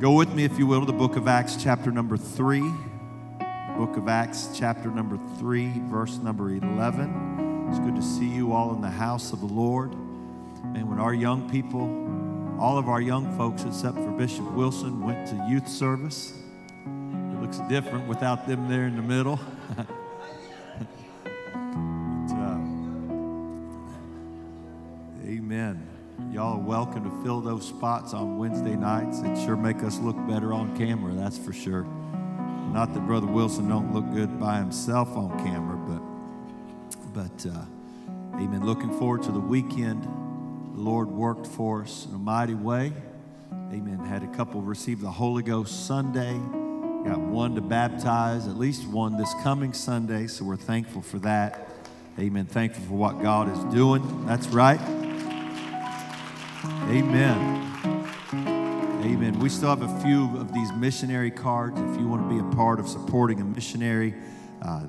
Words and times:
Go 0.00 0.12
with 0.12 0.32
me, 0.32 0.44
if 0.44 0.58
you 0.58 0.66
will, 0.66 0.80
to 0.80 0.86
the 0.86 0.94
book 0.94 1.16
of 1.16 1.28
Acts, 1.28 1.62
chapter 1.62 1.90
number 1.90 2.16
3. 2.16 2.60
Book 3.76 3.98
of 3.98 4.08
Acts, 4.08 4.48
chapter 4.54 4.88
number 4.88 5.18
3, 5.38 5.74
verse 5.90 6.16
number 6.16 6.48
11. 6.48 7.68
It's 7.68 7.78
good 7.80 7.96
to 7.96 8.02
see 8.02 8.26
you 8.26 8.54
all 8.54 8.74
in 8.74 8.80
the 8.80 8.88
house 8.88 9.34
of 9.34 9.40
the 9.40 9.46
Lord. 9.46 9.92
And 9.92 10.88
when 10.88 10.98
our 10.98 11.12
young 11.12 11.50
people, 11.50 11.82
all 12.58 12.78
of 12.78 12.88
our 12.88 13.02
young 13.02 13.36
folks, 13.36 13.64
except 13.64 13.96
for 13.96 14.10
Bishop 14.12 14.50
Wilson, 14.52 15.04
went 15.04 15.28
to 15.28 15.46
youth 15.46 15.68
service, 15.68 16.32
it 16.86 17.42
looks 17.42 17.58
different 17.68 18.08
without 18.08 18.48
them 18.48 18.70
there 18.70 18.86
in 18.86 18.96
the 18.96 19.02
middle. 19.02 19.38
Y'all 26.40 26.54
are 26.54 26.58
welcome 26.58 27.04
to 27.04 27.22
fill 27.22 27.42
those 27.42 27.68
spots 27.68 28.14
on 28.14 28.38
Wednesday 28.38 28.74
nights. 28.74 29.20
It 29.20 29.44
sure 29.44 29.56
make 29.56 29.82
us 29.82 29.98
look 29.98 30.16
better 30.26 30.54
on 30.54 30.74
camera, 30.74 31.12
that's 31.12 31.36
for 31.36 31.52
sure. 31.52 31.82
Not 32.72 32.94
that 32.94 33.06
Brother 33.06 33.26
Wilson 33.26 33.68
don't 33.68 33.92
look 33.92 34.10
good 34.14 34.40
by 34.40 34.56
himself 34.56 35.14
on 35.18 35.38
camera, 35.44 35.76
but 35.76 37.12
but 37.12 37.46
uh, 37.46 37.66
amen. 38.36 38.64
Looking 38.64 38.90
forward 38.98 39.22
to 39.24 39.32
the 39.32 39.38
weekend. 39.38 40.04
The 40.04 40.80
Lord 40.80 41.10
worked 41.10 41.46
for 41.46 41.82
us 41.82 42.06
in 42.06 42.14
a 42.14 42.18
mighty 42.18 42.54
way. 42.54 42.94
Amen. 43.52 43.98
Had 43.98 44.22
a 44.22 44.34
couple 44.34 44.62
receive 44.62 45.02
the 45.02 45.10
Holy 45.10 45.42
Ghost 45.42 45.86
Sunday. 45.86 46.32
Got 47.04 47.18
one 47.18 47.54
to 47.56 47.60
baptize, 47.60 48.48
at 48.48 48.56
least 48.56 48.86
one 48.88 49.18
this 49.18 49.34
coming 49.42 49.74
Sunday. 49.74 50.26
So 50.26 50.46
we're 50.46 50.56
thankful 50.56 51.02
for 51.02 51.18
that. 51.18 51.68
Amen. 52.18 52.46
Thankful 52.46 52.82
for 52.84 52.94
what 52.94 53.20
God 53.20 53.52
is 53.52 53.74
doing. 53.74 54.24
That's 54.24 54.46
right. 54.46 54.80
Amen. 56.90 57.72
Amen. 59.04 59.38
We 59.38 59.48
still 59.48 59.68
have 59.68 59.82
a 59.82 60.00
few 60.00 60.36
of 60.38 60.52
these 60.52 60.72
missionary 60.72 61.30
cards. 61.30 61.78
If 61.78 62.00
you 62.00 62.08
want 62.08 62.28
to 62.28 62.34
be 62.34 62.40
a 62.40 62.56
part 62.56 62.80
of 62.80 62.88
supporting 62.88 63.40
a 63.40 63.44
missionary, 63.44 64.12
uh, 64.60 64.80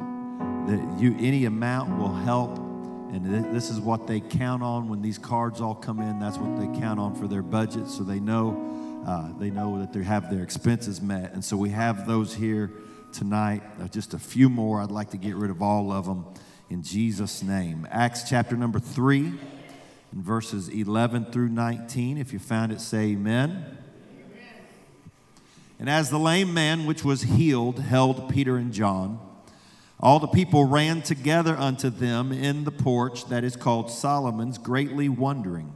the, 0.65 0.95
you, 0.97 1.15
any 1.19 1.45
amount 1.45 1.99
will 1.99 2.11
help. 2.11 2.57
And 2.57 3.23
th- 3.23 3.53
this 3.53 3.69
is 3.69 3.79
what 3.79 4.07
they 4.07 4.19
count 4.19 4.63
on 4.63 4.89
when 4.89 5.03
these 5.03 5.19
cards 5.19 5.61
all 5.61 5.75
come 5.75 5.99
in. 5.99 6.17
That's 6.17 6.39
what 6.39 6.59
they 6.59 6.79
count 6.79 6.99
on 6.99 7.13
for 7.13 7.27
their 7.27 7.43
budget, 7.43 7.87
so 7.87 8.01
they 8.01 8.19
know 8.19 9.03
uh, 9.07 9.37
they 9.37 9.51
know 9.51 9.77
that 9.77 9.93
they 9.93 10.01
have 10.01 10.31
their 10.31 10.41
expenses 10.41 11.01
met. 11.01 11.33
And 11.33 11.45
so 11.45 11.55
we 11.55 11.69
have 11.69 12.07
those 12.07 12.33
here 12.33 12.71
tonight. 13.13 13.61
Uh, 13.79 13.87
just 13.87 14.15
a 14.15 14.19
few 14.19 14.49
more. 14.49 14.81
I'd 14.81 14.89
like 14.89 15.11
to 15.11 15.17
get 15.17 15.35
rid 15.35 15.51
of 15.51 15.61
all 15.61 15.91
of 15.91 16.05
them 16.07 16.25
in 16.67 16.81
Jesus' 16.81 17.43
name. 17.43 17.87
Acts 17.91 18.27
chapter 18.27 18.57
number 18.57 18.79
three 18.79 19.33
in 20.13 20.21
verses 20.21 20.67
11 20.69 21.31
through 21.31 21.49
19. 21.49 22.17
If 22.17 22.33
you 22.33 22.39
found 22.39 22.71
it, 22.71 22.81
say 22.81 23.11
amen. 23.11 23.77
And 25.79 25.89
as 25.89 26.09
the 26.09 26.19
lame 26.19 26.53
man 26.53 26.85
which 26.85 27.03
was 27.03 27.23
healed 27.23 27.79
held 27.79 28.29
Peter 28.29 28.57
and 28.57 28.71
John, 28.71 29.19
all 29.99 30.19
the 30.19 30.27
people 30.27 30.65
ran 30.65 31.01
together 31.01 31.55
unto 31.55 31.89
them 31.89 32.31
in 32.31 32.65
the 32.65 32.71
porch 32.71 33.25
that 33.29 33.43
is 33.43 33.55
called 33.55 33.89
Solomon's, 33.89 34.57
greatly 34.57 35.09
wondering. 35.09 35.73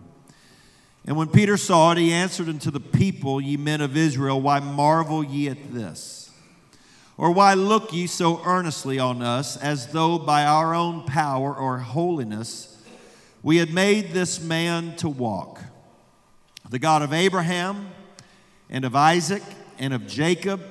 And 1.06 1.16
when 1.16 1.28
Peter 1.28 1.58
saw 1.58 1.92
it, 1.92 2.00
he 2.00 2.12
answered 2.12 2.50
unto 2.50 2.72
the 2.72 2.80
people, 2.80 3.40
Ye 3.40 3.58
men 3.58 3.82
of 3.82 3.96
Israel, 3.96 4.42
why 4.42 4.60
marvel 4.60 5.24
ye 5.24 5.48
at 5.48 5.74
this? 5.74 6.32
Or 7.18 7.32
why 7.32 7.54
look 7.54 7.94
ye 7.94 8.08
so 8.08 8.42
earnestly 8.44 9.00
on 9.00 9.22
us, 9.22 9.58
as 9.58 9.88
though 9.88 10.18
by 10.18 10.46
our 10.46 10.74
own 10.74 11.04
power 11.06 11.56
or 11.56 11.80
holiness 11.80 12.75
we 13.46 13.58
had 13.58 13.72
made 13.72 14.10
this 14.10 14.42
man 14.42 14.96
to 14.96 15.08
walk. 15.08 15.62
The 16.68 16.80
God 16.80 17.04
of 17.04 17.14
Abraham 17.14 17.92
and 18.72 18.84
of 18.84 18.96
Isaac 18.96 19.44
and 19.78 19.94
of 19.94 20.08
Jacob, 20.08 20.64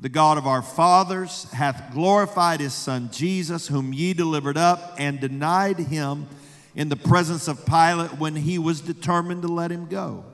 the 0.00 0.08
God 0.08 0.36
of 0.36 0.44
our 0.44 0.62
fathers, 0.62 1.44
hath 1.52 1.92
glorified 1.92 2.58
his 2.58 2.74
Son 2.74 3.08
Jesus, 3.12 3.68
whom 3.68 3.92
ye 3.92 4.14
delivered 4.14 4.56
up 4.56 4.96
and 4.98 5.20
denied 5.20 5.78
him 5.78 6.26
in 6.74 6.88
the 6.88 6.96
presence 6.96 7.46
of 7.46 7.64
Pilate 7.66 8.18
when 8.18 8.34
he 8.34 8.58
was 8.58 8.80
determined 8.80 9.42
to 9.42 9.48
let 9.48 9.70
him 9.70 9.86
go. 9.86 10.24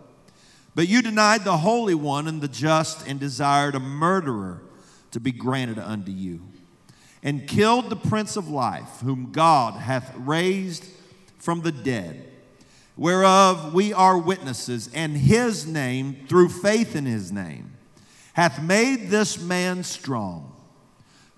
But 0.74 0.88
you 0.88 1.02
denied 1.02 1.44
the 1.44 1.58
Holy 1.58 1.94
One 1.94 2.26
and 2.28 2.40
the 2.40 2.48
just 2.48 3.06
and 3.06 3.20
desired 3.20 3.74
a 3.74 3.80
murderer 3.80 4.62
to 5.10 5.20
be 5.20 5.32
granted 5.32 5.78
unto 5.78 6.12
you, 6.12 6.40
and 7.22 7.46
killed 7.46 7.90
the 7.90 7.96
Prince 7.96 8.36
of 8.36 8.48
Life, 8.48 9.00
whom 9.02 9.32
God 9.32 9.74
hath 9.74 10.16
raised 10.16 10.86
from 11.38 11.62
the 11.62 11.72
dead, 11.72 12.30
whereof 12.96 13.72
we 13.72 13.92
are 13.92 14.18
witnesses, 14.18 14.90
and 14.92 15.16
his 15.16 15.66
name, 15.66 16.26
through 16.28 16.48
faith 16.48 16.94
in 16.94 17.06
his 17.06 17.32
name, 17.32 17.72
hath 18.34 18.62
made 18.62 19.08
this 19.08 19.40
man 19.40 19.82
strong, 19.82 20.54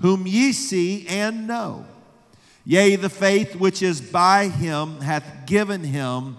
whom 0.00 0.26
ye 0.26 0.52
see 0.52 1.06
and 1.06 1.46
know. 1.46 1.86
Yea, 2.64 2.96
the 2.96 3.08
faith 3.08 3.56
which 3.56 3.82
is 3.82 4.00
by 4.00 4.48
him 4.48 5.00
hath 5.00 5.46
given 5.46 5.82
him 5.82 6.36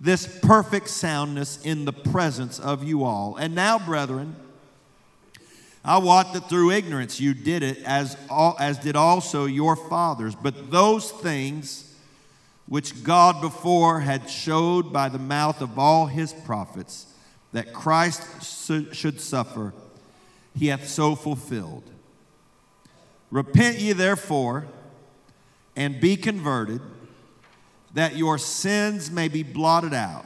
this 0.00 0.40
perfect 0.40 0.88
soundness 0.88 1.62
in 1.62 1.84
the 1.84 1.92
presence 1.92 2.58
of 2.58 2.82
you 2.82 3.04
all. 3.04 3.36
And 3.36 3.54
now, 3.54 3.78
brethren, 3.78 4.36
I 5.84 5.98
wot 5.98 6.32
that 6.34 6.48
through 6.48 6.72
ignorance 6.72 7.20
you 7.20 7.34
did 7.34 7.62
it, 7.62 7.78
as, 7.84 8.16
all, 8.28 8.56
as 8.60 8.78
did 8.78 8.96
also 8.96 9.46
your 9.46 9.76
fathers. 9.76 10.34
But 10.34 10.70
those 10.70 11.10
things 11.10 11.91
which 12.66 13.02
God 13.02 13.40
before 13.40 14.00
had 14.00 14.30
showed 14.30 14.92
by 14.92 15.08
the 15.08 15.18
mouth 15.18 15.60
of 15.60 15.78
all 15.78 16.06
his 16.06 16.32
prophets 16.32 17.06
that 17.52 17.72
Christ 17.72 18.22
should 18.94 19.20
suffer, 19.20 19.74
he 20.56 20.68
hath 20.68 20.88
so 20.88 21.14
fulfilled. 21.14 21.84
Repent 23.30 23.78
ye 23.78 23.92
therefore 23.92 24.66
and 25.76 26.00
be 26.00 26.16
converted, 26.16 26.80
that 27.94 28.16
your 28.16 28.38
sins 28.38 29.10
may 29.10 29.28
be 29.28 29.42
blotted 29.42 29.92
out, 29.94 30.24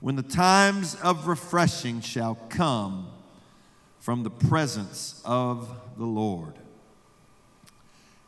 when 0.00 0.16
the 0.16 0.22
times 0.22 0.94
of 0.96 1.26
refreshing 1.26 2.00
shall 2.00 2.36
come 2.48 3.08
from 3.98 4.22
the 4.22 4.30
presence 4.30 5.20
of 5.24 5.68
the 5.96 6.04
Lord. 6.04 6.54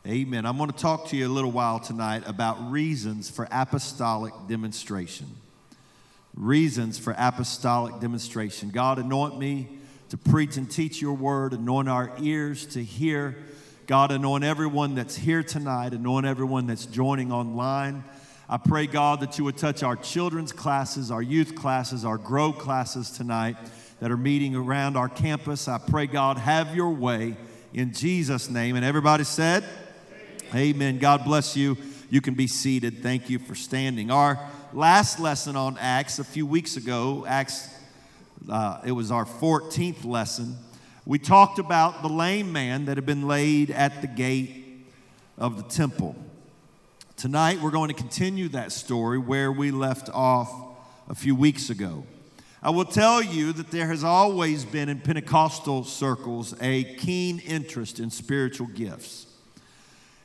Amen. 0.09 0.47
I'm 0.47 0.57
going 0.57 0.71
to 0.71 0.75
talk 0.75 1.09
to 1.09 1.15
you 1.15 1.27
a 1.27 1.29
little 1.29 1.51
while 1.51 1.79
tonight 1.79 2.23
about 2.25 2.71
reasons 2.71 3.29
for 3.29 3.47
apostolic 3.51 4.33
demonstration. 4.47 5.27
Reasons 6.33 6.97
for 6.97 7.13
apostolic 7.15 8.01
demonstration. 8.01 8.71
God, 8.71 8.97
anoint 8.97 9.37
me 9.37 9.67
to 10.09 10.17
preach 10.17 10.57
and 10.57 10.67
teach 10.67 10.99
your 10.99 11.13
word, 11.13 11.53
anoint 11.53 11.89
our 11.89 12.11
ears 12.19 12.65
to 12.67 12.83
hear. 12.83 13.37
God, 13.85 14.09
anoint 14.09 14.43
everyone 14.43 14.95
that's 14.95 15.15
here 15.15 15.43
tonight, 15.43 15.93
anoint 15.93 16.25
everyone 16.25 16.65
that's 16.65 16.87
joining 16.87 17.31
online. 17.31 18.03
I 18.49 18.57
pray, 18.57 18.87
God, 18.87 19.19
that 19.19 19.37
you 19.37 19.43
would 19.43 19.57
touch 19.57 19.83
our 19.83 19.95
children's 19.95 20.51
classes, 20.51 21.11
our 21.11 21.21
youth 21.21 21.53
classes, 21.53 22.03
our 22.03 22.17
grow 22.17 22.51
classes 22.51 23.11
tonight 23.11 23.57
that 23.99 24.09
are 24.09 24.17
meeting 24.17 24.55
around 24.55 24.97
our 24.97 25.07
campus. 25.07 25.67
I 25.67 25.77
pray, 25.77 26.07
God, 26.07 26.39
have 26.39 26.75
your 26.75 26.89
way 26.89 27.37
in 27.75 27.93
Jesus' 27.93 28.49
name. 28.49 28.75
And 28.75 28.83
everybody 28.83 29.23
said, 29.23 29.63
Amen. 30.55 30.97
God 30.97 31.25
bless 31.25 31.55
you. 31.55 31.77
You 32.09 32.21
can 32.21 32.33
be 32.33 32.47
seated. 32.47 33.03
Thank 33.03 33.29
you 33.29 33.37
for 33.37 33.53
standing. 33.53 34.09
Our 34.09 34.39
last 34.73 35.19
lesson 35.19 35.55
on 35.55 35.77
Acts 35.77 36.17
a 36.17 36.23
few 36.23 36.47
weeks 36.47 36.75
ago, 36.75 37.23
Acts, 37.27 37.69
uh, 38.49 38.81
it 38.83 38.91
was 38.91 39.11
our 39.11 39.25
14th 39.25 40.03
lesson. 40.05 40.57
We 41.05 41.19
talked 41.19 41.59
about 41.59 42.01
the 42.01 42.09
lame 42.09 42.51
man 42.51 42.85
that 42.85 42.97
had 42.97 43.05
been 43.05 43.27
laid 43.27 43.69
at 43.69 44.01
the 44.01 44.07
gate 44.07 44.87
of 45.37 45.57
the 45.57 45.63
temple. 45.69 46.15
Tonight, 47.15 47.61
we're 47.61 47.69
going 47.69 47.89
to 47.89 47.95
continue 47.95 48.49
that 48.49 48.71
story 48.71 49.19
where 49.19 49.51
we 49.51 49.69
left 49.69 50.09
off 50.09 50.51
a 51.09 51.13
few 51.13 51.35
weeks 51.35 51.69
ago. 51.69 52.05
I 52.63 52.71
will 52.71 52.85
tell 52.85 53.21
you 53.21 53.53
that 53.53 53.69
there 53.69 53.87
has 53.87 54.03
always 54.03 54.65
been 54.65 54.89
in 54.89 54.99
Pentecostal 54.99 55.83
circles 55.83 56.55
a 56.59 56.85
keen 56.95 57.37
interest 57.37 57.99
in 57.99 58.09
spiritual 58.09 58.67
gifts. 58.67 59.27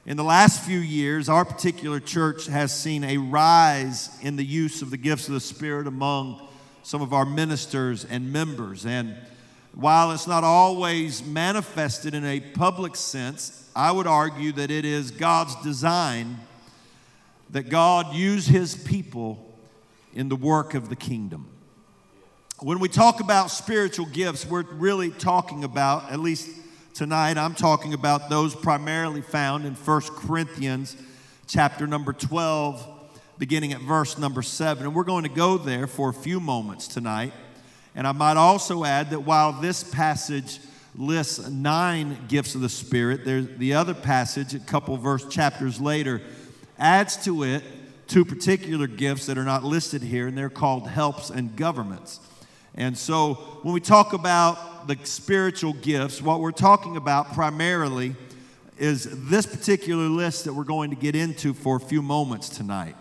In 0.06 0.18
the 0.18 0.24
last 0.24 0.62
few 0.62 0.80
years, 0.80 1.30
our 1.30 1.46
particular 1.46 1.98
church 1.98 2.44
has 2.46 2.78
seen 2.78 3.04
a 3.04 3.16
rise 3.16 4.10
in 4.20 4.36
the 4.36 4.44
use 4.44 4.82
of 4.82 4.90
the 4.90 4.98
gifts 4.98 5.28
of 5.28 5.34
the 5.34 5.40
Spirit 5.40 5.86
among 5.86 6.46
some 6.82 7.00
of 7.00 7.14
our 7.14 7.24
ministers 7.24 8.04
and 8.04 8.30
members. 8.30 8.84
And 8.84 9.16
while 9.72 10.12
it's 10.12 10.26
not 10.26 10.44
always 10.44 11.24
manifested 11.24 12.12
in 12.12 12.22
a 12.22 12.40
public 12.40 12.96
sense, 12.96 13.66
I 13.74 13.92
would 13.92 14.06
argue 14.06 14.52
that 14.52 14.70
it 14.70 14.84
is 14.84 15.10
God's 15.10 15.54
design 15.62 16.36
that 17.48 17.70
God 17.70 18.14
use 18.14 18.46
his 18.46 18.74
people 18.76 19.56
in 20.12 20.28
the 20.28 20.36
work 20.36 20.74
of 20.74 20.90
the 20.90 20.96
kingdom. 20.96 21.48
When 22.60 22.78
we 22.78 22.90
talk 22.90 23.20
about 23.20 23.50
spiritual 23.50 24.06
gifts, 24.06 24.44
we're 24.44 24.64
really 24.64 25.10
talking 25.10 25.64
about, 25.64 26.12
at 26.12 26.20
least 26.20 26.50
tonight 26.94 27.36
I'm 27.36 27.54
talking 27.54 27.92
about 27.92 28.30
those 28.30 28.54
primarily 28.54 29.20
found 29.20 29.66
in 29.66 29.74
1 29.74 30.00
Corinthians 30.16 30.96
chapter 31.48 31.88
number 31.88 32.12
12 32.12 32.88
beginning 33.36 33.72
at 33.72 33.80
verse 33.80 34.16
number 34.16 34.42
7 34.42 34.84
and 34.84 34.94
we're 34.94 35.02
going 35.02 35.24
to 35.24 35.28
go 35.28 35.58
there 35.58 35.88
for 35.88 36.08
a 36.08 36.14
few 36.14 36.38
moments 36.38 36.86
tonight 36.86 37.32
And 37.96 38.06
I 38.06 38.12
might 38.12 38.36
also 38.36 38.84
add 38.84 39.10
that 39.10 39.20
while 39.20 39.52
this 39.52 39.82
passage 39.82 40.60
lists 40.96 41.48
nine 41.48 42.16
gifts 42.28 42.54
of 42.54 42.60
the 42.60 42.68
Spirit, 42.68 43.24
there's 43.24 43.48
the 43.56 43.74
other 43.74 43.94
passage, 43.94 44.54
a 44.54 44.58
couple 44.58 44.96
verse 44.96 45.26
chapters 45.28 45.80
later, 45.80 46.20
adds 46.78 47.22
to 47.24 47.44
it 47.44 47.62
two 48.06 48.24
particular 48.24 48.86
gifts 48.86 49.26
that 49.26 49.38
are 49.38 49.44
not 49.44 49.64
listed 49.64 50.02
here, 50.02 50.26
and 50.26 50.36
they're 50.36 50.50
called 50.50 50.88
helps 50.88 51.30
and 51.30 51.56
governments. 51.56 52.20
And 52.74 52.98
so 52.98 53.34
when 53.62 53.72
we 53.72 53.80
talk 53.80 54.12
about 54.12 54.88
the 54.88 54.98
spiritual 55.04 55.72
gifts, 55.74 56.20
what 56.20 56.40
we're 56.40 56.50
talking 56.50 56.96
about 56.96 57.32
primarily 57.32 58.16
is 58.76 59.28
this 59.28 59.46
particular 59.46 60.08
list 60.08 60.44
that 60.44 60.52
we're 60.52 60.64
going 60.64 60.90
to 60.90 60.96
get 60.96 61.14
into 61.14 61.54
for 61.54 61.76
a 61.76 61.80
few 61.80 62.02
moments 62.02 62.48
tonight. 62.48 62.96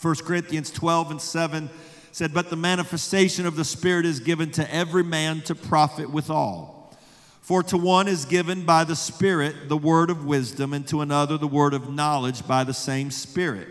1 0.00 0.14
Corinthians 0.16 0.70
12 0.70 1.10
and 1.12 1.20
7 1.20 1.68
said, 2.12 2.32
But 2.32 2.50
the 2.50 2.56
manifestation 2.56 3.46
of 3.46 3.56
the 3.56 3.64
Spirit 3.64 4.06
is 4.06 4.20
given 4.20 4.50
to 4.52 4.74
every 4.74 5.02
man 5.02 5.40
to 5.42 5.54
profit 5.54 6.10
withal. 6.10 6.96
For 7.40 7.64
to 7.64 7.76
one 7.76 8.06
is 8.06 8.24
given 8.24 8.64
by 8.64 8.84
the 8.84 8.94
Spirit 8.94 9.68
the 9.68 9.76
word 9.76 10.10
of 10.10 10.24
wisdom, 10.24 10.72
and 10.72 10.86
to 10.88 11.00
another 11.00 11.36
the 11.36 11.48
word 11.48 11.74
of 11.74 11.92
knowledge 11.92 12.46
by 12.46 12.62
the 12.62 12.74
same 12.74 13.10
Spirit. 13.10 13.68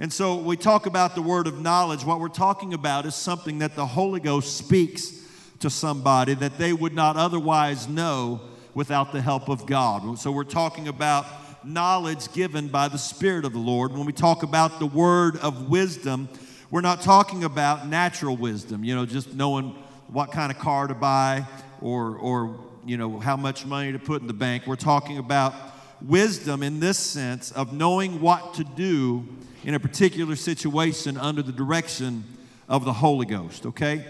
And 0.00 0.12
so 0.12 0.36
we 0.36 0.56
talk 0.56 0.86
about 0.86 1.16
the 1.16 1.22
word 1.22 1.48
of 1.48 1.60
knowledge. 1.60 2.04
What 2.04 2.20
we're 2.20 2.28
talking 2.28 2.72
about 2.72 3.04
is 3.04 3.16
something 3.16 3.58
that 3.58 3.74
the 3.74 3.84
Holy 3.84 4.20
Ghost 4.20 4.56
speaks 4.56 5.12
to 5.58 5.68
somebody 5.68 6.34
that 6.34 6.56
they 6.56 6.72
would 6.72 6.94
not 6.94 7.16
otherwise 7.16 7.88
know 7.88 8.40
without 8.74 9.12
the 9.12 9.20
help 9.20 9.48
of 9.48 9.66
God. 9.66 10.16
So 10.20 10.30
we're 10.30 10.44
talking 10.44 10.86
about 10.86 11.26
knowledge 11.66 12.32
given 12.32 12.68
by 12.68 12.86
the 12.86 12.96
Spirit 12.96 13.44
of 13.44 13.52
the 13.52 13.58
Lord. 13.58 13.90
When 13.90 14.06
we 14.06 14.12
talk 14.12 14.44
about 14.44 14.78
the 14.78 14.86
word 14.86 15.36
of 15.38 15.68
wisdom, 15.68 16.28
we're 16.70 16.80
not 16.80 17.00
talking 17.00 17.42
about 17.42 17.88
natural 17.88 18.36
wisdom, 18.36 18.84
you 18.84 18.94
know, 18.94 19.04
just 19.04 19.34
knowing 19.34 19.74
what 20.06 20.30
kind 20.30 20.52
of 20.52 20.60
car 20.60 20.86
to 20.86 20.94
buy 20.94 21.44
or, 21.80 22.14
or 22.18 22.60
you 22.86 22.96
know, 22.96 23.18
how 23.18 23.36
much 23.36 23.66
money 23.66 23.90
to 23.90 23.98
put 23.98 24.20
in 24.20 24.28
the 24.28 24.32
bank. 24.32 24.64
We're 24.64 24.76
talking 24.76 25.18
about 25.18 25.54
wisdom 26.00 26.62
in 26.62 26.78
this 26.78 26.98
sense 26.98 27.50
of 27.50 27.72
knowing 27.72 28.20
what 28.20 28.54
to 28.54 28.64
do 28.64 29.26
in 29.68 29.74
a 29.74 29.78
particular 29.78 30.34
situation 30.34 31.18
under 31.18 31.42
the 31.42 31.52
direction 31.52 32.24
of 32.70 32.86
the 32.86 32.92
Holy 32.94 33.26
Ghost, 33.26 33.66
okay? 33.66 34.02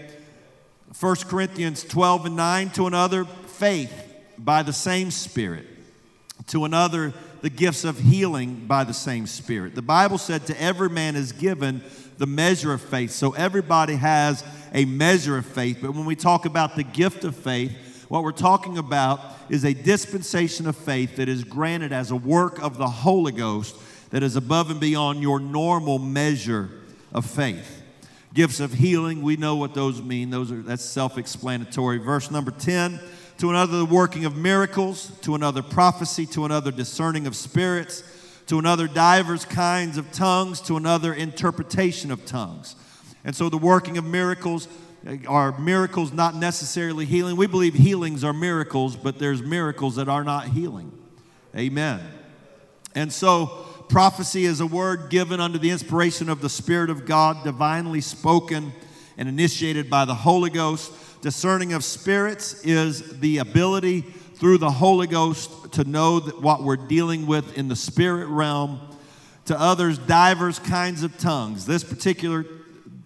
1 0.97 1.15
Corinthians 1.27 1.83
12 1.83 2.27
and 2.27 2.37
9 2.37 2.69
to 2.69 2.87
another, 2.87 3.25
faith 3.25 3.91
by 4.37 4.63
the 4.63 4.71
same 4.71 5.11
Spirit, 5.11 5.65
to 6.47 6.63
another, 6.63 7.13
the 7.41 7.49
gifts 7.49 7.83
of 7.83 7.99
healing 7.99 8.67
by 8.67 8.85
the 8.85 8.93
same 8.93 9.27
Spirit. 9.27 9.75
The 9.75 9.81
Bible 9.81 10.17
said, 10.17 10.45
To 10.45 10.61
every 10.61 10.89
man 10.89 11.17
is 11.17 11.33
given 11.33 11.83
the 12.17 12.25
measure 12.25 12.71
of 12.71 12.81
faith. 12.81 13.11
So 13.11 13.31
everybody 13.31 13.95
has 13.95 14.45
a 14.73 14.85
measure 14.85 15.37
of 15.37 15.45
faith. 15.45 15.79
But 15.81 15.93
when 15.93 16.05
we 16.05 16.15
talk 16.15 16.45
about 16.45 16.77
the 16.77 16.83
gift 16.85 17.25
of 17.25 17.35
faith, 17.35 18.05
what 18.07 18.23
we're 18.23 18.31
talking 18.31 18.77
about 18.77 19.19
is 19.49 19.65
a 19.65 19.73
dispensation 19.73 20.67
of 20.67 20.77
faith 20.77 21.17
that 21.17 21.27
is 21.27 21.43
granted 21.43 21.91
as 21.91 22.11
a 22.11 22.15
work 22.15 22.63
of 22.63 22.77
the 22.77 22.87
Holy 22.87 23.33
Ghost 23.33 23.75
that 24.09 24.23
is 24.23 24.35
above 24.35 24.69
and 24.69 24.79
beyond 24.79 25.21
your 25.21 25.39
normal 25.39 25.99
measure 25.99 26.69
of 27.13 27.25
faith. 27.25 27.83
Gifts 28.33 28.59
of 28.59 28.73
healing, 28.73 29.21
we 29.21 29.37
know 29.37 29.55
what 29.55 29.73
those 29.73 30.01
mean. 30.01 30.29
Those 30.29 30.51
are 30.51 30.61
that's 30.61 30.85
self-explanatory. 30.85 31.97
Verse 31.97 32.29
number 32.29 32.51
10, 32.51 32.99
to 33.39 33.49
another 33.49 33.77
the 33.79 33.85
working 33.85 34.25
of 34.25 34.35
miracles, 34.35 35.11
to 35.21 35.33
another 35.35 35.63
prophecy, 35.63 36.25
to 36.27 36.45
another 36.45 36.71
discerning 36.71 37.25
of 37.25 37.35
spirits, 37.35 38.03
to 38.47 38.59
another 38.59 38.87
divers 38.87 39.45
kinds 39.45 39.97
of 39.97 40.11
tongues, 40.11 40.61
to 40.61 40.77
another 40.77 41.13
interpretation 41.13 42.11
of 42.11 42.25
tongues. 42.25 42.75
And 43.23 43.35
so 43.35 43.49
the 43.49 43.57
working 43.57 43.97
of 43.97 44.05
miracles 44.05 44.67
eh, 45.05 45.17
are 45.27 45.57
miracles 45.59 46.11
not 46.11 46.35
necessarily 46.35 47.05
healing. 47.05 47.35
We 47.35 47.47
believe 47.47 47.73
healings 47.73 48.23
are 48.23 48.33
miracles, 48.33 48.95
but 48.95 49.19
there's 49.19 49.41
miracles 49.41 49.95
that 49.95 50.07
are 50.07 50.23
not 50.23 50.47
healing. 50.47 50.91
Amen. 51.55 51.99
And 52.95 53.11
so 53.11 53.65
prophecy 53.89 54.45
is 54.45 54.61
a 54.61 54.67
word 54.67 55.09
given 55.09 55.39
under 55.39 55.57
the 55.57 55.71
inspiration 55.71 56.29
of 56.29 56.41
the 56.41 56.49
Spirit 56.49 56.91
of 56.91 57.05
God, 57.05 57.43
divinely 57.43 58.01
spoken 58.01 58.71
and 59.17 59.27
initiated 59.27 59.89
by 59.89 60.05
the 60.05 60.13
Holy 60.13 60.51
Ghost. 60.51 60.93
Discerning 61.21 61.73
of 61.73 61.83
spirits 61.83 62.63
is 62.63 63.19
the 63.19 63.39
ability 63.39 64.01
through 64.01 64.59
the 64.59 64.69
Holy 64.69 65.07
Ghost 65.07 65.73
to 65.73 65.83
know 65.83 66.19
what 66.19 66.63
we're 66.63 66.77
dealing 66.77 67.25
with 67.25 67.57
in 67.57 67.67
the 67.67 67.75
spirit 67.75 68.27
realm. 68.27 68.79
To 69.45 69.59
others, 69.59 69.97
divers 69.97 70.59
kinds 70.59 71.01
of 71.01 71.17
tongues. 71.17 71.65
This 71.65 71.83
particular 71.83 72.45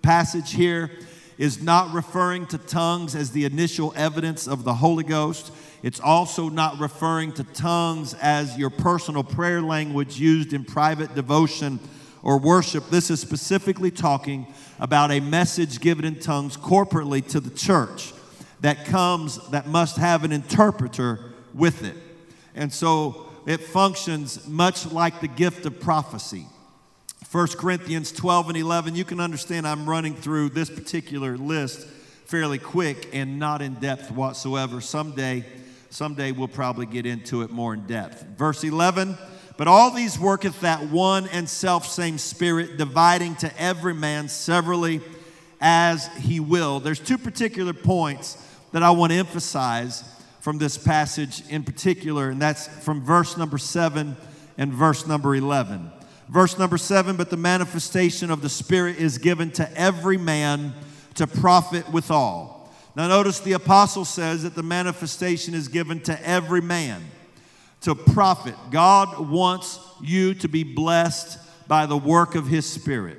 passage 0.02 0.52
here 0.52 0.92
is 1.38 1.64
not 1.64 1.94
referring 1.94 2.46
to 2.48 2.58
tongues 2.58 3.16
as 3.16 3.32
the 3.32 3.46
initial 3.46 3.94
evidence 3.96 4.48
of 4.48 4.66
the 4.66 4.76
Holy 4.76 5.06
Ghost. 5.06 5.52
It's 5.84 6.00
also 6.00 6.48
not 6.48 6.80
referring 6.80 7.34
to 7.34 7.44
tongues 7.44 8.14
as 8.16 8.58
your 8.58 8.70
personal 8.70 9.24
prayer 9.24 9.62
language 9.62 10.18
used 10.18 10.54
in 10.54 10.64
private 10.64 11.14
devotion 11.14 11.80
or 12.24 12.40
worship. 12.40 12.90
This 12.90 13.12
is 13.12 13.20
specifically 13.20 13.92
talking 13.92 14.48
about 14.80 15.12
a 15.12 15.20
message 15.20 15.82
given 15.82 16.06
in 16.06 16.22
tongues 16.22 16.56
corporately 16.56 17.26
to 17.28 17.42
the 17.42 17.50
church 17.50 18.14
that 18.62 18.86
comes, 18.86 19.38
that 19.50 19.68
must 19.68 19.98
have 19.98 20.24
an 20.24 20.32
interpreter 20.32 21.20
with 21.54 21.84
it. 21.84 21.98
And 22.56 22.72
so 22.72 23.30
it 23.46 23.60
functions 23.60 24.48
much 24.48 24.90
like 24.90 25.20
the 25.20 25.28
gift 25.28 25.66
of 25.66 25.82
prophecy. 25.82 26.48
1 27.30 27.48
Corinthians 27.58 28.14
12 28.14 28.50
and 28.50 28.58
11, 28.58 28.96
you 28.96 29.04
can 29.04 29.20
understand 29.20 29.68
I'm 29.68 29.90
running 29.90 30.16
through 30.16 30.50
this 30.50 30.70
particular 30.70 31.36
list 31.36 31.86
fairly 32.26 32.58
quick 32.58 33.10
and 33.12 33.38
not 33.38 33.62
in 33.62 33.74
depth 33.76 34.12
whatsoever. 34.12 34.80
Someday, 34.80 35.44
Someday 35.94 36.32
we'll 36.32 36.48
probably 36.48 36.88
get 36.88 37.06
into 37.06 37.44
it 37.44 37.52
more 37.52 37.76
in 37.76 37.86
depth. 37.86 38.26
Verse 38.36 38.64
11, 38.64 39.16
but 39.58 39.68
all 39.68 39.92
these 39.92 40.18
worketh 40.18 40.60
that 40.62 40.90
one 40.90 41.28
and 41.28 41.48
self 41.48 41.88
same 41.88 42.18
Spirit, 42.18 42.78
dividing 42.78 43.36
to 43.36 43.62
every 43.62 43.94
man 43.94 44.28
severally 44.28 45.02
as 45.62 46.08
he 46.18 46.40
will. 46.40 46.80
There's 46.80 47.00
two 47.00 47.20
particular 47.20 47.74
points 47.74 48.44
that 48.72 48.82
I 48.82 48.90
want 48.90 49.12
to 49.12 49.20
emphasize 49.20 50.04
from 50.40 50.58
this 50.58 50.80
passage 50.80 51.48
in 51.50 51.62
particular, 51.64 52.30
and 52.30 52.42
that's 52.42 52.68
from 52.84 53.06
verse 53.06 53.38
number 53.38 53.60
7 53.60 54.18
and 54.58 54.74
verse 54.74 55.06
number 55.06 55.36
11. 55.36 55.92
Verse 56.28 56.58
number 56.58 56.80
7 56.80 57.18
But 57.18 57.30
the 57.30 57.38
manifestation 57.38 58.32
of 58.32 58.42
the 58.42 58.50
Spirit 58.50 58.98
is 58.98 59.20
given 59.20 59.52
to 59.52 59.72
every 59.80 60.18
man 60.18 60.74
to 61.14 61.28
profit 61.28 61.94
withal. 61.94 62.53
Now, 62.96 63.08
notice 63.08 63.40
the 63.40 63.54
apostle 63.54 64.06
says 64.06 64.44
that 64.44 64.56
the 64.56 64.64
manifestation 64.64 65.54
is 65.54 65.68
given 65.68 66.00
to 66.02 66.28
every 66.28 66.62
man 66.62 67.04
to 67.82 67.96
profit. 67.96 68.56
God 68.72 69.30
wants 69.30 69.80
you 70.02 70.34
to 70.36 70.48
be 70.48 70.64
blessed 70.64 71.40
by 71.68 71.86
the 71.86 71.98
work 71.98 72.36
of 72.36 72.48
his 72.48 72.66
spirit. 72.66 73.18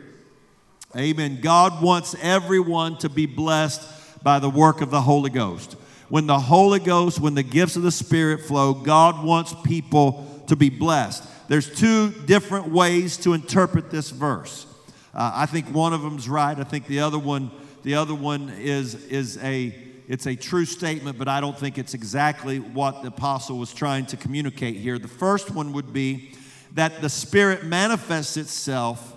Amen. 0.97 1.41
God 1.41 1.83
wants 1.83 2.15
everyone 2.23 2.99
to 2.99 3.09
be 3.09 3.27
blessed 3.27 4.23
by 4.23 4.39
the 4.39 4.49
work 4.49 4.81
of 4.81 4.91
the 4.91 5.01
Holy 5.01 5.31
Ghost. 5.31 5.73
When 6.09 6.27
the 6.27 6.39
Holy 6.39 6.79
Ghost, 6.79 7.19
when 7.19 7.35
the 7.35 7.43
gifts 7.43 7.75
of 7.77 7.83
the 7.83 7.91
Spirit 7.91 8.43
flow, 8.43 8.75
God 8.75 9.25
wants 9.25 9.55
people 9.65 10.45
to 10.47 10.55
be 10.55 10.71
blessed. 10.71 11.29
There's 11.49 11.75
two 11.75 12.11
different 12.11 12.69
ways 12.69 13.17
to 13.19 13.33
interpret 13.33 13.91
this 13.91 14.11
verse. 14.11 14.67
Uh, 15.13 15.33
I 15.35 15.47
think 15.47 15.67
one 15.67 15.93
of 15.93 16.03
them's 16.03 16.29
right. 16.29 16.59
I 16.59 16.65
think 16.65 16.87
the 16.87 17.01
other 17.01 17.19
one 17.19 17.51
the 17.85 17.97
other 17.97 18.15
one 18.15 18.49
is, 18.49 18.95
is 18.95 19.37
a, 19.43 19.75
it's 20.09 20.27
a 20.27 20.35
true 20.35 20.65
statement, 20.65 21.19
but 21.19 21.29
I 21.29 21.41
don't 21.43 21.57
think 21.57 21.77
it's 21.77 21.93
exactly 21.93 22.59
what 22.59 23.03
the 23.03 23.09
apostle 23.09 23.59
was 23.59 23.75
trying 23.75 24.07
to 24.07 24.17
communicate 24.17 24.77
here. 24.77 24.99
The 24.99 25.07
first 25.07 25.51
one 25.51 25.75
would 25.75 25.93
be 25.93 26.33
that 26.73 27.03
the 27.03 27.11
Spirit 27.11 27.65
manifests 27.65 28.39
itself 28.39 29.13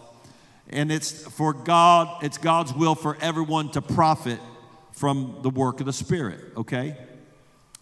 and 0.70 0.92
it's 0.92 1.26
for 1.30 1.54
God, 1.54 2.26
it's 2.26 2.38
God's 2.38 2.74
will 2.74 2.94
for 2.94 3.18
everyone 3.22 3.72
to 3.72 3.82
profit 3.82 4.40
from 4.92 5.40
the 5.44 5.50
work 5.50 5.80
of 5.80 5.86
the 5.86 5.94
Spirit, 5.94 6.44
okay? 6.58 6.98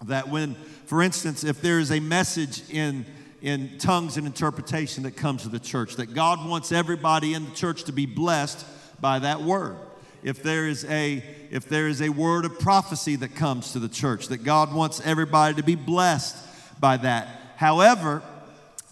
That 0.04 0.30
when, 0.30 0.54
for 0.86 1.02
instance, 1.02 1.44
if 1.44 1.62
there 1.62 1.80
is 1.80 1.92
a 1.92 2.00
message 2.00 2.70
in, 2.70 3.08
in 3.42 3.80
tongues 3.80 4.18
and 4.18 4.28
interpretation 4.28 5.02
that 5.04 5.18
comes 5.18 5.42
to 5.44 5.50
the 5.50 5.60
church, 5.60 5.96
that 5.96 6.14
God 6.14 6.48
wants 6.48 6.72
everybody 6.72 7.34
in 7.34 7.46
the 7.46 7.56
church 7.56 7.86
to 7.86 7.92
be 7.92 8.06
blessed 8.06 8.64
by 9.02 9.18
that 9.18 9.42
word 9.42 9.78
if 10.26 10.42
there 10.42 10.68
is 10.68 10.84
a 10.86 11.24
if 11.52 11.70
there 11.70 11.88
is 11.88 12.02
a 12.02 12.10
word 12.10 12.46
of 12.46 12.60
prophecy 12.60 13.16
that 13.16 13.36
comes 13.36 13.74
to 13.74 13.80
the 13.80 13.88
church 13.88 14.28
that 14.30 14.44
God 14.44 14.74
wants 14.74 15.00
everybody 15.06 15.54
to 15.54 15.64
be 15.64 15.76
blessed 15.76 16.36
by 16.80 16.98
that. 16.98 17.54
However, 17.56 18.24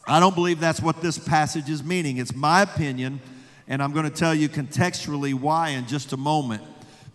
I 0.07 0.19
don't 0.19 0.35
believe 0.35 0.59
that's 0.59 0.79
what 0.79 1.01
this 1.01 1.17
passage 1.17 1.69
is 1.69 1.83
meaning. 1.83 2.17
It's 2.17 2.35
my 2.35 2.61
opinion, 2.61 3.19
and 3.67 3.81
I'm 3.81 3.93
going 3.93 4.05
to 4.05 4.15
tell 4.15 4.35
you 4.35 4.47
contextually 4.47 5.33
why 5.33 5.69
in 5.69 5.87
just 5.87 6.13
a 6.13 6.17
moment. 6.17 6.61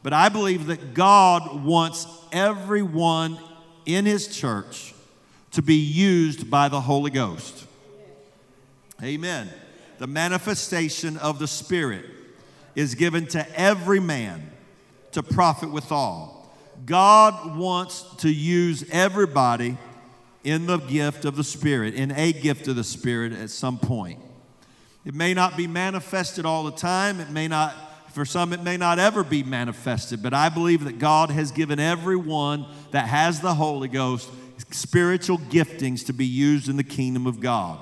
But 0.02 0.12
I 0.12 0.28
believe 0.28 0.66
that 0.66 0.94
God 0.94 1.64
wants 1.64 2.06
everyone 2.32 3.38
in 3.86 4.04
his 4.04 4.26
church 4.36 4.94
to 5.52 5.62
be 5.62 5.76
used 5.76 6.50
by 6.50 6.68
the 6.68 6.80
Holy 6.80 7.12
Ghost. 7.12 7.66
Amen. 9.00 9.48
The 9.98 10.08
manifestation 10.08 11.16
of 11.18 11.38
the 11.38 11.46
Spirit 11.46 12.17
is 12.78 12.94
given 12.94 13.26
to 13.26 13.44
every 13.58 13.98
man 13.98 14.52
to 15.10 15.20
profit 15.20 15.72
withal. 15.72 16.48
God 16.86 17.58
wants 17.58 18.02
to 18.18 18.30
use 18.30 18.84
everybody 18.92 19.76
in 20.44 20.66
the 20.66 20.78
gift 20.78 21.24
of 21.24 21.34
the 21.34 21.42
Spirit, 21.42 21.94
in 21.94 22.12
a 22.12 22.32
gift 22.32 22.68
of 22.68 22.76
the 22.76 22.84
Spirit 22.84 23.32
at 23.32 23.50
some 23.50 23.78
point. 23.78 24.20
It 25.04 25.12
may 25.12 25.34
not 25.34 25.56
be 25.56 25.66
manifested 25.66 26.46
all 26.46 26.62
the 26.62 26.70
time. 26.70 27.18
It 27.18 27.30
may 27.30 27.48
not, 27.48 27.74
for 28.12 28.24
some, 28.24 28.52
it 28.52 28.62
may 28.62 28.76
not 28.76 29.00
ever 29.00 29.24
be 29.24 29.42
manifested. 29.42 30.22
But 30.22 30.32
I 30.32 30.48
believe 30.48 30.84
that 30.84 31.00
God 31.00 31.32
has 31.32 31.50
given 31.50 31.80
everyone 31.80 32.64
that 32.92 33.08
has 33.08 33.40
the 33.40 33.54
Holy 33.54 33.88
Ghost 33.88 34.30
spiritual 34.70 35.38
giftings 35.38 36.06
to 36.06 36.12
be 36.12 36.26
used 36.26 36.68
in 36.68 36.76
the 36.76 36.84
kingdom 36.84 37.26
of 37.26 37.40
God. 37.40 37.80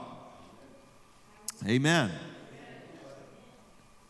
Amen. 1.69 2.11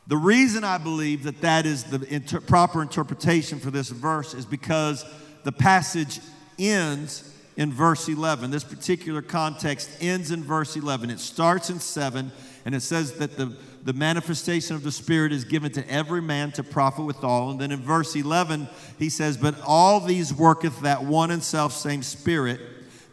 The 0.08 0.16
reason 0.16 0.62
I 0.62 0.78
believe 0.78 1.24
that 1.24 1.40
that 1.40 1.66
is 1.66 1.84
the 1.84 2.02
inter- 2.14 2.40
proper 2.40 2.80
interpretation 2.80 3.58
for 3.58 3.70
this 3.70 3.88
verse 3.88 4.34
is 4.34 4.46
because 4.46 5.04
the 5.42 5.52
passage 5.52 6.20
ends 6.58 7.32
in 7.56 7.72
verse 7.72 8.08
11. 8.08 8.50
This 8.50 8.62
particular 8.62 9.22
context 9.22 9.90
ends 10.00 10.30
in 10.30 10.44
verse 10.44 10.76
11. 10.76 11.10
It 11.10 11.18
starts 11.18 11.70
in 11.70 11.80
7, 11.80 12.30
and 12.64 12.74
it 12.74 12.82
says 12.82 13.14
that 13.14 13.36
the, 13.36 13.56
the 13.82 13.92
manifestation 13.92 14.76
of 14.76 14.84
the 14.84 14.92
Spirit 14.92 15.32
is 15.32 15.44
given 15.44 15.72
to 15.72 15.90
every 15.90 16.22
man 16.22 16.52
to 16.52 16.62
profit 16.62 17.04
withal. 17.04 17.50
And 17.50 17.60
then 17.60 17.72
in 17.72 17.80
verse 17.80 18.14
11, 18.14 18.68
he 18.98 19.08
says, 19.08 19.36
But 19.36 19.60
all 19.66 20.00
these 20.00 20.32
worketh 20.32 20.82
that 20.82 21.04
one 21.04 21.32
and 21.32 21.42
self 21.42 21.72
same 21.72 22.02
Spirit, 22.02 22.60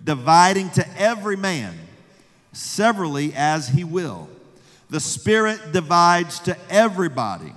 dividing 0.04 0.70
to 0.72 1.00
every 1.00 1.38
man 1.38 1.74
severally 2.52 3.34
as 3.34 3.70
he 3.70 3.84
will. 3.84 4.30
The 4.94 5.00
Spirit 5.00 5.72
divides 5.72 6.38
to 6.42 6.56
everybody 6.70 7.52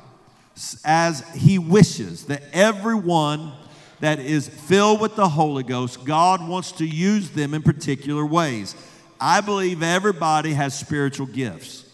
as 0.87 1.21
He 1.35 1.59
wishes, 1.59 2.25
that 2.29 2.43
everyone 2.51 3.53
that 4.01 4.21
is 4.21 4.49
filled 4.49 5.03
with 5.03 5.17
the 5.17 5.29
Holy 5.29 5.63
Ghost, 5.63 6.07
God 6.07 6.49
wants 6.49 6.73
to 6.73 6.87
use 6.87 7.29
them 7.29 7.53
in 7.53 7.61
particular 7.61 8.25
ways. 8.25 8.75
I 9.21 9.43
believe 9.43 9.83
everybody 9.83 10.55
has 10.55 10.79
spiritual 10.79 11.27
gifts. 11.27 11.85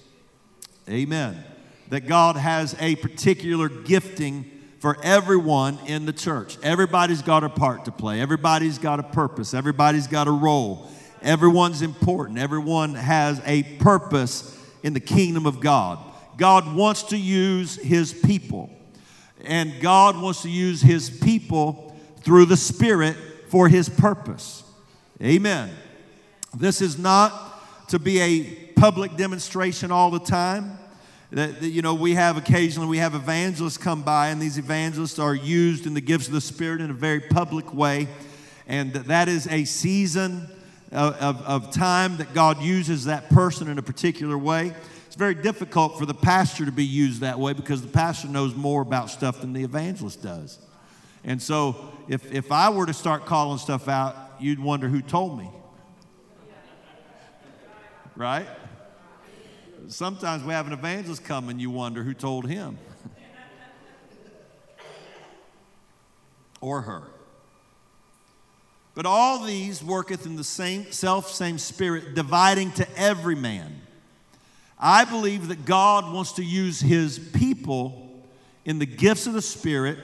Amen. 0.89 1.43
That 1.89 2.07
God 2.07 2.37
has 2.37 2.77
a 2.79 2.95
particular 2.95 3.69
gifting 3.69 4.49
for 4.79 4.97
everyone 5.03 5.77
in 5.89 6.07
the 6.07 6.13
church. 6.13 6.57
Everybody's 6.63 7.23
got 7.23 7.43
a 7.43 7.49
part 7.49 7.87
to 7.87 7.91
play, 7.91 8.21
everybody's 8.21 8.79
got 8.79 9.01
a 9.01 9.03
purpose, 9.03 9.55
everybody's 9.55 10.07
got 10.07 10.29
a 10.29 10.33
role. 10.33 10.89
Everyone's 11.21 11.83
important, 11.83 12.39
everyone 12.39 12.95
has 12.95 13.43
a 13.45 13.65
purpose 13.81 14.57
in 14.83 14.93
the 14.93 15.01
kingdom 15.01 15.47
of 15.47 15.61
God. 15.61 15.99
God 16.37 16.75
wants 16.75 17.05
to 17.05 17.17
use 17.17 17.77
his 17.77 18.13
people, 18.13 18.71
and 19.45 19.73
God 19.81 20.21
wants 20.21 20.43
to 20.43 20.51
use 20.51 20.81
his 20.83 21.11
people 21.11 21.97
through 22.21 22.47
the 22.47 22.57
Spirit 22.57 23.17
for 23.49 23.69
his 23.69 23.89
purpose. 23.89 24.65
Amen. 25.23 25.71
This 26.55 26.81
is 26.81 26.99
not 26.99 27.89
to 27.89 27.99
be 27.99 28.21
a 28.21 28.45
public 28.75 29.17
demonstration 29.17 29.91
all 29.91 30.11
the 30.11 30.19
time. 30.19 30.79
That, 31.31 31.61
that, 31.61 31.69
you 31.69 31.81
know, 31.81 31.95
we 31.95 32.15
have 32.15 32.37
occasionally 32.37 32.89
we 32.89 32.99
have 32.99 33.15
evangelists 33.15 33.79
come 33.79 34.03
by, 34.03 34.29
and 34.29 34.41
these 34.41 34.59
evangelists 34.59 35.19
are 35.19 35.35
used 35.35 35.87
in 35.87 35.95
the 35.95 36.01
gifts 36.01 36.27
of 36.27 36.35
the 36.35 36.41
Spirit 36.41 36.81
in 36.81 36.91
a 36.91 36.95
very 36.95 37.21
public 37.21 37.73
way, 37.73 38.09
and 38.67 38.93
that 38.93 39.29
is 39.29 39.47
a 39.47 39.65
season 39.65 40.49
of, 40.93 41.43
of, 41.43 41.71
time 41.71 42.19
that 42.19 42.35
God 42.35 42.61
uses 42.61 43.07
that 43.07 43.31
person 43.31 43.69
in 43.69 43.79
a 43.79 43.83
particular 43.83 44.37
way. 44.37 44.75
It's 45.07 45.17
very 45.17 45.35
difficult 45.35 45.99
for 45.99 46.07
the 46.07 46.15
pastor 46.15 46.67
to 46.67 46.73
be 46.73 46.85
used 46.85 47.21
that 47.21 47.39
way 47.39 47.53
because 47.53 47.83
the 47.83 47.89
pastor 47.89 48.29
knows 48.29 48.55
more 48.55 48.83
about 48.83 49.11
stuff 49.11 49.41
than 49.41 49.53
the 49.53 49.65
evangelist 49.65 50.23
does. 50.23 50.59
And 51.25 51.41
so 51.41 51.93
if, 52.09 52.31
if 52.33 52.53
I 52.53 52.71
were 52.71 52.87
to 52.87 52.95
start 52.95 53.27
calling 53.27 53.59
stuff 53.59 53.89
out, 53.89 54.17
you'd 54.41 54.61
wonder 54.61 54.89
who 54.89 55.01
told 55.01 55.39
me. 55.39 55.51
Right? 58.15 58.47
Sometimes 59.89 60.45
we 60.45 60.53
have 60.53 60.67
an 60.67 60.73
evangelist 60.73 61.25
come 61.25 61.49
and 61.49 61.61
you 61.61 61.71
wonder 61.71 62.03
who 62.03 62.15
told 62.15 62.47
him 62.47 62.79
or 66.61 66.83
her. 66.83 67.03
But 68.95 69.07
all 69.07 69.45
these 69.45 69.83
worketh 69.83 70.27
in 70.27 70.37
the 70.37 70.45
same 70.45 70.93
self 70.93 71.31
same 71.31 71.59
spirit, 71.59 72.15
dividing 72.15 72.73
to 72.73 72.99
every 72.99 73.35
man. 73.35 73.81
I 74.79 75.05
believe 75.05 75.49
that 75.49 75.65
God 75.65 76.13
wants 76.13 76.33
to 76.33 76.45
use 76.45 76.81
his 76.81 77.19
people 77.19 78.11
in 78.65 78.79
the 78.79 78.87
gifts 78.87 79.27
of 79.27 79.33
the 79.33 79.43
Spirit 79.43 79.99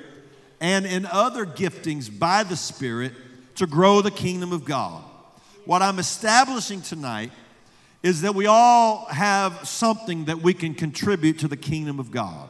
and 0.61 0.87
in 0.87 1.05
other 1.07 1.45
giftings 1.45 2.17
by 2.17 2.45
the 2.45 2.57
Spirit 2.57 3.13
to 3.57 3.67
grow 3.67 4.01
the 4.01 4.11
kingdom 4.11 4.53
of 4.53 4.65
God. 4.65 5.03
What 5.65 5.83
I'm 5.83 5.99
establishing 5.99 6.81
tonight 6.81 7.33
is 8.03 8.23
that 8.23 8.35
we 8.35 8.47
all 8.47 9.07
have 9.07 9.69
something 9.69 10.27
that 10.27 10.39
we 10.39 10.55
can 10.55 10.75
contribute 10.75 11.41
to 11.41 11.49
the 11.49 11.57
kingdom 11.57 11.99
of 11.99 12.11
God. 12.11 12.49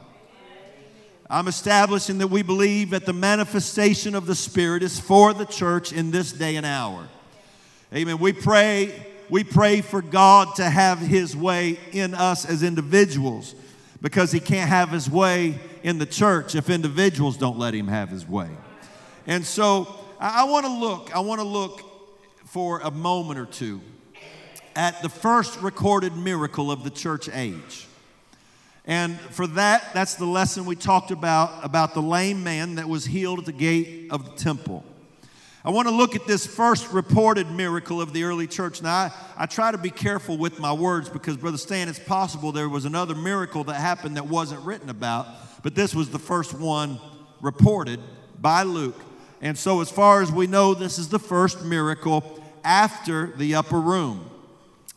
I'm 1.31 1.47
establishing 1.47 2.17
that 2.19 2.27
we 2.27 2.41
believe 2.41 2.89
that 2.89 3.05
the 3.05 3.13
manifestation 3.13 4.15
of 4.15 4.25
the 4.25 4.33
Spirit 4.33 4.81
is 4.81 4.99
for 4.99 5.31
the 5.31 5.45
church 5.45 5.93
in 5.93 6.09
this 6.09 6.31
day 6.31 6.55
and 6.55 6.65
hour. 6.65 7.07
Amen. 7.93 8.17
We 8.17 8.33
pray, 8.33 9.05
we 9.29 9.43
pray 9.43 9.81
for 9.81 10.01
God 10.01 10.55
to 10.55 10.67
have 10.67 10.97
His 10.97 11.37
way 11.37 11.77
in 11.91 12.15
us 12.15 12.45
as 12.45 12.63
individuals 12.63 13.53
because 14.01 14.31
He 14.31 14.39
can't 14.39 14.69
have 14.69 14.89
His 14.89 15.07
way 15.07 15.59
in 15.83 15.99
the 15.99 16.05
church 16.07 16.55
if 16.55 16.67
individuals 16.67 17.37
don't 17.37 17.59
let 17.59 17.75
Him 17.75 17.87
have 17.87 18.09
His 18.09 18.27
way. 18.27 18.49
And 19.27 19.45
so 19.45 19.99
I, 20.19 20.45
want 20.45 20.65
to 20.65 20.71
look, 20.71 21.15
I 21.15 21.19
want 21.19 21.41
to 21.41 21.47
look 21.47 21.83
for 22.45 22.79
a 22.79 22.89
moment 22.89 23.39
or 23.39 23.45
two 23.45 23.81
at 24.75 24.99
the 25.03 25.09
first 25.09 25.61
recorded 25.61 26.15
miracle 26.15 26.71
of 26.71 26.83
the 26.83 26.89
church 26.89 27.29
age. 27.31 27.85
And 28.89 29.19
for 29.19 29.45
that, 29.45 29.93
that's 29.93 30.15
the 30.15 30.25
lesson 30.25 30.65
we 30.65 30.75
talked 30.75 31.11
about 31.11 31.63
about 31.63 31.93
the 31.93 32.01
lame 32.01 32.43
man 32.43 32.75
that 32.75 32.89
was 32.89 33.05
healed 33.05 33.37
at 33.37 33.45
the 33.45 33.51
gate 33.51 34.07
of 34.09 34.25
the 34.25 34.31
temple. 34.31 34.83
I 35.63 35.69
want 35.69 35.87
to 35.87 35.93
look 35.93 36.15
at 36.15 36.25
this 36.25 36.47
first 36.47 36.91
reported 36.91 37.51
miracle 37.51 38.01
of 38.01 38.13
the 38.13 38.23
early 38.23 38.47
church. 38.47 38.81
Now, 38.81 38.95
I, 38.95 39.11
I 39.37 39.45
try 39.45 39.69
to 39.69 39.77
be 39.77 39.91
careful 39.91 40.39
with 40.39 40.57
my 40.57 40.73
words 40.73 41.07
because, 41.07 41.37
Brother 41.37 41.59
Stan, 41.59 41.87
it's 41.87 41.99
possible 41.99 42.51
there 42.51 42.67
was 42.67 42.85
another 42.85 43.13
miracle 43.13 43.63
that 43.65 43.75
happened 43.75 44.17
that 44.17 44.25
wasn't 44.25 44.65
written 44.65 44.89
about, 44.89 45.27
but 45.61 45.75
this 45.75 45.93
was 45.93 46.09
the 46.09 46.17
first 46.17 46.55
one 46.55 46.99
reported 47.41 47.99
by 48.41 48.63
Luke. 48.63 48.99
And 49.39 49.55
so, 49.55 49.81
as 49.81 49.91
far 49.91 50.23
as 50.23 50.31
we 50.31 50.47
know, 50.47 50.73
this 50.73 50.97
is 50.97 51.09
the 51.09 51.19
first 51.19 51.63
miracle 51.63 52.43
after 52.63 53.27
the 53.37 53.53
upper 53.53 53.79
room, 53.79 54.27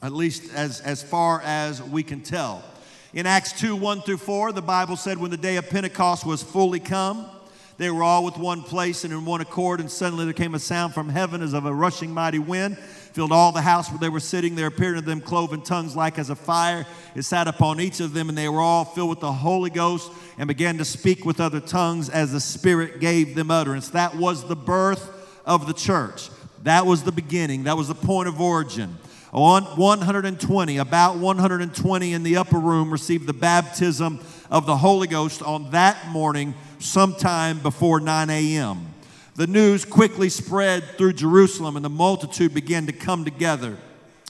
at 0.01 0.13
least 0.13 0.51
as, 0.55 0.81
as 0.81 1.03
far 1.03 1.43
as 1.45 1.83
we 1.83 2.03
can 2.03 2.23
tell. 2.23 2.65
In 3.15 3.27
Acts 3.27 3.53
2 3.61 3.77
1 3.77 4.03
through 4.03 4.17
4, 4.17 4.53
the 4.53 4.63
Bible 4.63 4.97
said, 4.97 5.19
When 5.19 5.31
the 5.31 5.37
day 5.37 5.57
of 5.57 5.69
Pentecost 5.69 6.25
was 6.25 6.43
fully 6.43 6.81
come, 6.81 7.29
they 7.77 7.91
were 7.91 8.03
all 8.03 8.25
with 8.25 8.39
one 8.39 8.63
place 8.63 9.05
and 9.05 9.13
in 9.13 9.27
one 9.27 9.43
accord, 9.43 9.81
and 9.81 9.91
suddenly 9.91 10.25
there 10.25 10.33
came 10.33 10.55
a 10.55 10.59
sound 10.59 10.95
from 10.95 11.11
heaven 11.11 11.43
as 11.43 11.53
of 11.53 11.67
a 11.67 11.75
rushing 11.75 12.11
mighty 12.11 12.39
wind, 12.39 12.79
filled 12.79 13.31
all 13.31 13.53
the 13.53 13.61
house 13.61 13.91
where 13.91 13.99
they 13.99 14.09
were 14.09 14.19
sitting. 14.19 14.55
There 14.55 14.67
appeared 14.67 14.97
to 14.97 15.03
them 15.03 15.21
cloven 15.21 15.61
tongues 15.61 15.95
like 15.95 16.19
as 16.19 16.31
a 16.31 16.35
fire. 16.35 16.87
It 17.15 17.25
sat 17.25 17.49
upon 17.49 17.83
each 17.83 18.01
of 18.01 18.15
them, 18.15 18.31
and 18.31 18.39
they 18.39 18.49
were 18.49 18.63
all 18.63 18.87
filled 18.87 19.11
with 19.11 19.21
the 19.21 19.33
Holy 19.33 19.69
Ghost 19.69 20.11
and 20.39 20.49
began 20.49 20.79
to 20.79 20.85
speak 20.87 21.27
with 21.27 21.39
other 21.39 21.61
tongues 21.61 22.09
as 22.09 22.33
the 22.33 22.41
Spirit 22.41 22.99
gave 22.99 23.35
them 23.35 23.51
utterance. 23.51 23.91
That 23.91 24.17
was 24.17 24.49
the 24.49 24.57
birth 24.57 25.11
of 25.45 25.67
the 25.67 25.75
church. 25.75 26.31
That 26.63 26.87
was 26.87 27.03
the 27.03 27.13
beginning. 27.13 27.65
That 27.65 27.77
was 27.77 27.89
the 27.89 27.95
point 27.95 28.29
of 28.29 28.41
origin. 28.41 28.97
On 29.33 29.65
120, 29.65 30.77
about 30.77 31.17
120 31.17 32.13
in 32.13 32.23
the 32.23 32.37
upper 32.37 32.59
room 32.59 32.91
received 32.91 33.27
the 33.27 33.33
baptism 33.33 34.21
of 34.51 34.67
the 34.67 34.77
Holy 34.77 35.07
Ghost 35.07 35.41
on 35.41 35.71
that 35.71 36.09
morning, 36.09 36.55
sometime 36.79 37.59
before 37.61 37.99
9 37.99 38.29
a.m. 38.29 38.89
The 39.37 39.47
news 39.47 39.87
quickly 39.87 40.29
spread 40.29 40.85
through 40.99 41.15
Jerusalem, 41.15 41.77
and 41.77 41.85
the 41.85 41.89
multitude 41.89 42.53
began 42.53 42.85
to 42.87 42.93
come 42.93 43.25
together. 43.25 43.79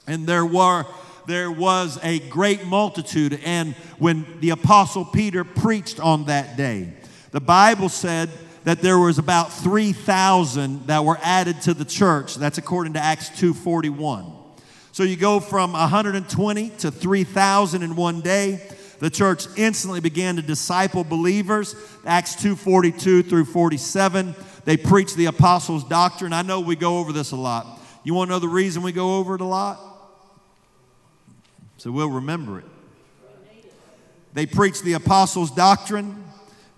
And 0.07 0.25
there 0.25 0.47
were 0.47 0.87
there 1.27 1.51
was 1.51 1.99
a 2.03 2.21
great 2.21 2.65
multitude. 2.67 3.41
And 3.45 3.75
when 3.99 4.25
the 4.41 4.51
apostle 4.51 5.05
Peter 5.05 5.45
preached 5.45 5.99
on 5.99 6.27
that 6.27 6.57
day, 6.57 6.93
the 7.31 7.41
Bible 7.41 7.89
said 7.89 8.29
that 8.65 8.83
there 8.83 8.99
was 8.99 9.19
about 9.19 9.53
3,000 9.53 10.87
that 10.87 11.05
were 11.05 11.19
added 11.23 11.61
to 11.63 11.75
the 11.75 11.85
church. 11.85 12.37
That's 12.37 12.59
according 12.59 12.93
to 12.93 13.01
Acts 13.01 13.31
2:41. 13.31 14.42
So 14.93 15.05
you 15.05 15.17
go 15.17 15.41
from 15.41 15.73
120 15.73 16.69
to 16.69 16.91
3,000 16.91 17.83
in 17.83 17.97
one 17.97 18.21
day. 18.21 18.61
The 18.99 19.09
church 19.09 19.47
instantly 19.57 20.01
began 20.01 20.37
to 20.37 20.43
disciple 20.43 21.03
believers. 21.03 21.75
Acts 22.05 22.37
2:42 22.37 23.23
through 23.23 23.47
47. 23.47 24.37
They 24.65 24.77
preached 24.77 25.17
the 25.17 25.27
apostles' 25.27 25.83
doctrine. 25.83 26.33
I 26.33 26.43
know 26.43 26.61
we 26.61 26.77
go 26.77 26.99
over 26.99 27.13
this 27.13 27.33
a 27.33 27.37
lot. 27.37 27.81
You 28.05 28.15
want 28.15 28.29
to 28.29 28.35
know 28.35 28.39
the 28.39 28.49
reason 28.49 28.83
we 28.83 28.93
go 28.93 29.17
over 29.17 29.35
it 29.35 29.41
a 29.41 29.47
lot? 29.47 29.81
So 31.79 31.91
we'll 31.91 32.11
remember 32.11 32.59
it. 32.59 32.67
They 34.35 34.47
preached 34.47 34.85
the 34.85 34.93
apostles' 34.93 35.51
doctrine. 35.51 36.23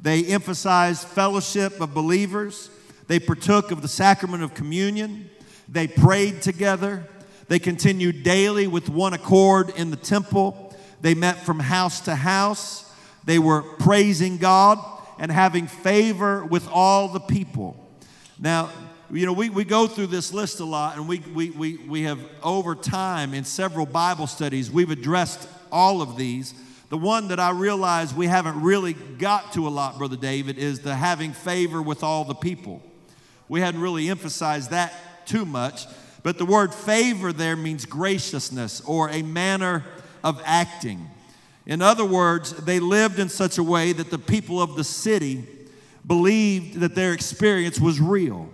They 0.01 0.25
emphasized 0.25 1.07
fellowship 1.09 1.81
of 1.81 1.93
believers. 1.93 2.71
They 3.07 3.19
partook 3.19 3.71
of 3.71 3.83
the 3.83 3.89
sacrament 3.89 4.43
of 4.43 4.55
communion. 4.55 5.31
They 5.69 5.89
prayed 5.89 6.43
together. 6.43 7.09
They 7.49 7.59
continued 7.59 8.23
daily 8.23 8.67
with 8.67 8.89
one 8.89 9.13
accord 9.13 9.71
in 9.77 9.91
the 9.91 9.97
temple. 9.97 10.75
They 11.01 11.15
met 11.15 11.39
from 11.39 11.61
house 11.61 12.01
to 12.03 12.15
house. 12.15 12.91
They 13.25 13.39
were 13.39 13.63
praising 13.63 14.39
God 14.39 14.79
and 15.19 15.31
having 15.31 15.67
favor 15.67 16.45
with 16.45 16.69
all 16.69 17.09
the 17.09 17.21
people. 17.21 17.77
Now, 18.39 18.71
you 19.11 19.27
know, 19.27 19.33
we, 19.33 19.49
we 19.49 19.65
go 19.65 19.87
through 19.87 20.09
this 20.09 20.33
list 20.33 20.61
a 20.61 20.65
lot, 20.65 20.97
and 20.97 21.07
we, 21.07 21.21
we, 21.21 21.51
we, 21.51 21.77
we 21.77 22.03
have 22.03 22.19
over 22.43 22.75
time 22.75 23.35
in 23.35 23.45
several 23.45 23.87
Bible 23.87 24.27
studies, 24.27 24.71
we've 24.71 24.91
addressed 24.91 25.49
all 25.71 26.03
of 26.03 26.17
these. 26.17 26.55
The 26.89 26.99
one 26.99 27.29
that 27.29 27.41
I 27.41 27.51
realize 27.51 28.15
we 28.15 28.27
haven't 28.27 28.61
really 28.63 28.95
got 28.95 29.53
to 29.55 29.67
a 29.67 29.71
lot, 29.71 29.99
Brother 29.99 30.17
David, 30.17 30.59
is 30.59 30.81
the 30.81 30.95
having 30.95 31.33
favor 31.33 31.81
with 31.83 32.03
all 32.03 32.25
the 32.25 32.35
people. 32.35 32.83
We 33.49 33.61
hadn't 33.61 33.81
really 33.81 34.09
emphasized 34.09 34.71
that 34.71 35.27
too 35.27 35.45
much, 35.45 35.87
but 36.25 36.39
the 36.39 36.45
word 36.45 36.75
favor 36.75 37.33
there 37.33 37.55
means 37.55 37.85
graciousness 37.85 38.81
or 38.81 39.11
a 39.11 39.23
manner 39.23 39.85
of 40.25 40.41
acting. 40.45 41.09
In 41.67 41.83
other 41.83 42.05
words, 42.05 42.53
they 42.65 42.81
lived 42.81 43.19
in 43.19 43.29
such 43.29 43.59
a 43.59 43.63
way 43.63 43.93
that 43.93 44.11
the 44.11 44.19
people 44.19 44.61
of 44.61 44.75
the 44.75 44.85
city 44.85 45.45
believed 46.07 46.81
that 46.81 46.95
their 46.95 47.13
experience 47.13 47.79
was 47.79 48.01
real. 48.01 48.49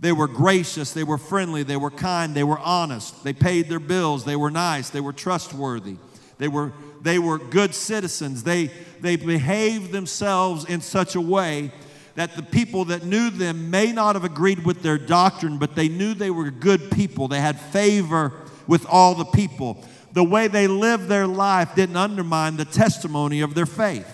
They 0.00 0.12
were 0.12 0.28
gracious, 0.28 0.92
they 0.92 1.04
were 1.04 1.18
friendly, 1.18 1.62
they 1.62 1.76
were 1.76 1.90
kind, 1.90 2.34
they 2.34 2.42
were 2.42 2.58
honest, 2.58 3.22
they 3.22 3.32
paid 3.34 3.68
their 3.68 3.80
bills, 3.80 4.24
they 4.24 4.36
were 4.36 4.50
nice, 4.50 4.88
they 4.88 5.00
were 5.00 5.12
trustworthy, 5.12 5.96
they 6.38 6.48
were, 6.48 6.72
they 7.02 7.18
were 7.18 7.38
good 7.38 7.74
citizens. 7.74 8.44
They, 8.44 8.70
they 9.00 9.16
behaved 9.16 9.92
themselves 9.92 10.64
in 10.64 10.80
such 10.80 11.14
a 11.14 11.20
way 11.20 11.70
that 12.14 12.36
the 12.36 12.42
people 12.42 12.86
that 12.86 13.04
knew 13.04 13.30
them 13.30 13.70
may 13.70 13.92
not 13.92 14.14
have 14.14 14.24
agreed 14.24 14.64
with 14.64 14.82
their 14.82 14.98
doctrine, 14.98 15.58
but 15.58 15.74
they 15.74 15.88
knew 15.88 16.14
they 16.14 16.30
were 16.30 16.50
good 16.50 16.90
people. 16.90 17.28
They 17.28 17.40
had 17.40 17.60
favor 17.60 18.32
with 18.66 18.86
all 18.86 19.14
the 19.14 19.24
people. 19.24 19.84
The 20.12 20.22
way 20.22 20.46
they 20.46 20.68
lived 20.68 21.08
their 21.08 21.26
life 21.26 21.74
didn't 21.74 21.96
undermine 21.96 22.56
the 22.56 22.64
testimony 22.64 23.40
of 23.40 23.54
their 23.54 23.66
faith. 23.66 24.08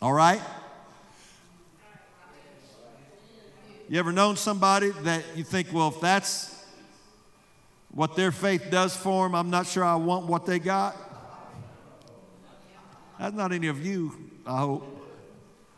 All 0.00 0.12
right? 0.12 0.40
You 3.88 3.98
ever 3.98 4.12
known 4.12 4.36
somebody 4.36 4.90
that 5.02 5.24
you 5.36 5.42
think, 5.42 5.68
well, 5.72 5.88
if 5.88 6.00
that's 6.00 6.64
what 7.90 8.16
their 8.16 8.30
faith 8.30 8.68
does 8.70 8.96
for 8.96 9.26
them, 9.26 9.34
I'm 9.34 9.50
not 9.50 9.66
sure 9.66 9.84
I 9.84 9.96
want 9.96 10.26
what 10.26 10.46
they 10.46 10.58
got? 10.58 10.96
That's 13.18 13.34
not 13.34 13.52
any 13.52 13.66
of 13.66 13.84
you, 13.84 14.16
I 14.46 14.58
hope. 14.60 15.01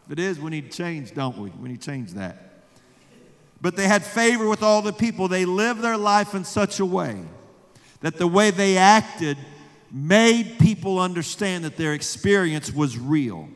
If 0.07 0.13
it 0.13 0.19
is, 0.19 0.39
we 0.39 0.51
need 0.51 0.71
to 0.71 0.77
change, 0.77 1.15
don't 1.15 1.39
we? 1.39 1.51
We 1.51 1.69
need 1.71 1.81
to 1.81 1.87
change 1.87 2.13
that. 2.13 2.65
But 3.61 3.77
they 3.77 3.89
had 3.89 4.05
favor 4.05 4.47
with 4.47 4.63
all 4.63 4.83
the 4.83 4.93
people. 4.93 5.29
They 5.29 5.47
lived 5.47 5.81
their 5.81 5.97
life 5.97 6.35
in 6.35 6.45
such 6.45 6.81
a 6.81 6.85
way 6.85 7.19
that 8.01 8.19
the 8.19 8.27
way 8.27 8.51
they 8.51 8.77
acted 8.77 9.39
made 9.91 10.59
people 10.59 10.99
understand 10.99 11.65
that 11.65 11.79
their 11.79 11.95
experience 11.95 12.71
was 12.71 12.99
real. 12.99 13.49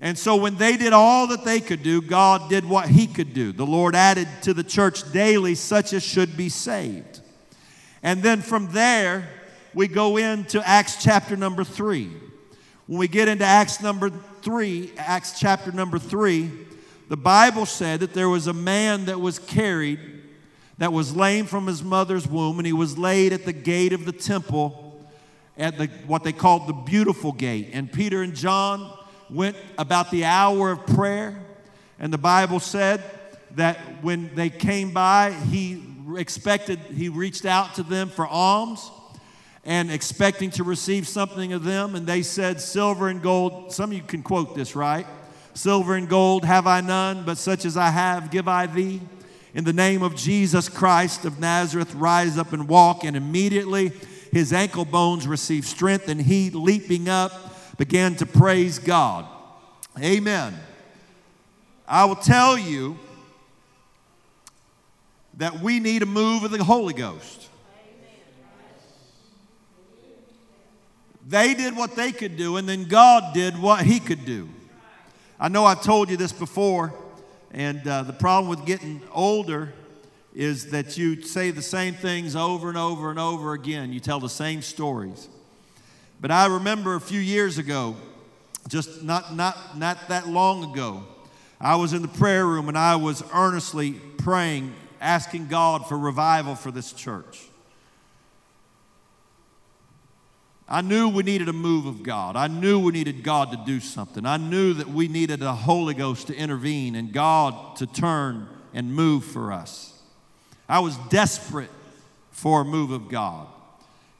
And 0.00 0.18
so 0.18 0.34
when 0.34 0.56
they 0.56 0.76
did 0.76 0.92
all 0.92 1.28
that 1.28 1.44
they 1.44 1.60
could 1.60 1.84
do, 1.84 2.02
God 2.02 2.50
did 2.50 2.68
what 2.68 2.88
He 2.88 3.06
could 3.06 3.32
do. 3.32 3.52
The 3.52 3.64
Lord 3.64 3.94
added 3.94 4.26
to 4.42 4.52
the 4.52 4.64
church 4.64 5.12
daily 5.12 5.54
such 5.54 5.92
as 5.92 6.02
should 6.02 6.36
be 6.36 6.48
saved. 6.48 7.20
And 8.02 8.20
then 8.20 8.42
from 8.42 8.72
there, 8.72 9.28
we 9.74 9.86
go 9.86 10.16
into 10.16 10.66
Acts 10.66 11.00
chapter 11.00 11.36
number 11.36 11.62
three. 11.62 12.10
When 12.92 12.98
we 12.98 13.08
get 13.08 13.26
into 13.26 13.46
Acts 13.46 13.80
number 13.80 14.10
three, 14.42 14.92
Acts 14.98 15.40
chapter 15.40 15.72
number 15.72 15.98
three, 15.98 16.50
the 17.08 17.16
Bible 17.16 17.64
said 17.64 18.00
that 18.00 18.12
there 18.12 18.28
was 18.28 18.48
a 18.48 18.52
man 18.52 19.06
that 19.06 19.18
was 19.18 19.38
carried 19.38 19.98
that 20.76 20.92
was 20.92 21.16
lame 21.16 21.46
from 21.46 21.66
his 21.66 21.82
mother's 21.82 22.28
womb, 22.28 22.58
and 22.58 22.66
he 22.66 22.74
was 22.74 22.98
laid 22.98 23.32
at 23.32 23.46
the 23.46 23.52
gate 23.54 23.94
of 23.94 24.04
the 24.04 24.12
temple 24.12 25.02
at 25.56 25.78
the, 25.78 25.86
what 26.06 26.22
they 26.22 26.34
called 26.34 26.66
the 26.66 26.74
beautiful 26.74 27.32
gate. 27.32 27.70
And 27.72 27.90
Peter 27.90 28.20
and 28.20 28.34
John 28.34 28.94
went 29.30 29.56
about 29.78 30.10
the 30.10 30.26
hour 30.26 30.70
of 30.72 30.86
prayer, 30.88 31.42
and 31.98 32.12
the 32.12 32.18
Bible 32.18 32.60
said 32.60 33.02
that 33.52 33.78
when 34.02 34.34
they 34.34 34.50
came 34.50 34.90
by, 34.90 35.32
he 35.32 35.82
expected, 36.14 36.78
he 36.94 37.08
reached 37.08 37.46
out 37.46 37.76
to 37.76 37.82
them 37.82 38.10
for 38.10 38.26
alms 38.26 38.90
and 39.64 39.90
expecting 39.90 40.50
to 40.50 40.64
receive 40.64 41.06
something 41.06 41.52
of 41.52 41.64
them. 41.64 41.94
And 41.94 42.06
they 42.06 42.22
said, 42.22 42.60
Silver 42.60 43.08
and 43.08 43.22
gold, 43.22 43.72
some 43.72 43.90
of 43.90 43.96
you 43.96 44.02
can 44.02 44.22
quote 44.22 44.54
this, 44.54 44.74
right? 44.74 45.06
Silver 45.54 45.94
and 45.94 46.08
gold 46.08 46.44
have 46.44 46.66
I 46.66 46.80
none, 46.80 47.24
but 47.24 47.38
such 47.38 47.64
as 47.64 47.76
I 47.76 47.90
have 47.90 48.30
give 48.30 48.48
I 48.48 48.66
thee. 48.66 49.00
In 49.54 49.64
the 49.64 49.72
name 49.72 50.02
of 50.02 50.16
Jesus 50.16 50.68
Christ 50.68 51.24
of 51.24 51.38
Nazareth, 51.38 51.94
rise 51.94 52.38
up 52.38 52.52
and 52.52 52.68
walk. 52.68 53.04
And 53.04 53.16
immediately 53.16 53.92
his 54.32 54.52
ankle 54.52 54.86
bones 54.86 55.26
received 55.26 55.66
strength, 55.66 56.08
and 56.08 56.20
he, 56.20 56.50
leaping 56.50 57.08
up, 57.08 57.32
began 57.76 58.16
to 58.16 58.26
praise 58.26 58.78
God. 58.78 59.26
Amen. 60.00 60.54
I 61.86 62.06
will 62.06 62.16
tell 62.16 62.56
you 62.56 62.98
that 65.34 65.60
we 65.60 65.80
need 65.80 66.02
a 66.02 66.06
move 66.06 66.44
of 66.44 66.50
the 66.50 66.64
Holy 66.64 66.94
Ghost. 66.94 67.48
They 71.32 71.54
did 71.54 71.74
what 71.74 71.96
they 71.96 72.12
could 72.12 72.36
do, 72.36 72.58
and 72.58 72.68
then 72.68 72.84
God 72.84 73.32
did 73.32 73.58
what 73.58 73.86
He 73.86 74.00
could 74.00 74.26
do. 74.26 74.50
I 75.40 75.48
know 75.48 75.64
I've 75.64 75.82
told 75.82 76.10
you 76.10 76.18
this 76.18 76.30
before, 76.30 76.92
and 77.50 77.88
uh, 77.88 78.02
the 78.02 78.12
problem 78.12 78.50
with 78.50 78.66
getting 78.66 79.00
older 79.10 79.72
is 80.34 80.72
that 80.72 80.98
you 80.98 81.22
say 81.22 81.50
the 81.50 81.62
same 81.62 81.94
things 81.94 82.36
over 82.36 82.68
and 82.68 82.76
over 82.76 83.08
and 83.08 83.18
over 83.18 83.54
again. 83.54 83.94
You 83.94 83.98
tell 83.98 84.20
the 84.20 84.28
same 84.28 84.60
stories. 84.60 85.30
But 86.20 86.30
I 86.30 86.44
remember 86.44 86.96
a 86.96 87.00
few 87.00 87.20
years 87.20 87.56
ago, 87.56 87.96
just 88.68 89.02
not, 89.02 89.34
not, 89.34 89.78
not 89.78 90.10
that 90.10 90.28
long 90.28 90.70
ago, 90.70 91.02
I 91.58 91.76
was 91.76 91.94
in 91.94 92.02
the 92.02 92.08
prayer 92.08 92.44
room 92.44 92.68
and 92.68 92.76
I 92.76 92.96
was 92.96 93.24
earnestly 93.32 93.92
praying, 94.18 94.74
asking 95.00 95.46
God 95.46 95.88
for 95.88 95.96
revival 95.96 96.56
for 96.56 96.70
this 96.70 96.92
church. 96.92 97.48
I 100.72 100.80
knew 100.80 101.10
we 101.10 101.22
needed 101.22 101.50
a 101.50 101.52
move 101.52 101.84
of 101.84 102.02
God. 102.02 102.34
I 102.34 102.48
knew 102.48 102.78
we 102.78 102.92
needed 102.92 103.22
God 103.22 103.50
to 103.50 103.62
do 103.66 103.78
something. 103.78 104.24
I 104.24 104.38
knew 104.38 104.72
that 104.72 104.88
we 104.88 105.06
needed 105.06 105.40
the 105.40 105.52
Holy 105.52 105.92
Ghost 105.92 106.28
to 106.28 106.34
intervene 106.34 106.94
and 106.94 107.12
God 107.12 107.76
to 107.76 107.86
turn 107.86 108.48
and 108.72 108.94
move 108.94 109.22
for 109.22 109.52
us. 109.52 110.00
I 110.70 110.78
was 110.78 110.96
desperate 111.10 111.68
for 112.30 112.62
a 112.62 112.64
move 112.64 112.90
of 112.90 113.10
God. 113.10 113.48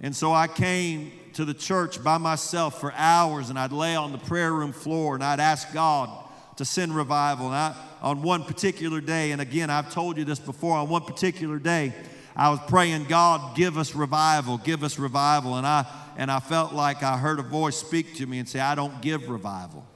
And 0.02 0.14
so 0.14 0.34
I 0.34 0.46
came 0.46 1.12
to 1.32 1.46
the 1.46 1.54
church 1.54 2.04
by 2.04 2.18
myself 2.18 2.78
for 2.78 2.92
hours 2.96 3.48
and 3.48 3.58
I'd 3.58 3.72
lay 3.72 3.96
on 3.96 4.12
the 4.12 4.18
prayer 4.18 4.52
room 4.52 4.72
floor 4.72 5.14
and 5.14 5.24
I'd 5.24 5.40
ask 5.40 5.72
God 5.72 6.10
to 6.56 6.66
send 6.66 6.94
revival. 6.94 7.46
And 7.46 7.54
I, 7.54 7.74
on 8.02 8.20
one 8.20 8.44
particular 8.44 9.00
day, 9.00 9.30
and 9.30 9.40
again, 9.40 9.70
I've 9.70 9.90
told 9.90 10.18
you 10.18 10.26
this 10.26 10.38
before, 10.38 10.76
on 10.76 10.90
one 10.90 11.04
particular 11.04 11.58
day, 11.58 11.94
I 12.34 12.50
was 12.50 12.60
praying, 12.66 13.04
God, 13.04 13.56
give 13.56 13.76
us 13.76 13.94
revival, 13.94 14.58
give 14.58 14.82
us 14.82 14.98
revival. 14.98 15.56
And 15.56 15.66
I, 15.66 15.86
and 16.16 16.30
I 16.30 16.40
felt 16.40 16.72
like 16.72 17.02
I 17.02 17.18
heard 17.18 17.38
a 17.38 17.42
voice 17.42 17.76
speak 17.76 18.16
to 18.16 18.26
me 18.26 18.38
and 18.38 18.48
say, 18.48 18.60
I 18.60 18.74
don't 18.74 19.02
give 19.02 19.28
revival. 19.28 19.86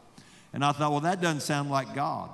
And 0.52 0.64
I 0.64 0.72
thought, 0.72 0.90
well, 0.90 1.00
that 1.00 1.20
doesn't 1.20 1.40
sound 1.40 1.70
like 1.70 1.94
God. 1.94 2.30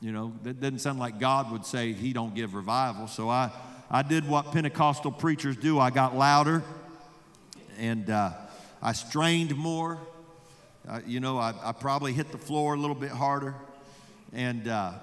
You 0.00 0.12
know, 0.12 0.32
that 0.42 0.60
doesn't 0.60 0.80
sound 0.80 0.98
like 0.98 1.20
God 1.20 1.52
would 1.52 1.64
say 1.64 1.92
he 1.92 2.12
don't 2.12 2.34
give 2.34 2.54
revival. 2.54 3.06
So 3.06 3.28
I, 3.28 3.50
I 3.90 4.02
did 4.02 4.26
what 4.26 4.50
Pentecostal 4.52 5.12
preachers 5.12 5.56
do. 5.56 5.78
I 5.78 5.90
got 5.90 6.16
louder 6.16 6.62
and 7.78 8.08
uh, 8.10 8.32
I 8.80 8.92
strained 8.92 9.54
more. 9.56 9.98
Uh, 10.88 11.00
you 11.06 11.20
know, 11.20 11.38
I, 11.38 11.54
I, 11.62 11.70
probably 11.70 12.12
hit 12.12 12.32
the 12.32 12.38
floor 12.38 12.74
a 12.74 12.76
little 12.76 12.96
bit 12.96 13.12
harder. 13.12 13.54
And, 14.32 14.66
uh, 14.66 14.94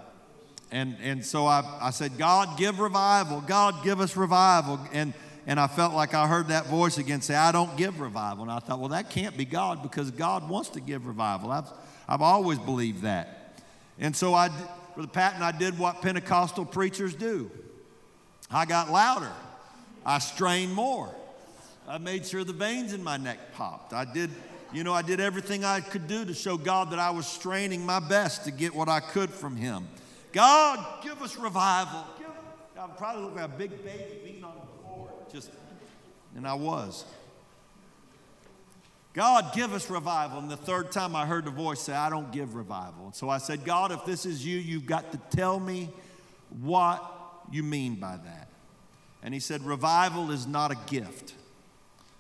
and, 0.71 0.95
and 1.01 1.25
so 1.25 1.45
I, 1.45 1.63
I 1.82 1.89
said, 1.89 2.17
God, 2.17 2.58
give 2.58 2.79
revival. 2.79 3.41
God, 3.41 3.84
give 3.84 3.99
us 3.99 4.15
revival. 4.15 4.79
And, 4.93 5.13
and 5.47 5.60
I 5.60 5.67
felt 5.67 5.93
like 5.93 6.13
I 6.13 6.27
heard 6.27 6.49
that 6.49 6.67
voice 6.67 6.97
again 6.97 7.21
say, 7.21 7.36
I 7.36 7.51
don't 7.51 7.75
give 7.75 7.99
revival. 7.99 8.43
And 8.43 8.51
I 8.51 8.60
thought, 8.60 8.79
well, 8.79 8.89
that 8.89 9.10
can't 9.10 9.36
be 9.36 9.45
God 9.45 9.82
because 9.82 10.12
God 10.12 10.47
wants 10.47 10.69
to 10.69 10.79
give 10.79 11.08
revival. 11.08 11.51
I've, 11.51 11.69
I've 12.08 12.21
always 12.21 12.60
believed 12.60 13.01
that. 13.01 13.60
And 13.99 14.15
so 14.15 14.34
I, 14.34 14.49
for 14.93 15.01
the 15.01 15.08
patent, 15.08 15.41
I 15.41 15.51
did 15.51 15.79
what 15.79 16.01
Pentecostal 16.01 16.65
preachers 16.65 17.15
do. 17.15 17.49
I 18.51 18.65
got 18.65 18.91
louder. 18.91 19.32
I 20.05 20.19
strained 20.19 20.73
more. 20.73 21.13
I 21.88 21.97
made 21.97 22.27
sure 22.27 22.43
the 22.43 22.53
veins 22.53 22.93
in 22.93 23.03
my 23.03 23.17
neck 23.17 23.53
popped. 23.53 23.93
I 23.93 24.05
did, 24.05 24.29
you 24.71 24.84
know, 24.84 24.93
I 24.93 25.01
did 25.01 25.19
everything 25.19 25.65
I 25.65 25.82
could 25.82 26.08
do 26.08 26.25
to 26.25 26.34
show 26.36 26.58
God 26.58 26.91
that 26.91 26.99
I 26.99 27.10
was 27.10 27.25
straining 27.25 27.84
my 27.84 27.99
best 27.99 28.43
to 28.45 28.51
get 28.51 28.75
what 28.75 28.88
I 28.88 28.99
could 28.99 29.32
from 29.32 29.55
Him. 29.55 29.88
God, 30.32 31.04
give 31.04 31.22
us 31.22 31.36
revival. 31.38 32.06
Give, 32.18 32.28
I 32.80 32.88
probably 32.88 33.24
look 33.24 33.36
like 33.36 33.46
a 33.46 33.48
big 33.48 33.84
baby 33.84 34.20
beating 34.24 34.44
on 34.44 34.54
the 34.56 34.84
floor. 34.84 35.10
Just, 35.32 35.52
and 36.36 36.48
I 36.48 36.54
was. 36.54 37.06
God, 39.13 39.54
give 39.54 39.74
us 39.74 39.89
revival. 39.89 40.39
And 40.39 40.50
the 40.50 40.58
third 40.58 40.92
time 40.92 41.15
I 41.15 41.26
heard 41.26 41.46
the 41.46 41.52
voice 41.52 41.82
say, 41.82 41.94
I 41.94 42.10
don't 42.10 42.32
give 42.32 42.56
revival. 42.56 43.06
And 43.06 43.15
so 43.15 43.28
I 43.30 43.39
said, 43.39 43.65
God, 43.65 43.92
if 43.92 44.06
this 44.06 44.26
is 44.26 44.46
you, 44.46 44.58
you've 44.60 44.86
got 44.86 45.12
to 45.12 45.18
tell 45.36 45.60
me 45.60 45.89
what 46.62 47.04
you 47.52 47.63
mean 47.63 47.96
by 47.96 48.18
that. 48.18 48.48
And 49.22 49.34
he 49.34 49.39
said, 49.39 49.65
Revival 49.65 50.32
is 50.32 50.48
not 50.48 50.72
a 50.72 50.78
gift, 50.88 51.34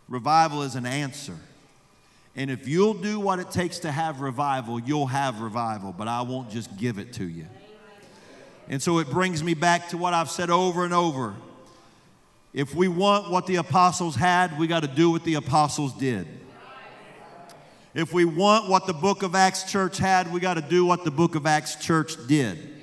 revival 0.07 0.63
is 0.63 0.75
an 0.75 0.85
answer. 0.85 1.37
And 2.35 2.51
if 2.51 2.67
you'll 2.67 2.93
do 2.93 3.19
what 3.19 3.39
it 3.39 3.51
takes 3.51 3.79
to 3.79 3.91
have 3.91 4.21
revival, 4.21 4.79
you'll 4.79 5.07
have 5.07 5.41
revival, 5.41 5.91
but 5.91 6.07
I 6.07 6.21
won't 6.21 6.49
just 6.49 6.77
give 6.77 6.97
it 6.97 7.13
to 7.13 7.27
you. 7.27 7.47
And 8.69 8.81
so 8.81 8.99
it 8.99 9.09
brings 9.09 9.43
me 9.43 9.55
back 9.55 9.89
to 9.89 9.97
what 9.97 10.13
I've 10.13 10.29
said 10.29 10.51
over 10.51 10.85
and 10.85 10.93
over. 10.93 11.33
If 12.53 12.75
we 12.75 12.87
want 12.87 13.31
what 13.31 13.47
the 13.47 13.57
apostles 13.57 14.15
had, 14.15 14.57
we 14.59 14.67
got 14.67 14.81
to 14.81 14.87
do 14.87 15.09
what 15.09 15.23
the 15.23 15.35
apostles 15.35 15.93
did. 15.93 16.27
If 17.95 18.13
we 18.13 18.25
want 18.25 18.69
what 18.69 18.85
the 18.85 18.93
book 18.93 19.23
of 19.23 19.33
Acts 19.33 19.69
church 19.69 19.97
had, 19.97 20.31
we 20.31 20.39
got 20.39 20.53
to 20.53 20.61
do 20.61 20.85
what 20.85 21.03
the 21.03 21.11
book 21.11 21.33
of 21.33 21.47
Acts 21.47 21.75
church 21.75 22.15
did. 22.27 22.75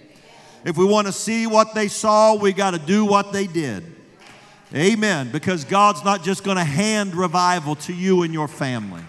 If 0.65 0.77
we 0.77 0.85
want 0.85 1.07
to 1.07 1.13
see 1.13 1.47
what 1.47 1.75
they 1.75 1.87
saw, 1.87 2.35
we 2.35 2.53
got 2.53 2.73
to 2.73 2.81
do 2.81 3.05
what 3.05 3.33
they 3.33 3.47
did. 3.47 3.95
Amen. 4.75 5.31
Because 5.31 5.65
God's 5.65 6.05
not 6.05 6.25
just 6.25 6.43
going 6.43 6.57
to 6.57 6.65
hand 6.65 7.15
revival 7.15 7.77
to 7.77 7.95
you 7.95 8.23
and 8.23 8.35
your 8.35 8.49
family. 8.49 9.03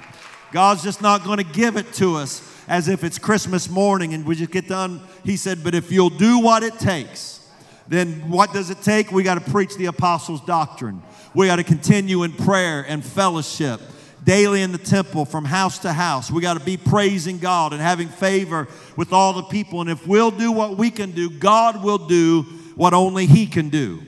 God's 0.51 0.83
just 0.83 1.01
not 1.01 1.23
going 1.23 1.39
to 1.39 1.43
give 1.43 1.77
it 1.77 1.91
to 1.93 2.17
us 2.17 2.39
as 2.67 2.87
if 2.87 3.03
it's 3.03 3.17
Christmas 3.17 3.69
morning 3.69 4.13
and 4.13 4.25
we 4.25 4.35
just 4.35 4.51
get 4.51 4.67
done. 4.67 5.01
He 5.23 5.37
said, 5.37 5.63
but 5.63 5.73
if 5.73 5.91
you'll 5.91 6.09
do 6.09 6.39
what 6.39 6.63
it 6.63 6.77
takes, 6.79 7.47
then 7.87 8.29
what 8.29 8.53
does 8.53 8.69
it 8.69 8.81
take? 8.81 9.11
We 9.11 9.23
got 9.23 9.43
to 9.43 9.51
preach 9.51 9.75
the 9.75 9.85
apostles' 9.85 10.41
doctrine. 10.41 11.01
We 11.33 11.47
got 11.47 11.57
to 11.57 11.63
continue 11.63 12.23
in 12.23 12.33
prayer 12.33 12.85
and 12.87 13.05
fellowship 13.05 13.79
daily 14.23 14.61
in 14.61 14.73
the 14.73 14.77
temple 14.77 15.23
from 15.23 15.45
house 15.45 15.79
to 15.79 15.93
house. 15.93 16.29
We 16.29 16.41
got 16.41 16.55
to 16.55 16.65
be 16.65 16.75
praising 16.75 17.37
God 17.37 17.71
and 17.71 17.81
having 17.81 18.09
favor 18.09 18.67
with 18.97 19.13
all 19.13 19.31
the 19.31 19.43
people. 19.43 19.79
And 19.79 19.89
if 19.89 20.05
we'll 20.05 20.31
do 20.31 20.51
what 20.51 20.77
we 20.77 20.91
can 20.91 21.11
do, 21.11 21.29
God 21.29 21.81
will 21.81 21.97
do 21.97 22.41
what 22.75 22.93
only 22.93 23.25
He 23.25 23.45
can 23.45 23.69
do. 23.69 24.01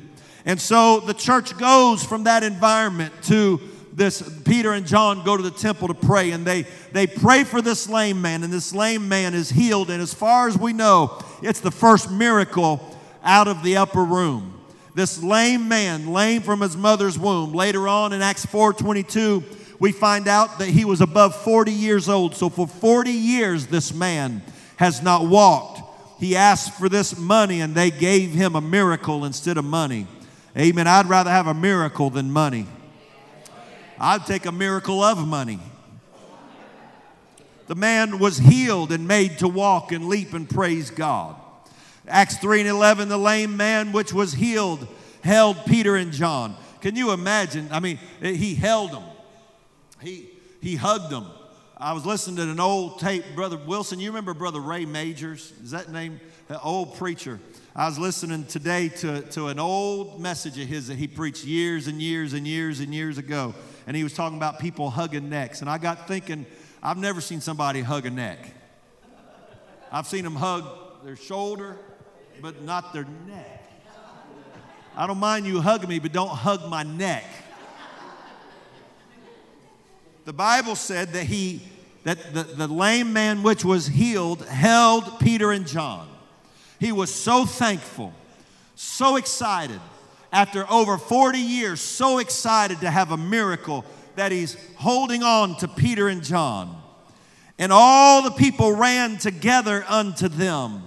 And 0.45 0.59
so 0.59 0.99
the 0.99 1.13
church 1.13 1.57
goes 1.57 2.03
from 2.03 2.25
that 2.25 2.43
environment 2.43 3.13
to 3.23 3.61
this 3.93 4.21
Peter 4.43 4.73
and 4.73 4.85
John 4.85 5.23
go 5.23 5.35
to 5.35 5.43
the 5.43 5.51
temple 5.51 5.87
to 5.87 5.93
pray 5.93 6.31
and 6.31 6.45
they 6.45 6.65
they 6.91 7.07
pray 7.07 7.43
for 7.43 7.61
this 7.61 7.89
lame 7.89 8.21
man 8.21 8.43
and 8.43 8.53
this 8.53 8.73
lame 8.73 9.09
man 9.09 9.33
is 9.33 9.49
healed 9.49 9.89
and 9.89 10.01
as 10.01 10.13
far 10.13 10.47
as 10.47 10.57
we 10.57 10.73
know 10.73 11.21
it's 11.41 11.59
the 11.59 11.71
first 11.71 12.11
miracle 12.11 12.97
out 13.23 13.47
of 13.47 13.63
the 13.63 13.77
upper 13.77 14.03
room 14.03 14.61
this 14.95 15.21
lame 15.21 15.67
man 15.67 16.07
lame 16.07 16.41
from 16.41 16.61
his 16.61 16.77
mother's 16.77 17.17
womb 17.17 17.53
later 17.53 17.87
on 17.87 18.13
in 18.13 18.21
Acts 18.21 18.45
4:22 18.45 19.43
we 19.79 19.93
find 19.93 20.27
out 20.27 20.59
that 20.59 20.67
he 20.67 20.85
was 20.85 21.01
above 21.01 21.35
40 21.35 21.71
years 21.71 22.09
old. 22.09 22.35
So 22.35 22.49
for 22.49 22.67
40 22.67 23.11
years, 23.11 23.67
this 23.67 23.93
man 23.93 24.41
has 24.75 25.01
not 25.01 25.25
walked. 25.25 25.81
He 26.19 26.35
asked 26.35 26.73
for 26.77 26.89
this 26.89 27.17
money, 27.17 27.61
and 27.61 27.73
they 27.73 27.91
gave 27.91 28.31
him 28.31 28.55
a 28.55 28.61
miracle 28.61 29.23
instead 29.23 29.57
of 29.57 29.63
money. 29.63 30.05
Amen. 30.57 30.85
I'd 30.85 31.05
rather 31.05 31.31
have 31.31 31.47
a 31.47 31.53
miracle 31.53 32.09
than 32.09 32.29
money. 32.29 32.67
I'd 33.99 34.25
take 34.25 34.45
a 34.45 34.51
miracle 34.51 35.03
of 35.03 35.25
money. 35.27 35.59
The 37.67 37.75
man 37.75 38.17
was 38.17 38.37
healed 38.37 38.91
and 38.91 39.07
made 39.07 39.39
to 39.39 39.47
walk 39.47 39.91
and 39.91 40.07
leap 40.07 40.33
and 40.33 40.49
praise 40.49 40.89
God. 40.89 41.35
Acts 42.07 42.37
3 42.37 42.61
and 42.61 42.69
11, 42.69 43.09
the 43.09 43.17
lame 43.17 43.55
man 43.55 43.91
which 43.91 44.11
was 44.11 44.33
healed 44.33 44.87
held 45.23 45.65
Peter 45.65 45.95
and 45.95 46.11
John. 46.11 46.55
Can 46.81 46.95
you 46.95 47.11
imagine? 47.11 47.67
I 47.71 47.79
mean, 47.79 47.99
eh, 48.21 48.31
he 48.31 48.55
held 48.55 48.91
them 48.91 49.03
he, 50.01 50.29
he 50.61 50.75
hugged 50.75 51.09
them. 51.09 51.25
I 51.77 51.93
was 51.93 52.05
listening 52.05 52.37
to 52.37 52.43
an 52.43 52.59
old 52.59 52.99
tape, 52.99 53.23
Brother 53.35 53.57
Wilson. 53.57 53.99
You 53.99 54.09
remember 54.09 54.33
Brother 54.33 54.59
Ray 54.59 54.85
Majors? 54.85 55.53
Is 55.63 55.71
that 55.71 55.91
name? 55.91 56.19
The 56.47 56.59
old 56.61 56.95
preacher. 56.95 57.39
I 57.75 57.85
was 57.85 57.99
listening 57.99 58.45
today 58.45 58.89
to, 58.89 59.21
to 59.21 59.47
an 59.47 59.59
old 59.59 60.19
message 60.19 60.57
of 60.57 60.67
his 60.67 60.87
that 60.87 60.97
he 60.97 61.07
preached 61.07 61.45
years 61.45 61.87
and 61.87 62.01
years 62.01 62.33
and 62.33 62.47
years 62.47 62.79
and 62.79 62.93
years 62.93 63.19
ago. 63.19 63.53
And 63.85 63.95
he 63.95 64.03
was 64.03 64.13
talking 64.13 64.37
about 64.37 64.59
people 64.59 64.89
hugging 64.89 65.29
necks. 65.29 65.61
And 65.61 65.69
I 65.69 65.77
got 65.77 66.07
thinking, 66.07 66.47
I've 66.81 66.97
never 66.97 67.21
seen 67.21 67.41
somebody 67.41 67.81
hug 67.81 68.07
a 68.07 68.09
neck. 68.09 68.39
I've 69.91 70.07
seen 70.07 70.23
them 70.23 70.35
hug 70.35 70.65
their 71.03 71.15
shoulder, 71.15 71.77
but 72.41 72.63
not 72.63 72.91
their 72.91 73.05
neck. 73.27 73.63
I 74.95 75.05
don't 75.05 75.19
mind 75.19 75.45
you 75.45 75.61
hugging 75.61 75.89
me, 75.89 75.99
but 75.99 76.11
don't 76.11 76.27
hug 76.27 76.67
my 76.69 76.83
neck. 76.83 77.23
The 80.25 80.33
Bible 80.33 80.75
said 80.75 81.13
that 81.13 81.23
he 81.23 81.61
that 82.03 82.33
the, 82.33 82.43
the 82.43 82.67
lame 82.67 83.13
man 83.13 83.43
which 83.43 83.63
was 83.63 83.87
healed 83.87 84.45
held 84.45 85.19
Peter 85.19 85.51
and 85.51 85.67
John. 85.67 86.08
He 86.79 86.91
was 86.91 87.13
so 87.13 87.45
thankful, 87.45 88.13
so 88.75 89.17
excited. 89.17 89.79
After 90.31 90.69
over 90.71 90.97
40 90.97 91.39
years, 91.39 91.81
so 91.81 92.19
excited 92.19 92.81
to 92.81 92.91
have 92.91 93.11
a 93.11 93.17
miracle 93.17 93.83
that 94.15 94.31
he's 94.31 94.55
holding 94.75 95.23
on 95.23 95.57
to 95.57 95.67
Peter 95.67 96.07
and 96.07 96.23
John. 96.23 96.81
And 97.57 97.73
all 97.73 98.21
the 98.21 98.31
people 98.31 98.73
ran 98.73 99.17
together 99.17 99.83
unto 99.87 100.27
them 100.27 100.83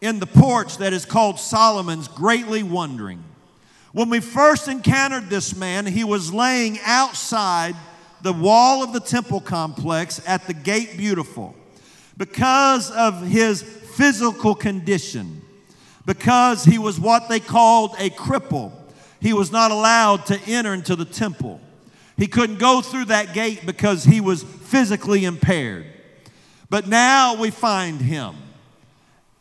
in 0.00 0.20
the 0.20 0.26
porch 0.26 0.78
that 0.78 0.92
is 0.92 1.04
called 1.04 1.38
Solomon's, 1.38 2.08
greatly 2.08 2.62
wondering. 2.62 3.22
When 3.92 4.10
we 4.10 4.20
first 4.20 4.68
encountered 4.68 5.28
this 5.28 5.56
man, 5.56 5.86
he 5.86 6.04
was 6.04 6.32
laying 6.32 6.78
outside 6.84 7.74
the 8.22 8.32
wall 8.32 8.82
of 8.82 8.92
the 8.92 9.00
temple 9.00 9.40
complex 9.40 10.20
at 10.26 10.46
the 10.46 10.54
gate 10.54 10.96
beautiful 10.96 11.54
because 12.16 12.90
of 12.90 13.26
his 13.26 13.62
physical 13.96 14.54
condition, 14.54 15.42
because 16.04 16.64
he 16.64 16.78
was 16.78 17.00
what 17.00 17.28
they 17.28 17.40
called 17.40 17.94
a 17.98 18.10
cripple. 18.10 18.72
He 19.20 19.32
was 19.32 19.50
not 19.50 19.70
allowed 19.70 20.26
to 20.26 20.38
enter 20.46 20.74
into 20.74 20.94
the 20.94 21.04
temple. 21.04 21.60
He 22.16 22.26
couldn't 22.26 22.58
go 22.58 22.80
through 22.80 23.06
that 23.06 23.34
gate 23.34 23.66
because 23.66 24.04
he 24.04 24.20
was 24.20 24.42
physically 24.42 25.24
impaired. 25.24 25.86
But 26.70 26.86
now 26.86 27.34
we 27.34 27.50
find 27.50 28.00
him 28.00 28.36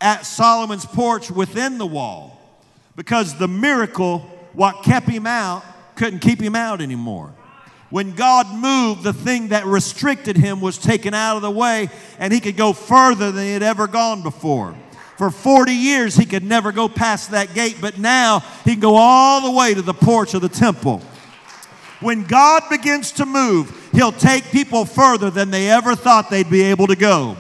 at 0.02 0.26
Solomon's 0.26 0.86
porch 0.86 1.32
within 1.32 1.78
the 1.78 1.86
wall 1.86 2.40
because 2.96 3.38
the 3.38 3.48
miracle 3.48 4.20
what 4.54 4.84
kept 4.84 5.08
him 5.08 5.28
out 5.28 5.64
couldn't 5.96 6.20
keep 6.20 6.40
him 6.40 6.56
out 6.56 6.82
anymore. 6.82 7.34
When 7.90 8.12
God 8.12 8.54
moved, 8.54 9.04
the 9.04 9.14
thing 9.14 9.50
that 9.50 9.66
restricted 9.66 10.38
him 10.38 10.60
was 10.60 10.78
taken 10.78 11.14
out 11.14 11.36
of 11.36 11.42
the 11.44 11.52
way, 11.52 11.90
and 12.20 12.34
he 12.34 12.40
could 12.40 12.58
go 12.58 12.74
further 12.74 13.32
than 13.32 13.46
he 13.46 13.54
had 13.54 13.64
ever 13.64 13.88
gone 13.88 14.24
before. 14.24 14.76
For 15.18 15.30
40 15.30 15.72
years, 15.72 16.16
he 16.16 16.26
could 16.26 16.44
never 16.44 16.72
go 16.72 16.90
past 16.90 17.32
that 17.32 17.54
gate, 17.54 17.78
but 17.80 17.98
now 17.98 18.40
he 18.66 18.72
can 18.72 18.82
go 18.82 18.96
all 18.96 19.42
the 19.42 19.52
way 19.52 19.74
to 19.74 19.82
the 19.82 19.94
porch 19.94 20.34
of 20.34 20.42
the 20.42 20.50
temple. 20.50 21.02
When 22.02 22.24
God 22.24 22.64
begins 22.70 23.14
to 23.14 23.26
move, 23.26 23.90
he'll 23.94 24.12
take 24.12 24.44
people 24.46 24.84
further 24.86 25.30
than 25.30 25.52
they 25.52 25.70
ever 25.70 25.96
thought 25.96 26.30
they'd 26.30 26.50
be 26.50 26.64
able 26.64 26.88
to 26.88 26.96
go. 26.96 27.38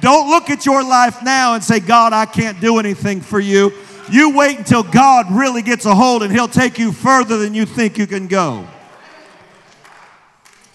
Don't 0.00 0.30
look 0.30 0.48
at 0.48 0.64
your 0.64 0.82
life 0.82 1.22
now 1.22 1.54
and 1.54 1.62
say, 1.62 1.78
God, 1.78 2.12
I 2.12 2.24
can't 2.24 2.60
do 2.60 2.78
anything 2.78 3.20
for 3.20 3.38
you. 3.38 3.72
You 4.10 4.34
wait 4.34 4.58
until 4.58 4.82
God 4.82 5.26
really 5.30 5.62
gets 5.62 5.84
a 5.84 5.94
hold 5.94 6.22
and 6.22 6.32
He'll 6.32 6.48
take 6.48 6.78
you 6.78 6.92
further 6.92 7.36
than 7.36 7.54
you 7.54 7.66
think 7.66 7.98
you 7.98 8.06
can 8.06 8.26
go. 8.26 8.66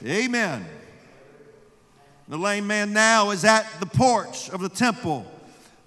Amen. 0.08 0.65
The 2.30 2.38
lame 2.38 2.67
man 2.67 2.93
now 2.93 3.32
is 3.32 3.43
at 3.43 3.65
the 3.80 3.86
porch 3.86 4.50
of 4.50 4.62
the 4.62 4.70
temple 4.70 5.26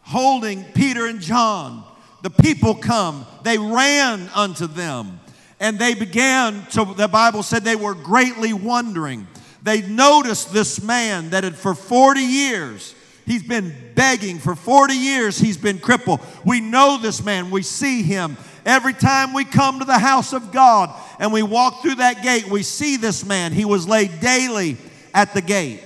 holding 0.03 0.65
Peter 0.65 1.07
and 1.07 1.21
John. 1.21 1.85
The 2.23 2.31
people 2.31 2.75
come, 2.75 3.27
they 3.45 3.57
ran 3.57 4.29
unto 4.35 4.67
them, 4.67 5.21
and 5.59 5.79
they 5.79 5.95
began 5.95 6.67
to, 6.73 6.85
the 6.85 7.09
Bible 7.09 7.43
said 7.43 7.65
they 7.65 7.77
were 7.77 7.95
greatly 7.95 8.53
wondering. 8.53 9.27
They 9.63 9.83
noticed 9.83 10.53
this 10.53 10.83
man 10.83 11.31
that 11.31 11.45
had 11.45 11.57
for 11.57 11.75
40 11.75 12.21
years 12.21 12.95
He's 13.31 13.45
been 13.45 13.73
begging 13.95 14.41
for 14.41 14.57
40 14.57 14.93
years, 14.93 15.39
he's 15.39 15.57
been 15.57 15.79
crippled. 15.79 16.19
We 16.45 16.61
know 16.61 16.99
this 17.01 17.25
man, 17.25 17.53
we 17.53 17.63
see 17.63 18.03
him. 18.03 18.37
Every 18.65 18.93
time 18.93 19.33
we 19.33 19.45
come 19.45 19.79
to 19.79 19.85
the 19.85 19.99
house 19.99 20.33
of 20.33 20.53
God 20.53 20.95
and 21.19 21.33
we 21.33 21.43
walk 21.43 21.83
through 21.83 21.97
that 21.97 22.23
gate, 22.23 22.49
we 22.49 22.63
see 22.63 22.97
this 22.97 23.25
man. 23.25 23.53
He 23.53 23.65
was 23.65 23.89
laid 23.89 24.21
daily 24.21 24.77
at 25.15 25.35
the 25.35 25.43
gate. 25.43 25.83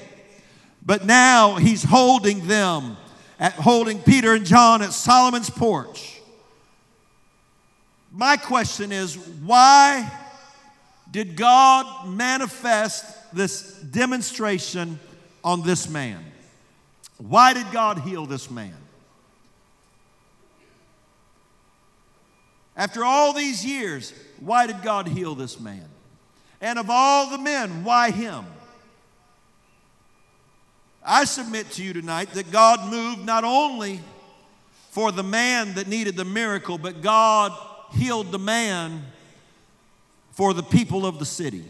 But 0.84 1.04
now 1.04 1.54
he's 1.56 1.82
holding 1.82 2.46
them, 2.46 2.96
at, 3.38 3.54
holding 3.54 4.00
Peter 4.00 4.34
and 4.34 4.44
John 4.44 4.82
at 4.82 4.92
Solomon's 4.92 5.50
porch. 5.50 6.20
My 8.12 8.36
question 8.36 8.92
is 8.92 9.16
why 9.16 10.10
did 11.10 11.36
God 11.36 12.08
manifest 12.08 13.34
this 13.34 13.80
demonstration 13.80 14.98
on 15.42 15.62
this 15.62 15.88
man? 15.88 16.24
Why 17.18 17.54
did 17.54 17.70
God 17.72 18.00
heal 18.00 18.26
this 18.26 18.50
man? 18.50 18.74
After 22.76 23.04
all 23.04 23.32
these 23.32 23.64
years, 23.64 24.12
why 24.40 24.66
did 24.66 24.82
God 24.82 25.06
heal 25.06 25.34
this 25.34 25.60
man? 25.60 25.88
And 26.60 26.78
of 26.78 26.90
all 26.90 27.30
the 27.30 27.38
men, 27.38 27.84
why 27.84 28.10
him? 28.10 28.44
I 31.04 31.24
submit 31.24 31.70
to 31.72 31.84
you 31.84 31.92
tonight 31.92 32.30
that 32.30 32.50
God 32.50 32.90
moved 32.90 33.24
not 33.24 33.44
only 33.44 34.00
for 34.90 35.12
the 35.12 35.22
man 35.22 35.74
that 35.74 35.86
needed 35.86 36.16
the 36.16 36.24
miracle, 36.24 36.78
but 36.78 37.02
God 37.02 37.52
healed 37.92 38.32
the 38.32 38.38
man 38.38 39.04
for 40.32 40.54
the 40.54 40.62
people 40.62 41.04
of 41.04 41.18
the 41.18 41.26
city. 41.26 41.64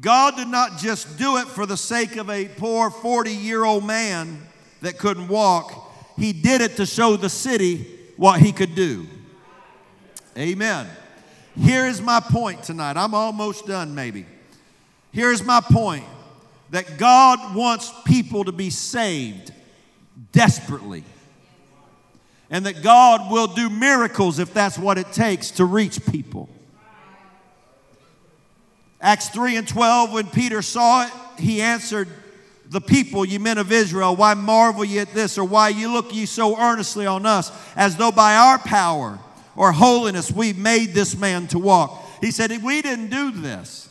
God 0.00 0.36
did 0.36 0.48
not 0.48 0.78
just 0.78 1.18
do 1.18 1.38
it 1.38 1.46
for 1.46 1.66
the 1.66 1.76
sake 1.76 2.16
of 2.16 2.30
a 2.30 2.46
poor 2.46 2.90
40 2.90 3.32
year 3.32 3.64
old 3.64 3.84
man 3.84 4.46
that 4.80 4.98
couldn't 4.98 5.28
walk, 5.28 5.92
He 6.16 6.32
did 6.32 6.60
it 6.60 6.76
to 6.76 6.86
show 6.86 7.16
the 7.16 7.28
city 7.28 7.99
what 8.20 8.38
He 8.38 8.52
could 8.52 8.74
do. 8.74 9.06
Amen. 10.36 10.86
Here 11.58 11.86
is 11.86 12.02
my 12.02 12.20
point 12.20 12.62
tonight. 12.62 12.98
I'm 12.98 13.14
almost 13.14 13.66
done, 13.66 13.94
maybe. 13.94 14.26
Here's 15.10 15.42
my 15.42 15.62
point 15.62 16.04
that 16.68 16.98
God 16.98 17.56
wants 17.56 17.90
people 18.04 18.44
to 18.44 18.52
be 18.52 18.68
saved 18.68 19.54
desperately. 20.32 21.02
And 22.50 22.66
that 22.66 22.82
God 22.82 23.32
will 23.32 23.46
do 23.46 23.70
miracles 23.70 24.38
if 24.38 24.52
that's 24.52 24.76
what 24.76 24.98
it 24.98 25.10
takes 25.12 25.52
to 25.52 25.64
reach 25.64 26.04
people. 26.04 26.50
Acts 29.00 29.30
3 29.30 29.56
and 29.56 29.66
12, 29.66 30.12
when 30.12 30.26
Peter 30.26 30.60
saw 30.60 31.06
it, 31.06 31.12
he 31.38 31.62
answered 31.62 32.08
the 32.70 32.80
people, 32.80 33.24
ye 33.24 33.36
men 33.36 33.58
of 33.58 33.72
Israel, 33.72 34.14
why 34.14 34.34
marvel 34.34 34.84
ye 34.84 35.00
at 35.00 35.12
this, 35.12 35.36
or 35.36 35.44
why 35.44 35.70
ye 35.70 35.88
look 35.88 36.14
ye 36.14 36.24
so 36.24 36.56
earnestly 36.56 37.04
on 37.04 37.26
us, 37.26 37.50
as 37.74 37.96
though 37.96 38.12
by 38.12 38.36
our 38.36 38.58
power 38.58 39.18
or 39.56 39.72
holiness 39.72 40.30
we 40.30 40.52
made 40.52 40.94
this 40.94 41.16
man 41.16 41.48
to 41.48 41.58
walk? 41.58 42.06
He 42.20 42.30
said, 42.30 42.50
We 42.62 42.80
didn't 42.80 43.10
do 43.10 43.32
this. 43.32 43.88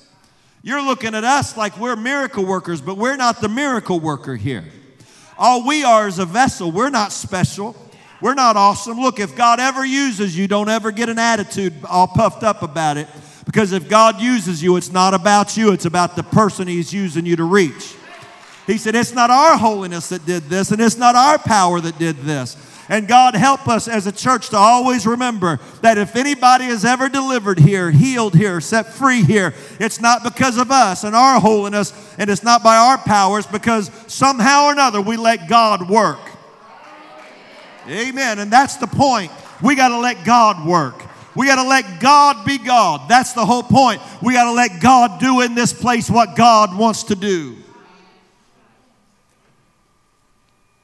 You're 0.61 0.81
looking 0.81 1.13
at 1.13 1.25
us 1.25 1.57
like 1.57 1.77
we're 1.77 1.97
miracle 1.97 2.45
workers, 2.45 2.79
but 2.79 2.97
we're 2.97 3.17
not 3.17 3.41
the 3.41 3.49
miracle 3.49 3.99
worker 3.99 4.37
here. 4.37 4.65
All 5.37 5.67
we 5.67 5.83
are 5.83 6.07
is 6.07 6.19
a 6.19 6.25
vessel. 6.25 6.71
We're 6.71 6.89
not 6.89 7.11
special. 7.11 7.75
We're 8.21 8.33
not 8.33 8.55
awesome. 8.55 8.99
Look, 8.99 9.19
if 9.19 9.35
God 9.35 9.59
ever 9.59 9.85
uses 9.85 10.37
you, 10.37 10.47
don't 10.47 10.69
ever 10.69 10.91
get 10.91 11.09
an 11.09 11.19
attitude 11.19 11.73
all 11.85 12.07
puffed 12.07 12.43
up 12.43 12.61
about 12.61 12.97
it. 12.97 13.07
Because 13.45 13.71
if 13.71 13.89
God 13.89 14.21
uses 14.21 14.61
you, 14.63 14.77
it's 14.77 14.91
not 14.91 15.13
about 15.13 15.57
you, 15.57 15.71
it's 15.71 15.85
about 15.85 16.15
the 16.15 16.23
person 16.23 16.67
He's 16.67 16.93
using 16.93 17.25
you 17.25 17.35
to 17.37 17.45
reach. 17.45 17.95
He 18.69 18.77
said, 18.77 18.93
It's 18.93 19.15
not 19.15 19.31
our 19.31 19.57
holiness 19.57 20.09
that 20.09 20.27
did 20.27 20.43
this, 20.43 20.69
and 20.69 20.79
it's 20.79 20.95
not 20.95 21.15
our 21.15 21.39
power 21.39 21.81
that 21.81 21.97
did 21.97 22.17
this. 22.17 22.55
And 22.87 23.07
God 23.07 23.33
help 23.33 23.67
us 23.67 23.87
as 23.87 24.05
a 24.05 24.11
church 24.11 24.49
to 24.49 24.57
always 24.57 25.07
remember 25.07 25.59
that 25.81 25.97
if 25.97 26.15
anybody 26.15 26.65
is 26.65 26.85
ever 26.85 27.09
delivered 27.09 27.57
here, 27.57 27.89
healed 27.89 28.35
here, 28.35 28.61
set 28.61 28.93
free 28.93 29.23
here, 29.23 29.55
it's 29.79 29.99
not 29.99 30.23
because 30.23 30.57
of 30.57 30.69
us 30.69 31.03
and 31.03 31.15
our 31.15 31.39
holiness, 31.39 31.93
and 32.19 32.29
it's 32.29 32.43
not 32.43 32.61
by 32.61 32.77
our 32.77 32.99
powers, 32.99 33.47
because 33.47 33.89
somehow 34.05 34.65
or 34.65 34.73
another 34.73 35.01
we 35.01 35.17
let 35.17 35.49
God 35.49 35.89
work. 35.89 36.19
Amen. 37.87 38.37
And 38.37 38.51
that's 38.51 38.77
the 38.77 38.87
point. 38.87 39.31
We 39.63 39.75
got 39.75 39.89
to 39.89 39.97
let 39.97 40.23
God 40.25 40.63
work. 40.63 41.03
We 41.35 41.47
got 41.47 41.61
to 41.61 41.67
let 41.67 41.99
God 41.99 42.45
be 42.45 42.59
God. 42.59 43.09
That's 43.09 43.33
the 43.33 43.45
whole 43.47 43.63
point. 43.63 43.99
We 44.21 44.33
got 44.33 44.43
to 44.43 44.53
let 44.53 44.79
God 44.79 45.19
do 45.19 45.41
in 45.41 45.55
this 45.55 45.73
place 45.73 46.07
what 46.07 46.35
God 46.35 46.77
wants 46.77 47.05
to 47.05 47.15
do. 47.15 47.55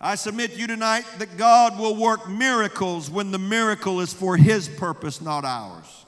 I 0.06 0.14
submit 0.14 0.54
to 0.54 0.60
you 0.60 0.68
tonight 0.68 1.04
that 1.18 1.36
God 1.36 1.80
will 1.80 1.96
work 1.96 2.30
miracles 2.30 3.10
when 3.10 3.32
the 3.32 3.40
miracle 3.40 4.02
is 4.02 4.14
for 4.14 4.38
His 4.38 4.70
purpose, 4.70 5.20
not 5.20 5.44
ours. 5.44 6.06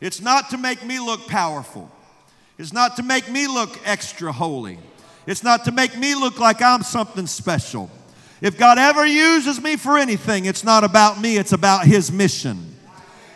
It's 0.00 0.20
not 0.20 0.50
to 0.50 0.58
make 0.58 0.84
me 0.84 0.98
look 0.98 1.28
powerful, 1.28 1.88
it's 2.58 2.72
not 2.72 2.96
to 2.96 3.04
make 3.04 3.30
me 3.30 3.46
look 3.46 3.78
extra 3.84 4.32
holy, 4.32 4.80
it's 5.24 5.44
not 5.44 5.66
to 5.66 5.70
make 5.70 5.96
me 5.96 6.16
look 6.16 6.40
like 6.40 6.60
I'm 6.60 6.82
something 6.82 7.28
special. 7.28 7.92
If 8.40 8.58
God 8.58 8.76
ever 8.76 9.06
uses 9.06 9.62
me 9.62 9.76
for 9.76 9.96
anything, 9.96 10.46
it's 10.46 10.64
not 10.64 10.82
about 10.82 11.20
me, 11.20 11.36
it's 11.36 11.52
about 11.52 11.86
His 11.86 12.10
mission. 12.10 12.74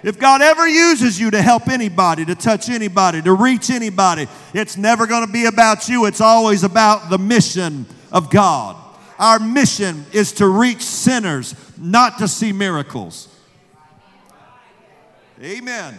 If 0.03 0.19
God 0.19 0.43
ever 0.43 0.67
uses 0.67 1.21
you 1.21 1.31
to 1.31 1.41
help 1.41 1.69
anybody, 1.69 2.25
to 2.25 2.35
touch 2.35 2.69
anybody, 2.69 3.23
to 3.23 3.35
reach 3.35 3.71
anybody, 3.71 4.27
it's 4.53 4.77
never 4.77 5.07
going 5.07 5.25
to 5.25 5.33
be 5.33 5.45
about 5.45 5.89
you. 5.89 6.07
It's 6.07 6.21
always 6.21 6.65
about 6.65 7.09
the 7.09 7.19
mission 7.19 7.87
of 8.11 8.31
God. 8.31 8.88
Our 9.19 9.39
mission 9.39 10.07
is 10.13 10.33
to 10.33 10.47
reach 10.47 10.83
sinners, 10.83 11.55
not 11.77 12.19
to 12.19 12.29
see 12.29 12.53
miracles. 12.53 13.29
Amen. 15.43 15.99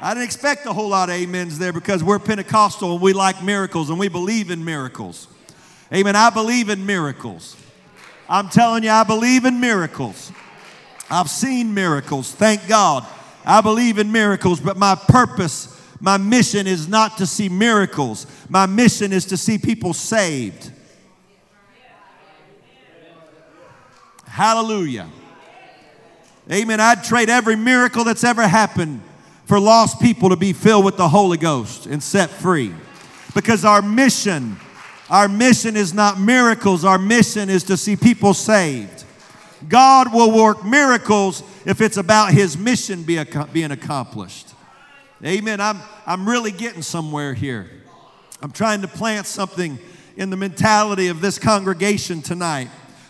I 0.00 0.14
didn't 0.14 0.24
expect 0.24 0.64
a 0.66 0.72
whole 0.72 0.88
lot 0.88 1.10
of 1.10 1.16
amens 1.16 1.58
there 1.58 1.72
because 1.72 2.04
we're 2.04 2.18
Pentecostal 2.18 2.92
and 2.92 3.00
we 3.02 3.12
like 3.12 3.42
miracles 3.42 3.90
and 3.90 3.98
we 3.98 4.08
believe 4.08 4.50
in 4.50 4.64
miracles. 4.64 5.26
Amen. 5.92 6.14
I 6.16 6.30
believe 6.30 6.68
in 6.68 6.86
miracles. 6.86 7.56
I'm 8.28 8.48
telling 8.48 8.84
you, 8.84 8.90
I 8.90 9.04
believe 9.04 9.44
in 9.44 9.58
miracles. 9.58 10.30
I've 11.10 11.30
seen 11.30 11.72
miracles, 11.72 12.32
thank 12.32 12.68
God. 12.68 13.06
I 13.44 13.62
believe 13.62 13.98
in 13.98 14.12
miracles, 14.12 14.60
but 14.60 14.76
my 14.76 14.94
purpose, 14.94 15.74
my 16.00 16.18
mission 16.18 16.66
is 16.66 16.86
not 16.86 17.16
to 17.18 17.26
see 17.26 17.48
miracles. 17.48 18.26
My 18.48 18.66
mission 18.66 19.12
is 19.12 19.24
to 19.26 19.38
see 19.38 19.56
people 19.56 19.94
saved. 19.94 20.70
Hallelujah. 24.28 25.08
Amen. 26.50 26.80
I'd 26.80 27.04
trade 27.04 27.28
every 27.28 27.56
miracle 27.56 28.04
that's 28.04 28.24
ever 28.24 28.46
happened 28.46 29.02
for 29.44 29.58
lost 29.58 30.00
people 30.00 30.28
to 30.28 30.36
be 30.36 30.52
filled 30.52 30.84
with 30.84 30.96
the 30.96 31.08
Holy 31.08 31.38
Ghost 31.38 31.86
and 31.86 32.02
set 32.02 32.30
free. 32.30 32.72
Because 33.34 33.64
our 33.64 33.82
mission, 33.82 34.56
our 35.10 35.28
mission 35.28 35.76
is 35.76 35.92
not 35.92 36.20
miracles, 36.20 36.84
our 36.84 36.98
mission 36.98 37.50
is 37.50 37.64
to 37.64 37.76
see 37.76 37.96
people 37.96 38.34
saved. 38.34 39.04
God 39.68 40.12
will 40.12 40.30
work 40.30 40.64
miracles 40.64 41.42
if 41.64 41.80
it's 41.80 41.96
about 41.96 42.32
His 42.32 42.56
mission 42.56 43.02
be, 43.02 43.22
being 43.52 43.70
accomplished. 43.70 44.48
Amen. 45.24 45.60
I'm, 45.60 45.78
I'm 46.06 46.28
really 46.28 46.52
getting 46.52 46.82
somewhere 46.82 47.34
here. 47.34 47.68
I'm 48.40 48.52
trying 48.52 48.82
to 48.82 48.88
plant 48.88 49.26
something 49.26 49.78
in 50.16 50.30
the 50.30 50.36
mentality 50.36 51.08
of 51.08 51.20
this 51.20 51.38
congregation 51.38 52.22
tonight 52.22 52.68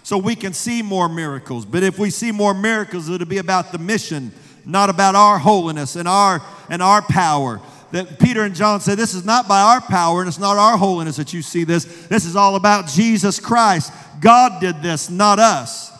so 0.08 0.16
we 0.16 0.34
can 0.34 0.54
see 0.54 0.80
more 0.80 1.06
miracles. 1.06 1.66
But 1.66 1.82
if 1.82 1.98
we 1.98 2.08
see 2.08 2.32
more 2.32 2.54
miracles, 2.54 3.10
it'll 3.10 3.26
be 3.26 3.36
about 3.36 3.72
the 3.72 3.78
mission, 3.78 4.32
not 4.64 4.88
about 4.88 5.14
our 5.14 5.38
holiness 5.38 5.96
and 5.96 6.08
our, 6.08 6.40
and 6.70 6.82
our 6.82 7.02
power 7.02 7.60
that 7.92 8.18
Peter 8.18 8.42
and 8.42 8.54
John 8.54 8.80
said, 8.80 8.96
This 8.96 9.12
is 9.12 9.26
not 9.26 9.46
by 9.46 9.60
our 9.60 9.82
power 9.82 10.20
and 10.20 10.28
it's 10.28 10.38
not 10.38 10.56
our 10.56 10.78
holiness 10.78 11.16
that 11.16 11.34
you 11.34 11.42
see 11.42 11.62
this. 11.64 11.84
This 12.06 12.24
is 12.24 12.36
all 12.36 12.56
about 12.56 12.88
Jesus 12.88 13.38
Christ. 13.38 13.92
God 14.18 14.62
did 14.62 14.80
this, 14.80 15.10
not 15.10 15.38
us. 15.38 15.92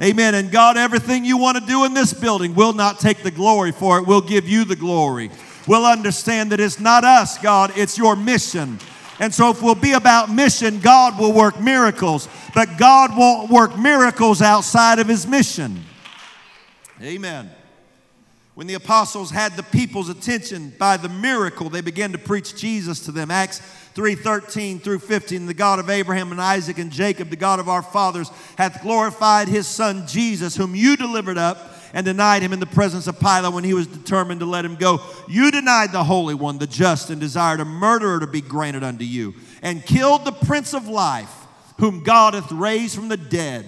Amen. 0.00 0.36
And 0.36 0.52
God, 0.52 0.76
everything 0.76 1.24
you 1.24 1.36
want 1.36 1.58
to 1.58 1.66
do 1.66 1.84
in 1.86 1.92
this 1.92 2.12
building 2.12 2.54
will 2.54 2.72
not 2.72 3.00
take 3.00 3.24
the 3.24 3.32
glory 3.32 3.72
for 3.72 3.98
it. 3.98 4.06
We'll 4.06 4.20
give 4.20 4.48
you 4.48 4.64
the 4.64 4.76
glory. 4.76 5.28
We'll 5.66 5.86
understand 5.86 6.52
that 6.52 6.60
it's 6.60 6.78
not 6.78 7.02
us, 7.02 7.36
God, 7.38 7.72
it's 7.74 7.98
your 7.98 8.14
mission. 8.14 8.78
And 9.18 9.32
so, 9.32 9.50
if 9.50 9.62
we'll 9.62 9.74
be 9.74 9.92
about 9.92 10.30
mission, 10.30 10.80
God 10.80 11.18
will 11.18 11.32
work 11.32 11.60
miracles. 11.60 12.28
But 12.54 12.76
God 12.78 13.16
won't 13.16 13.50
work 13.50 13.78
miracles 13.78 14.42
outside 14.42 14.98
of 14.98 15.08
his 15.08 15.26
mission. 15.26 15.84
Amen. 17.02 17.50
When 18.54 18.66
the 18.66 18.74
apostles 18.74 19.30
had 19.30 19.52
the 19.52 19.62
people's 19.62 20.08
attention 20.08 20.72
by 20.78 20.96
the 20.96 21.10
miracle, 21.10 21.68
they 21.68 21.82
began 21.82 22.12
to 22.12 22.18
preach 22.18 22.56
Jesus 22.56 23.00
to 23.00 23.12
them. 23.12 23.30
Acts 23.30 23.60
3:13 23.94 24.80
through 24.80 25.00
15, 25.00 25.44
the 25.44 25.52
God 25.52 25.78
of 25.78 25.90
Abraham 25.90 26.32
and 26.32 26.40
Isaac 26.40 26.78
and 26.78 26.90
Jacob, 26.90 27.28
the 27.28 27.36
God 27.36 27.60
of 27.60 27.68
our 27.68 27.82
fathers, 27.82 28.30
hath 28.56 28.82
glorified 28.82 29.48
his 29.48 29.66
son 29.66 30.06
Jesus, 30.06 30.56
whom 30.56 30.74
you 30.74 30.96
delivered 30.96 31.36
up 31.36 31.75
and 31.96 32.04
denied 32.04 32.42
him 32.42 32.52
in 32.52 32.60
the 32.60 32.66
presence 32.66 33.06
of 33.06 33.18
Pilate 33.18 33.54
when 33.54 33.64
he 33.64 33.72
was 33.72 33.86
determined 33.86 34.40
to 34.40 34.46
let 34.46 34.66
him 34.66 34.76
go. 34.76 35.00
You 35.26 35.50
denied 35.50 35.92
the 35.92 36.04
Holy 36.04 36.34
One, 36.34 36.58
the 36.58 36.66
just, 36.66 37.08
and 37.08 37.18
desired 37.18 37.58
a 37.58 37.64
murderer 37.64 38.20
to 38.20 38.26
be 38.26 38.42
granted 38.42 38.84
unto 38.84 39.02
you, 39.02 39.32
and 39.62 39.82
killed 39.82 40.26
the 40.26 40.32
Prince 40.32 40.74
of 40.74 40.88
Life, 40.88 41.34
whom 41.78 42.02
God 42.02 42.34
hath 42.34 42.52
raised 42.52 42.96
from 42.96 43.08
the 43.08 43.16
dead, 43.16 43.64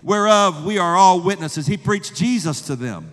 whereof 0.00 0.64
we 0.64 0.78
are 0.78 0.94
all 0.94 1.20
witnesses. 1.22 1.66
He 1.66 1.76
preached 1.76 2.14
Jesus 2.14 2.60
to 2.68 2.76
them. 2.76 3.10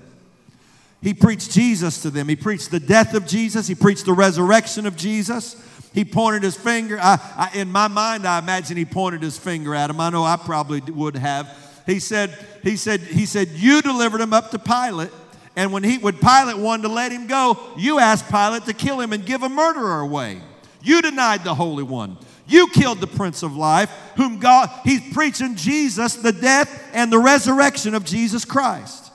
He 1.01 1.15
preached 1.15 1.49
Jesus 1.49 2.03
to 2.03 2.11
them. 2.11 2.27
He 2.27 2.35
preached 2.35 2.69
the 2.69 2.79
death 2.79 3.15
of 3.15 3.25
Jesus. 3.25 3.65
He 3.65 3.73
preached 3.73 4.05
the 4.05 4.13
resurrection 4.13 4.85
of 4.85 4.95
Jesus. 4.95 5.55
He 5.95 6.05
pointed 6.05 6.43
his 6.43 6.55
finger. 6.55 6.99
I, 7.01 7.17
I, 7.35 7.57
in 7.57 7.71
my 7.71 7.87
mind, 7.87 8.27
I 8.27 8.37
imagine 8.37 8.77
he 8.77 8.85
pointed 8.85 9.23
his 9.23 9.35
finger 9.35 9.73
at 9.73 9.89
him. 9.89 9.99
I 9.99 10.11
know 10.11 10.23
I 10.23 10.35
probably 10.35 10.81
would 10.81 11.15
have. 11.15 11.68
He 11.89 11.99
said, 11.99 12.37
he 12.61 12.77
said, 12.77 13.01
he 13.01 13.25
said, 13.25 13.49
you 13.49 13.81
delivered 13.81 14.21
him 14.21 14.31
up 14.31 14.51
to 14.51 14.59
Pilate. 14.59 15.09
And 15.55 15.73
when 15.73 15.83
he 15.83 15.97
would 15.97 16.21
Pilate 16.21 16.57
wanted 16.57 16.83
to 16.83 16.89
let 16.89 17.11
him 17.11 17.25
go, 17.25 17.57
you 17.77 17.97
asked 17.97 18.29
Pilate 18.29 18.65
to 18.65 18.73
kill 18.73 18.99
him 18.99 19.11
and 19.11 19.25
give 19.25 19.41
a 19.41 19.49
murderer 19.49 20.01
away. 20.01 20.39
You 20.83 21.01
denied 21.01 21.43
the 21.43 21.55
Holy 21.55 21.81
One. 21.81 22.17
You 22.47 22.67
killed 22.67 22.99
the 22.99 23.07
Prince 23.07 23.41
of 23.41 23.55
Life, 23.55 23.89
whom 24.15 24.37
God, 24.37 24.69
he's 24.83 25.01
preaching 25.13 25.55
Jesus, 25.55 26.13
the 26.15 26.31
death 26.31 26.91
and 26.93 27.11
the 27.11 27.17
resurrection 27.17 27.95
of 27.95 28.05
Jesus 28.05 28.45
Christ. 28.45 29.11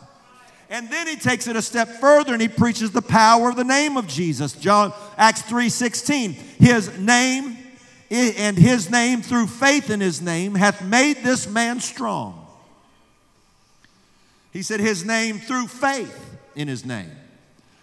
And 0.69 0.91
then 0.91 1.07
he 1.07 1.15
takes 1.15 1.47
it 1.47 1.55
a 1.55 1.63
step 1.63 1.89
further 2.01 2.33
and 2.33 2.43
he 2.43 2.49
preaches 2.49 2.91
the 2.91 3.03
power 3.03 3.51
of 3.51 3.57
the 3.57 3.63
name 3.63 3.97
of 3.97 4.09
Jesus. 4.09 4.53
John 4.53 4.93
Acts 5.17 5.43
3:16. 5.43 6.33
His 6.59 6.99
name 6.99 7.57
and 8.11 8.59
his 8.59 8.91
name 8.91 9.23
through 9.23 9.47
faith 9.47 9.91
in 9.91 10.01
his 10.01 10.21
name 10.21 10.57
hath 10.57 10.83
made 10.83 11.19
this 11.23 11.49
man 11.49 11.79
strong. 11.79 12.44
He 14.55 14.63
said 14.63 14.79
his 14.79 15.05
name 15.05 15.41
through 15.41 15.67
faith 15.67 16.39
in 16.55 16.69
his 16.69 16.87
name. 16.87 17.11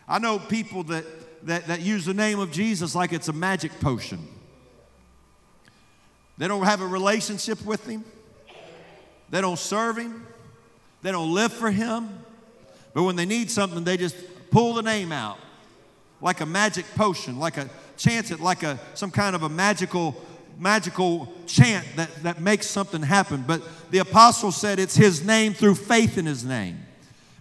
I 0.08 0.20
know 0.20 0.40
people 0.40 0.84
that, 0.86 1.06
that, 1.46 1.68
that 1.68 1.82
use 1.82 2.06
the 2.06 2.14
name 2.14 2.40
of 2.40 2.52
Jesus 2.52 2.96
like 2.96 3.12
it's 3.12 3.28
a 3.28 3.34
magic 3.34 3.78
potion. 3.82 4.26
They 6.38 6.48
don't 6.48 6.64
have 6.64 6.80
a 6.80 6.88
relationship 6.88 7.64
with 7.66 7.86
him. 7.86 8.06
They 9.30 9.42
don't 9.42 9.60
serve 9.60 9.98
him. 9.98 10.26
They 11.02 11.12
don't 11.12 11.34
live 11.34 11.52
for 11.52 11.70
him. 11.70 12.10
But 12.94 13.04
when 13.04 13.18
they 13.18 13.26
need 13.26 13.52
something, 13.52 13.84
they 13.84 13.98
just 13.98 14.16
pull 14.50 14.74
the 14.74 14.82
name 14.82 15.12
out 15.12 15.38
like 16.22 16.40
a 16.40 16.46
magic 16.46 16.86
potion, 16.96 17.38
like 17.38 17.58
a 17.58 17.70
chance 17.98 18.32
it 18.32 18.40
like 18.40 18.64
a 18.64 18.80
some 18.94 19.12
kind 19.12 19.36
of 19.36 19.44
a 19.44 19.50
magical 19.50 20.16
magical 20.60 21.32
chant 21.48 21.86
that, 21.96 22.24
that 22.24 22.42
makes 22.42 22.68
something 22.68 23.02
happen. 23.02 23.44
But 23.46 23.62
the 23.92 24.00
apostle 24.00 24.52
said 24.52 24.80
it's 24.80 24.96
his 24.96 25.26
name 25.26 25.54
through 25.54 25.76
faith 25.76 26.18
in 26.18 26.26
his 26.26 26.44
name. 26.44 26.80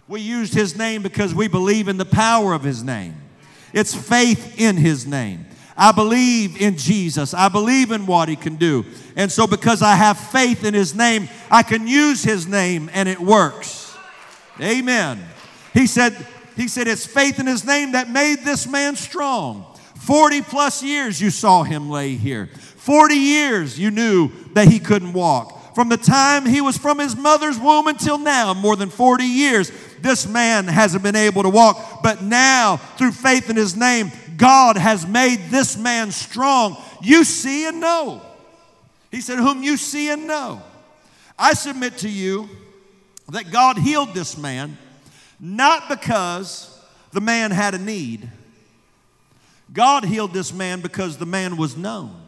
We 0.07 0.21
used 0.21 0.53
his 0.53 0.77
name 0.77 1.03
because 1.03 1.33
we 1.33 1.47
believe 1.47 1.87
in 1.87 1.97
the 1.97 2.05
power 2.05 2.53
of 2.53 2.63
his 2.63 2.83
name. 2.83 3.15
It's 3.73 3.93
faith 3.93 4.59
in 4.59 4.75
his 4.75 5.07
name. 5.07 5.45
I 5.77 5.91
believe 5.91 6.61
in 6.61 6.77
Jesus. 6.77 7.33
I 7.33 7.49
believe 7.49 7.91
in 7.91 8.05
what 8.05 8.27
he 8.27 8.35
can 8.35 8.55
do. 8.55 8.85
And 9.15 9.31
so, 9.31 9.47
because 9.47 9.81
I 9.81 9.95
have 9.95 10.17
faith 10.17 10.65
in 10.65 10.73
his 10.73 10.93
name, 10.93 11.29
I 11.49 11.63
can 11.63 11.87
use 11.87 12.23
his 12.23 12.45
name 12.45 12.89
and 12.93 13.07
it 13.07 13.19
works. 13.19 13.95
Amen. 14.59 15.23
He 15.73 15.87
said, 15.87 16.13
he 16.55 16.67
said, 16.67 16.87
it's 16.87 17.05
faith 17.05 17.39
in 17.39 17.47
his 17.47 17.65
name 17.65 17.93
that 17.93 18.09
made 18.09 18.39
this 18.39 18.67
man 18.67 18.95
strong. 18.95 19.65
40 19.95 20.41
plus 20.41 20.83
years 20.83 21.21
you 21.21 21.29
saw 21.29 21.63
him 21.63 21.89
lay 21.89 22.15
here. 22.15 22.49
40 22.81 23.13
years 23.13 23.79
you 23.79 23.91
knew 23.91 24.31
that 24.53 24.67
he 24.67 24.79
couldn't 24.79 25.13
walk. 25.13 25.75
From 25.75 25.87
the 25.87 25.97
time 25.97 26.45
he 26.45 26.61
was 26.61 26.77
from 26.77 26.97
his 26.97 27.15
mother's 27.15 27.59
womb 27.59 27.87
until 27.87 28.17
now, 28.17 28.55
more 28.55 28.75
than 28.75 28.89
40 28.89 29.23
years, 29.23 29.71
this 29.99 30.27
man 30.27 30.65
hasn't 30.65 31.03
been 31.03 31.15
able 31.15 31.43
to 31.43 31.49
walk. 31.49 32.01
But 32.01 32.23
now, 32.23 32.77
through 32.77 33.11
faith 33.11 33.51
in 33.51 33.55
his 33.55 33.75
name, 33.75 34.11
God 34.35 34.77
has 34.77 35.05
made 35.05 35.49
this 35.49 35.77
man 35.77 36.11
strong. 36.11 36.75
You 37.03 37.23
see 37.23 37.67
and 37.67 37.79
know. 37.79 38.21
He 39.11 39.21
said, 39.21 39.37
Whom 39.37 39.61
you 39.61 39.77
see 39.77 40.09
and 40.09 40.25
know. 40.25 40.61
I 41.37 41.53
submit 41.53 41.99
to 41.99 42.09
you 42.09 42.49
that 43.29 43.51
God 43.51 43.77
healed 43.77 44.15
this 44.15 44.37
man 44.37 44.77
not 45.39 45.87
because 45.87 46.79
the 47.11 47.21
man 47.21 47.51
had 47.51 47.75
a 47.75 47.77
need. 47.77 48.27
God 49.71 50.03
healed 50.03 50.33
this 50.33 50.51
man 50.51 50.81
because 50.81 51.17
the 51.17 51.25
man 51.25 51.57
was 51.57 51.77
known. 51.77 52.20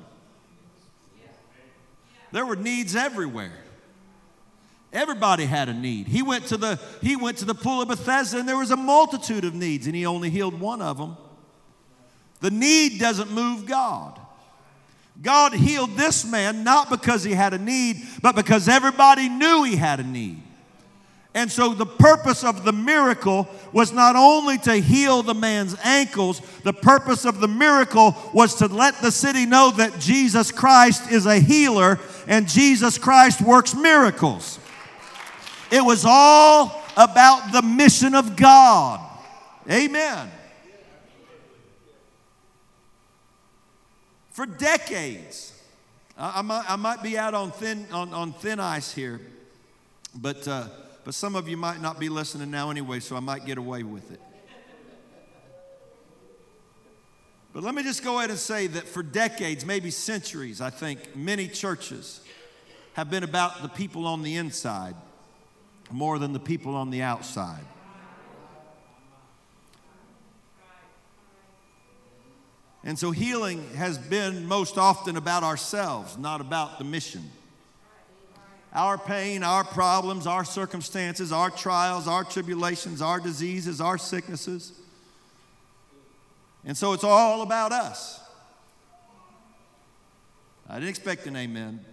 There 2.33 2.47
were 2.47 2.55
needs 2.55 2.95
everywhere. 2.95 3.53
Everybody 4.91 5.45
had 5.45 5.69
a 5.69 5.73
need. 5.73 6.07
He 6.07 6.23
went 6.23 6.47
to 6.47 6.57
the 6.57 6.79
he 7.01 7.15
went 7.15 7.37
to 7.37 7.45
the 7.45 7.53
pool 7.53 7.83
of 7.83 7.87
Bethesda 7.87 8.39
and 8.39 8.49
there 8.49 8.57
was 8.57 8.71
a 8.71 8.75
multitude 8.75 9.45
of 9.45 9.53
needs 9.53 9.85
and 9.85 9.95
he 9.95 10.07
only 10.07 10.31
healed 10.31 10.59
one 10.59 10.81
of 10.81 10.97
them. 10.97 11.15
The 12.41 12.49
need 12.49 12.99
doesn't 12.99 13.31
move 13.31 13.67
God. 13.67 14.19
God 15.21 15.53
healed 15.53 15.91
this 15.95 16.25
man 16.25 16.63
not 16.63 16.89
because 16.89 17.23
he 17.23 17.33
had 17.33 17.53
a 17.53 17.59
need, 17.59 17.97
but 18.23 18.35
because 18.35 18.67
everybody 18.67 19.29
knew 19.29 19.63
he 19.63 19.75
had 19.75 19.99
a 19.99 20.03
need. 20.03 20.41
And 21.35 21.51
so 21.51 21.73
the 21.73 21.85
purpose 21.85 22.43
of 22.43 22.63
the 22.63 22.71
miracle 22.71 23.47
was 23.71 23.91
not 23.91 24.15
only 24.15 24.59
to 24.59 24.75
heal 24.75 25.23
the 25.23 25.33
man's 25.33 25.75
ankles, 25.83 26.41
the 26.63 26.73
purpose 26.73 27.25
of 27.25 27.39
the 27.39 27.47
miracle 27.47 28.15
was 28.33 28.55
to 28.55 28.67
let 28.67 29.01
the 29.01 29.11
city 29.11 29.47
know 29.47 29.71
that 29.71 29.99
Jesus 29.99 30.51
Christ 30.51 31.11
is 31.11 31.25
a 31.25 31.39
healer 31.39 31.99
and 32.27 32.47
Jesus 32.47 32.99
Christ 32.99 33.41
works 33.41 33.73
miracles. 33.73 34.59
It 35.71 35.83
was 35.83 36.05
all 36.05 36.83
about 36.95 37.51
the 37.51 37.63
mission 37.63 38.13
of 38.13 38.35
God. 38.35 38.99
Amen. 39.67 40.29
For 44.29 44.45
decades, 44.45 45.59
I, 46.15 46.43
might, 46.43 46.65
I 46.69 46.75
might 46.75 47.01
be 47.01 47.17
out 47.17 47.33
on 47.33 47.51
thin, 47.51 47.87
on, 47.91 48.13
on 48.13 48.33
thin 48.33 48.59
ice 48.59 48.93
here, 48.93 49.19
but. 50.13 50.47
Uh, 50.47 50.67
but 51.03 51.13
some 51.13 51.35
of 51.35 51.47
you 51.47 51.57
might 51.57 51.81
not 51.81 51.99
be 51.99 52.09
listening 52.09 52.51
now 52.51 52.69
anyway, 52.69 52.99
so 52.99 53.15
I 53.15 53.19
might 53.19 53.45
get 53.45 53.57
away 53.57 53.83
with 53.83 54.11
it. 54.11 54.21
But 57.53 57.63
let 57.63 57.75
me 57.75 57.83
just 57.83 58.03
go 58.03 58.17
ahead 58.17 58.31
and 58.31 58.39
say 58.39 58.67
that 58.67 58.87
for 58.87 59.03
decades, 59.03 59.65
maybe 59.65 59.91
centuries, 59.91 60.59
I 60.59 60.71
think 60.71 61.15
many 61.15 61.47
churches 61.47 62.21
have 62.93 63.09
been 63.11 63.23
about 63.23 63.61
the 63.61 63.69
people 63.69 64.07
on 64.07 64.23
the 64.23 64.35
inside 64.35 64.95
more 65.91 66.17
than 66.17 66.33
the 66.33 66.39
people 66.39 66.75
on 66.75 66.89
the 66.89 67.01
outside. 67.01 67.65
And 72.83 72.97
so 72.97 73.11
healing 73.11 73.63
has 73.75 73.97
been 73.97 74.47
most 74.47 74.77
often 74.77 75.15
about 75.15 75.43
ourselves, 75.43 76.17
not 76.17 76.41
about 76.41 76.79
the 76.79 76.83
mission 76.83 77.31
our 78.73 78.97
pain, 78.97 79.43
our 79.43 79.63
problems, 79.63 80.25
our 80.25 80.43
circumstances, 80.43 81.31
our 81.31 81.51
trials, 81.51 82.07
our 82.07 82.23
tribulations, 82.23 83.01
our 83.01 83.19
diseases, 83.19 83.79
our 83.79 83.99
sicknesses. 83.99 84.73
And 86.65 86.75
so 86.75 86.93
it's 86.93 87.03
all 87.03 87.43
about 87.43 87.71
us. 87.71 88.19
I 90.67 90.75
didn't 90.75 90.89
expect 90.89 91.27
an 91.27 91.35
amen. 91.35 91.85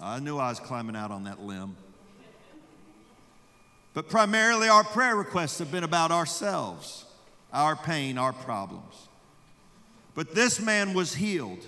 I 0.00 0.20
knew 0.20 0.38
I 0.38 0.50
was 0.50 0.60
climbing 0.60 0.94
out 0.94 1.10
on 1.10 1.24
that 1.24 1.40
limb. 1.40 1.76
But 3.94 4.08
primarily, 4.08 4.68
our 4.68 4.84
prayer 4.84 5.16
requests 5.16 5.58
have 5.58 5.72
been 5.72 5.82
about 5.82 6.12
ourselves, 6.12 7.04
our 7.52 7.74
pain, 7.74 8.18
our 8.18 8.32
problems. 8.32 9.08
But 10.14 10.36
this 10.36 10.60
man 10.60 10.94
was 10.94 11.14
healed 11.16 11.64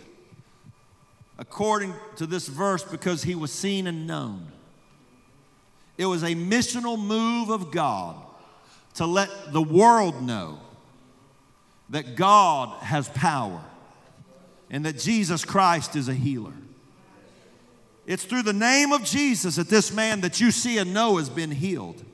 according 1.40 1.94
to 2.16 2.26
this 2.26 2.46
verse 2.46 2.85
because 2.85 3.22
he 3.22 3.35
was 3.35 3.50
seen 3.50 3.87
and 3.87 4.07
known. 4.07 4.46
It 5.96 6.05
was 6.05 6.22
a 6.22 6.35
missional 6.35 7.03
move 7.03 7.48
of 7.48 7.72
God 7.72 8.14
to 8.94 9.07
let 9.07 9.31
the 9.50 9.62
world 9.62 10.22
know 10.22 10.61
that 11.88 12.14
God 12.14 12.79
has 12.83 13.09
power 13.09 13.62
and 14.70 14.85
that 14.85 14.98
Jesus 14.98 15.44
Christ 15.44 15.96
is 15.96 16.09
a 16.09 16.14
healer. 16.14 16.53
It's 18.07 18.24
through 18.24 18.42
the 18.42 18.53
name 18.53 18.92
of 18.92 19.03
Jesus 19.05 19.57
that 19.57 19.68
this 19.68 19.92
man 19.92 20.20
that 20.20 20.40
you 20.40 20.50
see 20.50 20.76
and 20.76 20.92
know 20.92 21.16
has 21.16 21.31
been 21.31 21.50
healed. 21.50 22.05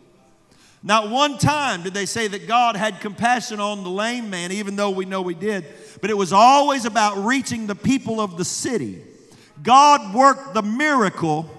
Not 0.85 1.11
one 1.11 1.39
time 1.39 1.83
did 1.83 1.95
they 1.95 2.07
say 2.07 2.29
that 2.29 2.47
God 2.47 2.77
had 2.77 3.01
compassion 3.01 3.59
on 3.59 3.83
the 3.83 3.91
lame 3.91 4.31
man, 4.31 4.53
even 4.53 4.77
though 4.77 4.91
we 4.91 5.05
know 5.05 5.21
we 5.21 5.35
did, 5.35 5.65
but 6.01 6.11
it 6.11 6.17
was 6.17 6.33
always 6.33 6.85
about 6.85 7.25
reaching 7.25 7.67
the 7.67 7.75
people 7.75 8.21
of 8.21 8.37
the 8.37 8.45
city 8.45 9.03
God 9.63 10.15
worked 10.15 10.55
the 10.55 10.63
miracle 10.63 11.51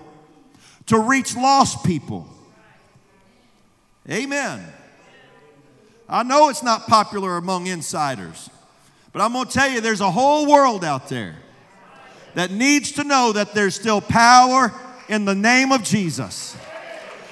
to 0.88 1.00
reach 1.00 1.36
lost 1.36 1.86
people. 1.86 2.28
Amen. 4.10 4.66
I 6.10 6.24
know 6.24 6.50
it's 6.50 6.64
not 6.64 6.88
popular 6.88 7.38
among 7.38 7.68
insiders, 7.68 8.50
but 9.12 9.22
I'm 9.22 9.34
going 9.34 9.48
to 9.48 9.52
tell 9.52 9.70
you 9.70 9.82
there's 9.82 10.02
a 10.02 10.12
whole 10.12 10.50
world 10.50 10.86
out 10.86 11.10
there 11.10 11.36
that 12.36 12.52
needs 12.52 12.94
to 12.94 13.04
know 13.04 13.34
that 13.34 13.54
there's 13.54 13.76
still 13.76 14.00
power 14.00 14.74
in 15.10 15.26
the 15.26 15.36
name 15.36 15.72
of 15.72 15.84
Jesus, 15.84 16.56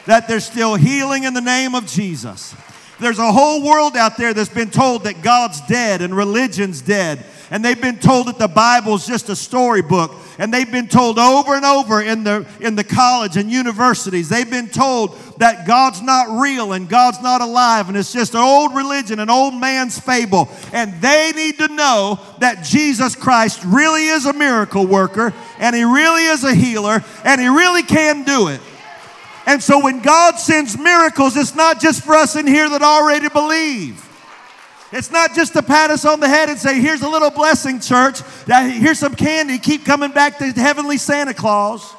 that 0.06 0.28
there's 0.28 0.46
still 0.46 0.76
healing 0.76 1.24
in 1.24 1.34
the 1.34 1.42
name 1.42 1.76
of 1.76 1.86
Jesus. 1.86 2.54
There's 3.00 3.20
a 3.20 3.32
whole 3.32 3.64
world 3.64 3.96
out 3.96 4.18
there 4.18 4.34
that's 4.34 4.50
been 4.50 4.72
told 4.72 5.04
that 5.04 5.22
God's 5.22 5.62
dead 5.68 6.02
and 6.02 6.16
religion's 6.16 6.82
dead 6.82 7.26
and 7.52 7.64
they've 7.64 7.80
been 7.80 8.00
told 8.00 8.28
that 8.28 8.40
the 8.40 8.48
Bible's 8.48 9.06
just 9.06 9.30
a 9.30 9.36
storybook. 9.36 10.12
And 10.38 10.54
they've 10.54 10.70
been 10.70 10.88
told 10.88 11.18
over 11.18 11.56
and 11.56 11.64
over 11.64 12.02
in 12.02 12.24
the, 12.24 12.46
in 12.60 12.76
the 12.76 12.84
college 12.84 13.38
and 13.38 13.50
universities, 13.50 14.28
they've 14.28 14.50
been 14.50 14.68
told 14.68 15.18
that 15.38 15.66
God's 15.66 16.02
not 16.02 16.42
real 16.42 16.74
and 16.74 16.90
God's 16.90 17.22
not 17.22 17.42
alive 17.42 17.88
and 17.88 17.98
it's 17.98 18.12
just 18.12 18.34
an 18.34 18.42
old 18.42 18.76
religion, 18.76 19.20
an 19.20 19.30
old 19.30 19.54
man's 19.54 20.00
fable. 20.00 20.50
And 20.74 21.00
they 21.02 21.32
need 21.36 21.58
to 21.60 21.68
know 21.70 22.20
that 22.40 22.64
Jesus 22.64 23.16
Christ 23.16 23.64
really 23.66 24.08
is 24.08 24.26
a 24.26 24.34
miracle 24.34 24.86
worker 24.86 25.34
and 25.60 25.76
he 25.76 25.84
really 25.84 26.26
is 26.26 26.44
a 26.44 26.54
healer 26.54 27.04
and 27.24 27.40
he 27.40 27.48
really 27.48 27.84
can 27.84 28.24
do 28.24 28.48
it. 28.50 28.60
And 29.46 29.62
so 29.62 29.80
when 29.84 30.02
God 30.02 30.36
sends 30.36 30.78
miracles, 30.78 31.38
it's 31.38 31.56
not 31.56 31.80
just 31.80 32.04
for 32.04 32.16
us 32.16 32.36
in 32.36 32.48
here 32.48 32.68
that 32.70 32.82
already 32.82 33.30
believe. 33.30 34.05
It's 34.98 35.12
not 35.12 35.36
just 35.36 35.52
to 35.54 35.62
pat 35.62 35.92
us 35.92 36.06
on 36.06 36.22
the 36.22 36.28
head 36.30 36.48
and 36.48 36.58
say, 36.58 36.80
here's 36.80 37.02
a 37.02 37.10
little 37.10 37.30
blessing, 37.30 37.82
church. 37.82 38.22
Here's 38.48 38.98
some 38.98 39.14
candy. 39.14 39.60
Keep 39.60 39.84
coming 39.84 40.12
back 40.12 40.38
to 40.38 40.46
heavenly 40.52 40.98
Santa 40.98 41.34
Claus. 41.34 41.92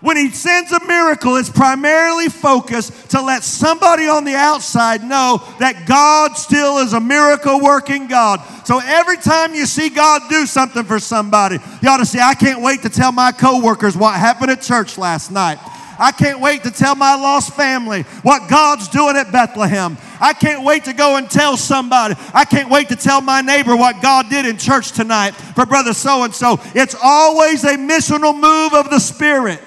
When 0.00 0.16
he 0.16 0.28
sends 0.30 0.72
a 0.72 0.84
miracle, 0.84 1.36
it's 1.36 1.48
primarily 1.48 2.28
focused 2.28 3.10
to 3.12 3.22
let 3.22 3.44
somebody 3.44 4.08
on 4.08 4.24
the 4.24 4.34
outside 4.34 5.04
know 5.04 5.40
that 5.60 5.86
God 5.86 6.36
still 6.36 6.78
is 6.78 6.92
a 6.92 7.00
miracle 7.00 7.60
working 7.60 8.08
God. 8.08 8.40
So 8.66 8.80
every 8.84 9.16
time 9.16 9.54
you 9.54 9.64
see 9.64 9.88
God 9.88 10.22
do 10.28 10.46
something 10.46 10.84
for 10.84 10.98
somebody, 10.98 11.58
you 11.80 11.88
ought 11.88 11.98
to 11.98 12.06
say, 12.06 12.18
I 12.20 12.34
can't 12.34 12.60
wait 12.60 12.82
to 12.82 12.90
tell 12.90 13.12
my 13.12 13.30
coworkers 13.30 13.96
what 13.96 14.18
happened 14.18 14.50
at 14.50 14.60
church 14.60 14.98
last 14.98 15.30
night. 15.30 15.58
I 15.98 16.12
can't 16.12 16.40
wait 16.40 16.62
to 16.64 16.70
tell 16.70 16.94
my 16.94 17.14
lost 17.14 17.54
family 17.54 18.02
what 18.22 18.48
God's 18.48 18.88
doing 18.88 19.16
at 19.16 19.32
Bethlehem. 19.32 19.96
I 20.20 20.32
can't 20.32 20.64
wait 20.64 20.84
to 20.84 20.92
go 20.92 21.16
and 21.16 21.30
tell 21.30 21.56
somebody. 21.56 22.14
I 22.32 22.44
can't 22.44 22.70
wait 22.70 22.88
to 22.88 22.96
tell 22.96 23.20
my 23.20 23.40
neighbor 23.40 23.76
what 23.76 24.02
God 24.02 24.30
did 24.30 24.46
in 24.46 24.56
church 24.56 24.92
tonight 24.92 25.32
for 25.32 25.66
brother 25.66 25.92
so 25.94 26.22
and 26.22 26.34
so. 26.34 26.60
It's 26.74 26.96
always 27.02 27.64
a 27.64 27.76
missional 27.76 28.34
move 28.34 28.74
of 28.74 28.90
the 28.90 28.98
Spirit. 28.98 29.60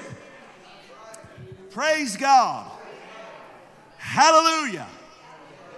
Praise 1.72 2.18
God. 2.18 2.72
Hallelujah. 3.98 4.88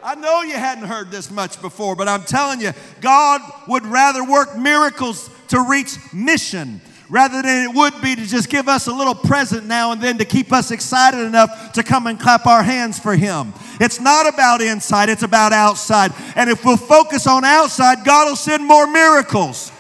I 0.02 0.16
know 0.16 0.44
you 0.44 0.54
hadn't 0.54 0.86
heard 0.86 1.12
this 1.12 1.30
much 1.30 1.62
before, 1.62 1.96
but 1.96 2.08
I'm 2.08 2.24
telling 2.24 2.62
you, 2.62 2.72
God 3.02 3.42
would 3.68 3.86
rather 3.86 4.24
work 4.24 4.58
miracles 4.58 5.30
to 5.50 5.62
reach 5.62 5.98
mission 6.14 6.80
rather 7.10 7.42
than 7.42 7.64
it 7.70 7.74
would 7.74 8.00
be 8.02 8.16
to 8.16 8.26
just 8.26 8.50
give 8.50 8.68
us 8.68 8.88
a 8.88 8.94
little 8.94 9.16
present 9.16 9.66
now 9.66 9.92
and 9.92 10.02
then 10.02 10.18
to 10.20 10.26
keep 10.26 10.54
us 10.54 10.72
excited 10.72 11.20
enough 11.20 11.74
to 11.74 11.84
come 11.84 12.08
and 12.08 12.20
clap 12.20 12.46
our 12.46 12.64
hands 12.64 13.00
for 13.00 13.16
Him. 13.16 13.54
It's 13.80 14.00
not 14.00 14.32
about 14.32 14.62
inside, 14.62 15.10
it's 15.10 15.24
about 15.24 15.52
outside. 15.52 16.14
And 16.36 16.50
if 16.50 16.64
we'll 16.64 16.78
focus 16.78 17.26
on 17.28 17.44
outside, 17.44 18.06
God 18.06 18.30
will 18.30 18.36
send 18.36 18.64
more 18.66 18.88
miracles. 18.88 19.72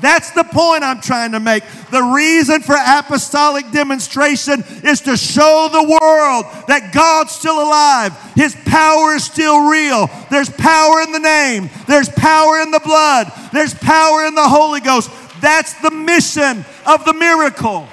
That's 0.00 0.30
the 0.30 0.44
point 0.44 0.84
I'm 0.84 1.00
trying 1.00 1.32
to 1.32 1.40
make. 1.40 1.64
The 1.90 2.02
reason 2.02 2.60
for 2.60 2.76
apostolic 2.78 3.70
demonstration 3.72 4.62
is 4.84 5.00
to 5.02 5.16
show 5.16 5.68
the 5.72 5.82
world 5.82 6.44
that 6.68 6.92
God's 6.94 7.32
still 7.32 7.60
alive. 7.60 8.16
His 8.34 8.54
power 8.64 9.14
is 9.14 9.24
still 9.24 9.68
real. 9.68 10.08
There's 10.30 10.50
power 10.50 11.00
in 11.00 11.12
the 11.12 11.18
name, 11.18 11.68
there's 11.88 12.08
power 12.08 12.60
in 12.60 12.70
the 12.70 12.80
blood, 12.80 13.32
there's 13.52 13.74
power 13.74 14.24
in 14.24 14.34
the 14.34 14.48
Holy 14.48 14.80
Ghost. 14.80 15.10
That's 15.40 15.74
the 15.80 15.90
mission 15.90 16.64
of 16.86 17.04
the 17.04 17.14
miracle. 17.14 17.88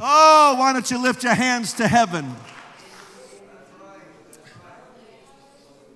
Oh, 0.00 0.56
why 0.58 0.72
don't 0.72 0.90
you 0.90 1.00
lift 1.02 1.22
your 1.22 1.34
hands 1.34 1.74
to 1.74 1.86
heaven? 1.88 2.34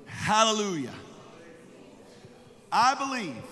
Hallelujah. 0.06 0.94
I 2.70 2.94
believe 2.94 3.42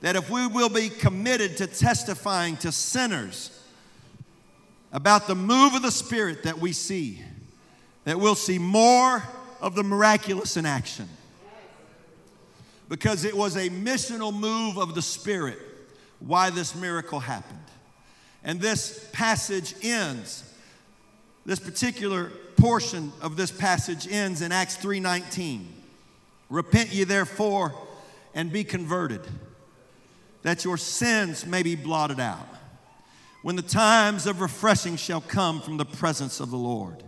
that 0.00 0.16
if 0.16 0.30
we 0.30 0.46
will 0.46 0.70
be 0.70 0.88
committed 0.88 1.58
to 1.58 1.66
testifying 1.66 2.56
to 2.58 2.72
sinners 2.72 3.50
about 4.92 5.26
the 5.26 5.34
move 5.34 5.74
of 5.74 5.82
the 5.82 5.90
Spirit 5.90 6.44
that 6.44 6.58
we 6.58 6.72
see, 6.72 7.22
that 8.04 8.18
we'll 8.18 8.34
see 8.34 8.58
more 8.58 9.22
of 9.60 9.74
the 9.74 9.84
miraculous 9.84 10.56
in 10.56 10.64
action. 10.64 11.08
Because 12.90 13.24
it 13.24 13.34
was 13.34 13.56
a 13.56 13.70
missional 13.70 14.38
move 14.38 14.76
of 14.76 14.94
the 14.94 15.00
Spirit 15.00 15.58
why 16.18 16.50
this 16.50 16.74
miracle 16.74 17.20
happened. 17.20 17.58
And 18.44 18.60
this 18.60 19.08
passage 19.12 19.74
ends, 19.82 20.44
this 21.46 21.60
particular 21.60 22.30
portion 22.56 23.12
of 23.22 23.36
this 23.36 23.52
passage 23.52 24.10
ends 24.10 24.42
in 24.42 24.50
Acts 24.50 24.76
3:19. 24.76 25.66
Repent 26.50 26.92
ye 26.92 27.04
therefore 27.04 27.72
and 28.34 28.52
be 28.52 28.64
converted 28.64 29.22
that 30.42 30.64
your 30.64 30.76
sins 30.76 31.46
may 31.46 31.62
be 31.62 31.76
blotted 31.76 32.18
out, 32.18 32.48
when 33.42 33.54
the 33.56 33.62
times 33.62 34.26
of 34.26 34.40
refreshing 34.40 34.96
shall 34.96 35.20
come 35.20 35.60
from 35.60 35.76
the 35.76 35.84
presence 35.84 36.40
of 36.40 36.50
the 36.50 36.58
Lord. 36.58 37.04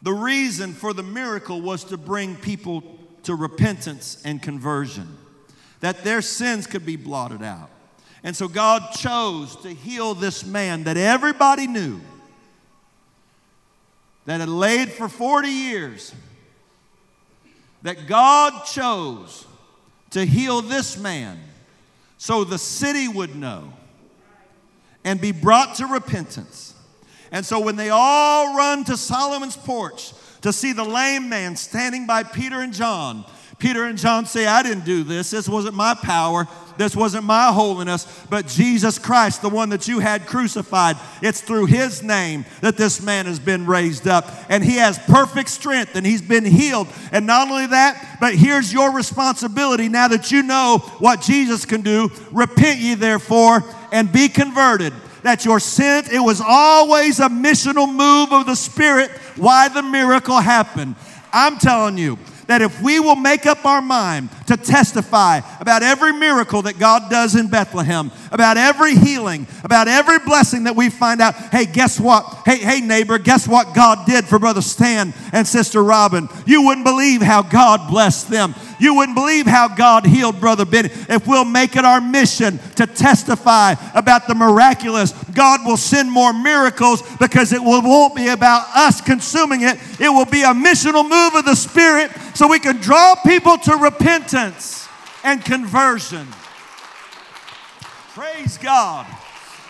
The 0.00 0.12
reason 0.12 0.72
for 0.72 0.94
the 0.94 1.02
miracle 1.02 1.60
was 1.60 1.84
to 1.84 1.98
bring 1.98 2.36
people 2.36 2.82
to 3.24 3.34
repentance 3.34 4.22
and 4.24 4.40
conversion, 4.40 5.16
that 5.80 6.04
their 6.04 6.22
sins 6.22 6.66
could 6.66 6.86
be 6.86 6.96
blotted 6.96 7.42
out. 7.42 7.70
And 8.22 8.34
so 8.34 8.48
God 8.48 8.92
chose 8.92 9.54
to 9.56 9.68
heal 9.68 10.14
this 10.14 10.46
man 10.46 10.84
that 10.84 10.96
everybody 10.96 11.66
knew 11.66 12.00
that 14.24 14.40
had 14.40 14.48
laid 14.48 14.90
for 14.90 15.08
40 15.08 15.48
years. 15.48 16.14
That 17.82 18.06
God 18.06 18.64
chose 18.64 19.46
to 20.10 20.24
heal 20.24 20.62
this 20.62 20.96
man 20.96 21.38
so 22.16 22.44
the 22.44 22.58
city 22.58 23.08
would 23.08 23.36
know 23.36 23.72
and 25.04 25.20
be 25.20 25.32
brought 25.32 25.74
to 25.76 25.86
repentance. 25.86 26.74
And 27.30 27.44
so 27.44 27.60
when 27.60 27.76
they 27.76 27.90
all 27.90 28.56
run 28.56 28.84
to 28.84 28.96
Solomon's 28.96 29.56
porch 29.56 30.14
to 30.44 30.52
see 30.52 30.72
the 30.72 30.84
lame 30.84 31.28
man 31.28 31.56
standing 31.56 32.06
by 32.06 32.22
Peter 32.22 32.60
and 32.60 32.72
John, 32.72 33.24
Peter 33.58 33.84
and 33.84 33.96
John 33.96 34.26
say, 34.26 34.46
I 34.46 34.62
didn't 34.62 34.84
do 34.84 35.04
this. 35.04 35.30
This 35.30 35.48
wasn't 35.48 35.74
my 35.74 35.94
power. 35.94 36.46
This 36.76 36.94
wasn't 36.94 37.24
my 37.24 37.52
holiness, 37.52 38.04
but 38.28 38.46
Jesus 38.46 38.98
Christ, 38.98 39.40
the 39.40 39.48
one 39.48 39.68
that 39.68 39.86
you 39.86 40.00
had 40.00 40.26
crucified. 40.26 40.96
It's 41.22 41.40
through 41.40 41.66
his 41.66 42.02
name 42.02 42.44
that 42.62 42.76
this 42.76 43.00
man 43.00 43.24
has 43.24 43.38
been 43.38 43.64
raised 43.64 44.06
up. 44.06 44.28
And 44.50 44.62
he 44.62 44.76
has 44.76 44.98
perfect 44.98 45.48
strength 45.48 45.94
and 45.94 46.04
he's 46.04 46.20
been 46.20 46.44
healed. 46.44 46.88
And 47.10 47.26
not 47.26 47.48
only 47.48 47.68
that, 47.68 48.18
but 48.20 48.34
here's 48.34 48.72
your 48.72 48.92
responsibility 48.92 49.88
now 49.88 50.08
that 50.08 50.30
you 50.30 50.42
know 50.42 50.78
what 50.98 51.22
Jesus 51.22 51.64
can 51.64 51.80
do. 51.80 52.10
Repent 52.32 52.80
ye 52.80 52.94
therefore 52.94 53.62
and 53.92 54.12
be 54.12 54.28
converted. 54.28 54.92
That 55.24 55.44
your 55.44 55.58
sin, 55.58 56.04
it 56.12 56.20
was 56.20 56.40
always 56.40 57.18
a 57.18 57.28
missional 57.28 57.92
move 57.92 58.32
of 58.32 58.46
the 58.46 58.54
Spirit 58.54 59.10
why 59.36 59.68
the 59.68 59.82
miracle 59.82 60.38
happened. 60.38 60.94
I'm 61.32 61.58
telling 61.58 61.98
you, 61.98 62.18
that 62.46 62.62
if 62.62 62.80
we 62.82 63.00
will 63.00 63.16
make 63.16 63.46
up 63.46 63.64
our 63.64 63.80
mind 63.80 64.28
to 64.46 64.56
testify 64.56 65.40
about 65.60 65.82
every 65.82 66.12
miracle 66.12 66.62
that 66.62 66.78
God 66.78 67.10
does 67.10 67.34
in 67.34 67.48
Bethlehem, 67.48 68.10
about 68.30 68.56
every 68.56 68.94
healing, 68.94 69.46
about 69.62 69.88
every 69.88 70.18
blessing 70.18 70.64
that 70.64 70.76
we 70.76 70.90
find 70.90 71.20
out, 71.20 71.34
hey, 71.34 71.66
guess 71.66 71.98
what? 71.98 72.42
Hey, 72.44 72.58
hey, 72.58 72.80
neighbor, 72.80 73.18
guess 73.18 73.48
what 73.48 73.74
God 73.74 74.06
did 74.06 74.24
for 74.24 74.38
Brother 74.38 74.62
Stan 74.62 75.14
and 75.32 75.46
Sister 75.46 75.82
Robin? 75.82 76.28
You 76.46 76.62
wouldn't 76.62 76.84
believe 76.84 77.22
how 77.22 77.42
God 77.42 77.90
blessed 77.90 78.28
them. 78.28 78.54
You 78.78 78.94
wouldn't 78.94 79.16
believe 79.16 79.46
how 79.46 79.68
God 79.68 80.06
healed 80.06 80.40
Brother 80.40 80.64
Benny. 80.64 80.90
If 81.08 81.26
we'll 81.26 81.44
make 81.44 81.76
it 81.76 81.84
our 81.84 82.00
mission 82.00 82.58
to 82.76 82.86
testify 82.86 83.74
about 83.94 84.26
the 84.26 84.34
miraculous, 84.34 85.12
God 85.32 85.60
will 85.64 85.76
send 85.76 86.10
more 86.10 86.32
miracles 86.32 87.02
because 87.16 87.52
it 87.52 87.62
will, 87.62 87.82
won't 87.82 88.14
be 88.14 88.28
about 88.28 88.66
us 88.74 89.00
consuming 89.00 89.62
it. 89.62 89.78
It 90.00 90.08
will 90.08 90.26
be 90.26 90.42
a 90.42 90.54
missional 90.54 91.08
move 91.08 91.34
of 91.34 91.44
the 91.44 91.54
Spirit 91.54 92.10
so 92.34 92.48
we 92.48 92.58
can 92.58 92.76
draw 92.78 93.14
people 93.16 93.58
to 93.58 93.76
repentance 93.76 94.88
and 95.22 95.44
conversion. 95.44 96.26
Praise 98.14 98.58
God. 98.58 99.06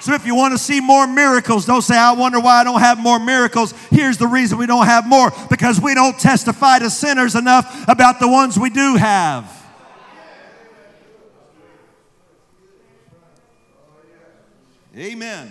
So 0.05 0.13
if 0.13 0.27
you 0.27 0.35
want 0.35 0.53
to 0.53 0.59
see 0.59 0.83
more 0.83 1.07
miracles, 1.07 1.65
don't 1.65 1.81
say, 1.81 1.97
I 1.97 2.13
wonder 2.13 2.39
why 2.39 2.61
I 2.61 2.65
don't 2.65 2.81
have 2.81 2.99
more 2.99 3.19
miracles. 3.19 3.73
Here's 3.89 4.19
the 4.19 4.27
reason 4.27 4.59
we 4.59 4.67
don't 4.67 4.85
have 4.85 5.07
more 5.07 5.33
because 5.49 5.81
we 5.81 5.95
don't 5.95 6.19
testify 6.19 6.79
to 6.81 6.91
sinners 6.91 7.35
enough 7.35 7.89
about 7.89 8.21
the 8.21 8.29
ones 8.29 8.59
we 8.59 8.69
do 8.69 8.97
have. 8.97 9.51
Amen. 14.95 15.51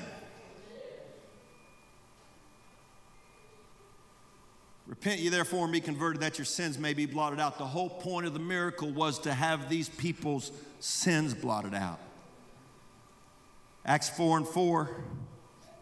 Repent 4.86 5.20
ye 5.20 5.30
therefore 5.30 5.64
and 5.64 5.74
be 5.74 5.82
converted 5.82 6.22
that 6.22 6.38
your 6.38 6.46
sins 6.46 6.78
may 6.78 6.94
be 6.94 7.08
blotted 7.08 7.40
out. 7.40 7.58
The 7.58 7.66
whole 7.66 7.90
point 7.90 8.28
of 8.28 8.34
the 8.34 8.40
miracle 8.40 8.92
was 8.92 9.18
to 9.22 9.34
have 9.34 9.68
these 9.68 9.90
people's 9.90 10.52
sins 10.80 11.34
blotted 11.34 11.74
out. 11.74 12.00
Acts 13.86 14.10
4 14.10 14.38
and 14.38 14.48
4. 14.48 14.90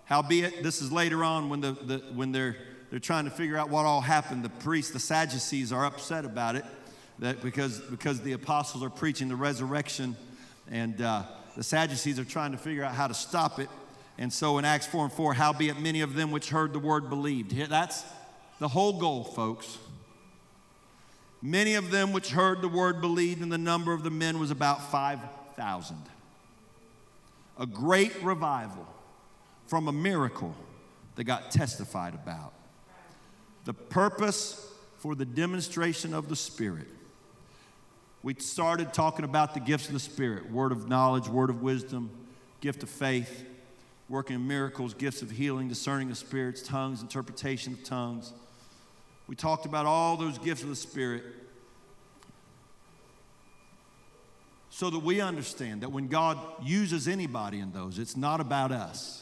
Howbeit, 0.05 0.63
this 0.63 0.81
is 0.81 0.91
later 0.91 1.23
on 1.23 1.49
when, 1.49 1.61
the, 1.61 1.71
the, 1.71 1.97
when 2.13 2.31
they're, 2.31 2.57
they're 2.89 2.99
trying 2.99 3.25
to 3.25 3.31
figure 3.31 3.57
out 3.57 3.69
what 3.69 3.85
all 3.85 4.01
happened. 4.01 4.43
The 4.43 4.49
priests, 4.49 4.91
the 4.91 4.99
Sadducees, 4.99 5.71
are 5.71 5.85
upset 5.85 6.25
about 6.25 6.55
it 6.55 6.65
that 7.19 7.41
because, 7.41 7.79
because 7.79 8.21
the 8.21 8.33
apostles 8.33 8.83
are 8.83 8.89
preaching 8.89 9.29
the 9.29 9.35
resurrection, 9.35 10.15
and 10.69 10.99
uh, 11.01 11.23
the 11.55 11.63
Sadducees 11.63 12.17
are 12.17 12.25
trying 12.25 12.51
to 12.51 12.57
figure 12.57 12.83
out 12.83 12.95
how 12.95 13.07
to 13.07 13.13
stop 13.13 13.59
it. 13.59 13.69
And 14.17 14.33
so 14.33 14.57
in 14.57 14.65
Acts 14.65 14.87
4 14.87 15.05
and 15.05 15.13
4, 15.13 15.35
howbeit 15.35 15.79
many 15.79 16.01
of 16.01 16.15
them 16.15 16.31
which 16.31 16.49
heard 16.49 16.73
the 16.73 16.79
word 16.79 17.09
believed. 17.09 17.51
That's 17.51 18.03
the 18.59 18.67
whole 18.67 18.99
goal, 18.99 19.23
folks. 19.23 19.77
Many 21.41 21.75
of 21.75 21.91
them 21.91 22.13
which 22.13 22.31
heard 22.31 22.61
the 22.61 22.67
word 22.67 23.01
believed, 23.01 23.41
and 23.41 23.51
the 23.51 23.57
number 23.57 23.93
of 23.93 24.03
the 24.03 24.11
men 24.11 24.39
was 24.39 24.51
about 24.51 24.91
5,000 24.91 25.97
a 27.61 27.67
great 27.67 28.23
revival 28.23 28.87
from 29.67 29.87
a 29.87 29.91
miracle 29.91 30.55
that 31.15 31.25
got 31.25 31.51
testified 31.51 32.15
about. 32.15 32.53
The 33.65 33.73
purpose 33.73 34.67
for 34.97 35.13
the 35.13 35.25
demonstration 35.25 36.15
of 36.15 36.27
the 36.27 36.35
Spirit. 36.35 36.87
We 38.23 38.33
started 38.33 38.93
talking 38.93 39.25
about 39.25 39.53
the 39.53 39.59
gifts 39.59 39.85
of 39.87 39.93
the 39.93 39.99
Spirit 39.99 40.51
word 40.51 40.71
of 40.71 40.89
knowledge, 40.89 41.27
word 41.27 41.51
of 41.51 41.61
wisdom, 41.61 42.09
gift 42.61 42.81
of 42.81 42.89
faith, 42.89 43.45
working 44.09 44.37
in 44.37 44.47
miracles, 44.47 44.95
gifts 44.95 45.21
of 45.21 45.29
healing, 45.29 45.67
discerning 45.67 46.09
of 46.09 46.17
spirits, 46.17 46.63
tongues, 46.63 47.03
interpretation 47.03 47.73
of 47.73 47.83
tongues. 47.83 48.33
We 49.27 49.35
talked 49.35 49.67
about 49.67 49.85
all 49.85 50.17
those 50.17 50.39
gifts 50.39 50.63
of 50.63 50.69
the 50.69 50.75
Spirit 50.75 51.23
so 54.73 54.89
that 54.89 54.99
we 54.99 55.19
understand 55.19 55.81
that 55.81 55.91
when 55.91 56.07
God 56.07 56.39
uses 56.63 57.09
anybody 57.09 57.59
in 57.59 57.73
those, 57.73 57.99
it's 57.99 58.15
not 58.15 58.39
about 58.39 58.71
us, 58.71 59.21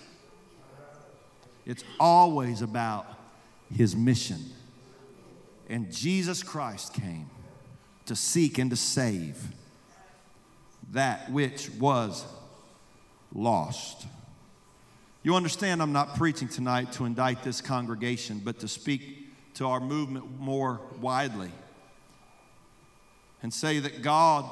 it's 1.65 1.83
always 1.99 2.61
about 2.61 3.07
His 3.75 3.95
mission. 3.95 4.37
And 5.67 5.91
Jesus 5.91 6.43
Christ 6.43 6.93
came 6.93 7.29
to 8.05 8.15
seek 8.15 8.59
and 8.59 8.69
to 8.69 8.77
save 8.77 9.41
that 10.91 11.31
which 11.31 11.71
was 11.71 12.23
lost. 13.33 14.05
You 15.23 15.35
understand, 15.35 15.81
I'm 15.81 15.93
not 15.93 16.15
preaching 16.15 16.47
tonight 16.47 16.91
to 16.93 17.05
indict 17.05 17.41
this 17.43 17.59
congregation, 17.59 18.41
but 18.43 18.59
to 18.59 18.67
speak 18.67 19.55
to 19.55 19.65
our 19.65 19.79
movement 19.79 20.39
more 20.39 20.79
widely 21.01 21.51
and 23.41 23.51
say 23.51 23.79
that 23.79 24.03
God 24.03 24.45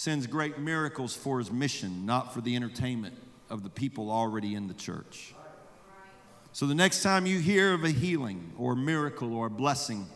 sends 0.00 0.26
great 0.26 0.58
miracles 0.58 1.14
for 1.14 1.38
his 1.40 1.52
mission, 1.52 2.06
not 2.06 2.32
for 2.32 2.40
the 2.40 2.56
entertainment 2.56 3.14
of 3.50 3.62
the 3.62 3.68
people 3.68 4.10
already 4.10 4.54
in 4.54 4.66
the 4.66 4.72
church. 4.72 5.34
So 6.52 6.64
the 6.64 6.74
next 6.74 7.02
time 7.02 7.26
you 7.26 7.38
hear 7.38 7.74
of 7.74 7.84
a 7.84 7.90
healing 7.90 8.50
or 8.56 8.72
a 8.72 8.76
miracle 8.76 9.34
or 9.34 9.48
a 9.48 9.50
blessing 9.50 10.06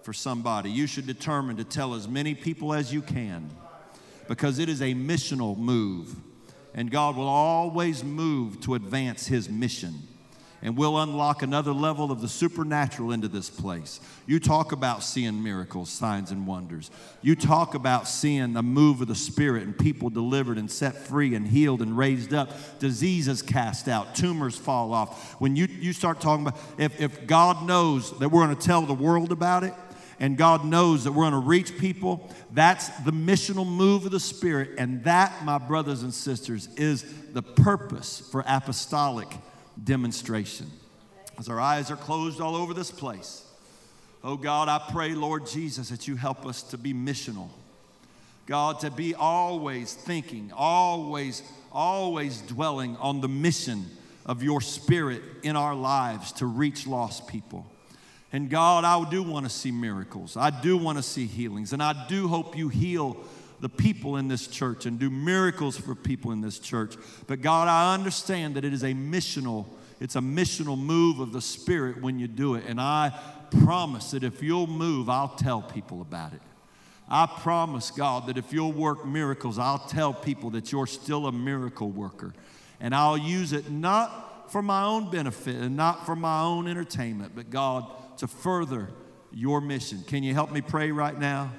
for 0.00 0.14
somebody, 0.14 0.70
you 0.70 0.86
should 0.86 1.06
determine 1.06 1.58
to 1.58 1.64
tell 1.64 1.92
as 1.92 2.08
many 2.08 2.34
people 2.34 2.72
as 2.72 2.90
you 2.90 3.02
can 3.02 3.50
because 4.28 4.58
it 4.58 4.70
is 4.70 4.80
a 4.80 4.94
missional 4.94 5.58
move. 5.58 6.16
And 6.72 6.90
God 6.90 7.14
will 7.14 7.28
always 7.28 8.02
move 8.02 8.62
to 8.62 8.76
advance 8.76 9.26
his 9.26 9.46
mission. 9.46 10.08
And 10.64 10.76
we'll 10.76 10.96
unlock 10.98 11.42
another 11.42 11.72
level 11.72 12.12
of 12.12 12.20
the 12.20 12.28
supernatural 12.28 13.10
into 13.10 13.26
this 13.26 13.50
place. 13.50 13.98
You 14.26 14.38
talk 14.38 14.70
about 14.70 15.02
seeing 15.02 15.42
miracles, 15.42 15.90
signs, 15.90 16.30
and 16.30 16.46
wonders. 16.46 16.92
You 17.20 17.34
talk 17.34 17.74
about 17.74 18.06
seeing 18.06 18.52
the 18.52 18.62
move 18.62 19.00
of 19.00 19.08
the 19.08 19.16
Spirit 19.16 19.64
and 19.64 19.76
people 19.76 20.08
delivered 20.08 20.58
and 20.58 20.70
set 20.70 20.94
free 20.94 21.34
and 21.34 21.48
healed 21.48 21.82
and 21.82 21.98
raised 21.98 22.32
up, 22.32 22.78
diseases 22.78 23.42
cast 23.42 23.88
out, 23.88 24.14
tumors 24.14 24.56
fall 24.56 24.92
off. 24.92 25.40
When 25.40 25.56
you, 25.56 25.66
you 25.66 25.92
start 25.92 26.20
talking 26.20 26.46
about, 26.46 26.60
if, 26.78 27.00
if 27.00 27.26
God 27.26 27.66
knows 27.66 28.16
that 28.20 28.28
we're 28.28 28.46
going 28.46 28.56
to 28.56 28.66
tell 28.66 28.82
the 28.82 28.94
world 28.94 29.32
about 29.32 29.64
it, 29.64 29.74
and 30.20 30.36
God 30.36 30.64
knows 30.64 31.02
that 31.02 31.10
we're 31.10 31.28
going 31.28 31.32
to 31.32 31.48
reach 31.48 31.76
people. 31.78 32.30
That's 32.52 32.88
the 33.00 33.10
missional 33.10 33.66
move 33.66 34.04
of 34.04 34.12
the 34.12 34.20
Spirit. 34.20 34.70
And 34.78 35.02
that, 35.02 35.44
my 35.44 35.58
brothers 35.58 36.04
and 36.04 36.14
sisters, 36.14 36.68
is 36.76 37.04
the 37.32 37.42
purpose 37.42 38.28
for 38.30 38.44
apostolic 38.46 39.26
demonstration. 39.82 40.70
As 41.38 41.48
our 41.48 41.60
eyes 41.60 41.90
are 41.90 41.96
closed 41.96 42.40
all 42.40 42.54
over 42.54 42.74
this 42.74 42.90
place, 42.90 43.44
oh 44.22 44.36
God, 44.36 44.68
I 44.68 44.80
pray, 44.92 45.14
Lord 45.14 45.46
Jesus, 45.46 45.88
that 45.88 46.06
you 46.06 46.16
help 46.16 46.46
us 46.46 46.62
to 46.64 46.78
be 46.78 46.92
missional. 46.92 47.48
God, 48.46 48.80
to 48.80 48.90
be 48.90 49.14
always 49.14 49.94
thinking, 49.94 50.52
always, 50.54 51.42
always 51.70 52.40
dwelling 52.42 52.96
on 52.96 53.20
the 53.20 53.28
mission 53.28 53.86
of 54.26 54.42
your 54.42 54.60
Spirit 54.60 55.22
in 55.42 55.56
our 55.56 55.74
lives 55.74 56.32
to 56.32 56.46
reach 56.46 56.86
lost 56.86 57.28
people. 57.28 57.66
And 58.32 58.48
God, 58.48 58.84
I 58.84 59.08
do 59.10 59.22
want 59.22 59.46
to 59.46 59.50
see 59.50 59.70
miracles. 59.70 60.36
I 60.36 60.50
do 60.50 60.76
want 60.76 60.98
to 60.98 61.02
see 61.02 61.26
healings. 61.26 61.72
And 61.72 61.82
I 61.82 62.06
do 62.08 62.28
hope 62.28 62.56
you 62.56 62.68
heal 62.68 63.16
the 63.62 63.68
people 63.68 64.16
in 64.16 64.26
this 64.26 64.48
church 64.48 64.86
and 64.86 64.98
do 64.98 65.08
miracles 65.08 65.78
for 65.78 65.94
people 65.94 66.32
in 66.32 66.40
this 66.40 66.58
church. 66.58 66.96
But 67.28 67.40
God, 67.40 67.68
I 67.68 67.94
understand 67.94 68.56
that 68.56 68.64
it 68.64 68.72
is 68.72 68.82
a 68.82 68.92
missional, 68.92 69.66
it's 70.00 70.16
a 70.16 70.20
missional 70.20 70.76
move 70.76 71.20
of 71.20 71.32
the 71.32 71.40
Spirit 71.40 72.02
when 72.02 72.18
you 72.18 72.26
do 72.26 72.56
it. 72.56 72.64
And 72.66 72.80
I 72.80 73.16
promise 73.62 74.10
that 74.10 74.24
if 74.24 74.42
you'll 74.42 74.66
move, 74.66 75.08
I'll 75.08 75.36
tell 75.36 75.62
people 75.62 76.02
about 76.02 76.32
it. 76.32 76.42
I 77.08 77.26
promise, 77.26 77.92
God, 77.92 78.26
that 78.26 78.36
if 78.36 78.52
you'll 78.52 78.72
work 78.72 79.06
miracles, 79.06 79.60
I'll 79.60 79.86
tell 79.86 80.12
people 80.12 80.50
that 80.50 80.72
you're 80.72 80.88
still 80.88 81.28
a 81.28 81.32
miracle 81.32 81.90
worker. 81.90 82.34
And 82.80 82.92
I'll 82.92 83.18
use 83.18 83.52
it 83.52 83.70
not 83.70 84.50
for 84.50 84.60
my 84.60 84.82
own 84.82 85.08
benefit 85.08 85.54
and 85.54 85.76
not 85.76 86.04
for 86.04 86.16
my 86.16 86.42
own 86.42 86.66
entertainment, 86.66 87.32
but 87.36 87.48
God, 87.48 87.86
to 88.18 88.26
further 88.26 88.88
your 89.30 89.60
mission. 89.60 90.02
Can 90.04 90.24
you 90.24 90.34
help 90.34 90.50
me 90.50 90.62
pray 90.62 90.90
right 90.90 91.16
now? 91.16 91.52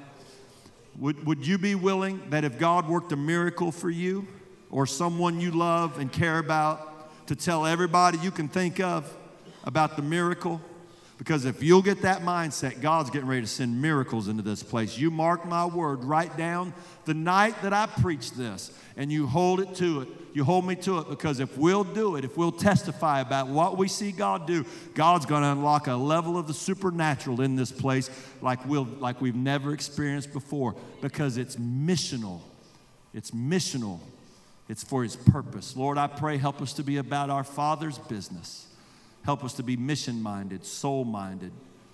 Would, 0.98 1.26
would 1.26 1.46
you 1.46 1.58
be 1.58 1.76
willing 1.76 2.22
that 2.30 2.44
if 2.44 2.60
God 2.60 2.88
worked 2.88 3.12
a 3.12 3.16
miracle 3.16 3.72
for 3.72 3.90
you 3.90 4.28
or 4.70 4.86
someone 4.86 5.40
you 5.40 5.52
love 5.52 6.00
and 6.00 6.12
care 6.12 6.40
about, 6.40 7.28
to 7.28 7.36
tell 7.36 7.66
everybody 7.66 8.18
you 8.20 8.32
can 8.32 8.48
think 8.48 8.80
of 8.80 9.12
about 9.64 9.96
the 9.96 10.02
miracle? 10.02 10.62
Because 11.24 11.46
if 11.46 11.64
you'll 11.64 11.82
get 11.82 12.02
that 12.02 12.22
mindset, 12.22 12.82
God's 12.82 13.10
getting 13.10 13.30
ready 13.30 13.44
to 13.44 13.48
send 13.48 13.82
miracles 13.82 14.28
into 14.28 14.44
this 14.44 14.62
place. 14.62 14.98
You 14.98 15.10
mark 15.10 15.46
my 15.46 15.66
word, 15.66 16.04
write 16.04 16.36
down 16.36 16.74
the 17.06 17.14
night 17.14 17.62
that 17.62 17.72
I 17.72 17.86
preach 17.86 18.32
this, 18.32 18.78
and 18.98 19.10
you 19.10 19.26
hold 19.26 19.62
it 19.62 19.74
to 19.76 20.02
it. 20.02 20.10
You 20.34 20.44
hold 20.44 20.68
me 20.68 20.76
to 20.76 20.98
it 20.98 21.08
because 21.08 21.40
if 21.40 21.58
we'll 21.58 21.86
do 21.86 22.18
it, 22.18 22.26
if 22.26 22.36
we'll 22.36 22.52
testify 22.52 23.22
about 23.22 23.48
what 23.48 23.78
we 23.78 23.88
see 23.88 24.12
God 24.12 24.46
do, 24.46 24.66
God's 24.96 25.26
going 25.26 25.44
to 25.44 25.48
unlock 25.54 25.88
a 25.88 25.96
level 25.96 26.38
of 26.38 26.46
the 26.46 26.54
supernatural 26.54 27.40
in 27.40 27.56
this 27.56 27.72
place 27.72 28.10
like, 28.42 28.66
we'll, 28.66 28.84
like 28.84 29.22
we've 29.22 29.34
never 29.34 29.74
experienced 29.74 30.34
before 30.34 30.76
because 31.00 31.38
it's 31.38 31.56
missional. 31.56 32.42
It's 33.14 33.32
missional. 33.32 34.02
It's 34.68 34.84
for 34.84 35.04
His 35.04 35.16
purpose. 35.16 35.78
Lord, 35.78 35.98
I 35.98 36.08
pray, 36.08 36.36
help 36.36 36.62
us 36.62 36.74
to 36.74 36.84
be 36.84 36.98
about 36.98 37.30
our 37.30 37.46
Father's 37.46 37.98
business. 37.98 38.68
Help 39.24 39.44
us 39.44 39.54
to 39.54 39.64
be 39.64 39.78
mission 39.78 40.22
minded, 40.22 40.66
soul 40.66 41.06
minded, 41.06 41.52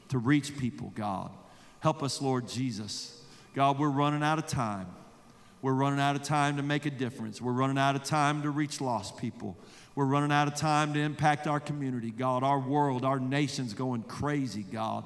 to 0.09 0.17
reach 0.17 0.57
people, 0.57 0.91
God. 0.95 1.31
Help 1.79 2.03
us, 2.03 2.21
Lord 2.21 2.47
Jesus. 2.47 3.21
God, 3.55 3.79
we're 3.79 3.89
running 3.89 4.23
out 4.23 4.39
of 4.39 4.47
time. 4.47 4.87
We're 5.61 5.73
running 5.73 5.99
out 5.99 6.15
of 6.15 6.23
time 6.23 6.57
to 6.57 6.63
make 6.63 6.85
a 6.85 6.89
difference. 6.89 7.41
We're 7.41 7.51
running 7.51 7.77
out 7.77 7.95
of 7.95 8.03
time 8.03 8.41
to 8.43 8.49
reach 8.49 8.81
lost 8.81 9.17
people. 9.17 9.57
We're 9.93 10.05
running 10.05 10.31
out 10.31 10.47
of 10.47 10.55
time 10.55 10.93
to 10.93 10.99
impact 10.99 11.47
our 11.47 11.59
community, 11.59 12.11
God. 12.11 12.43
Our 12.43 12.59
world, 12.59 13.03
our 13.03 13.19
nation's 13.19 13.73
going 13.73 14.03
crazy, 14.03 14.63
God. 14.63 15.03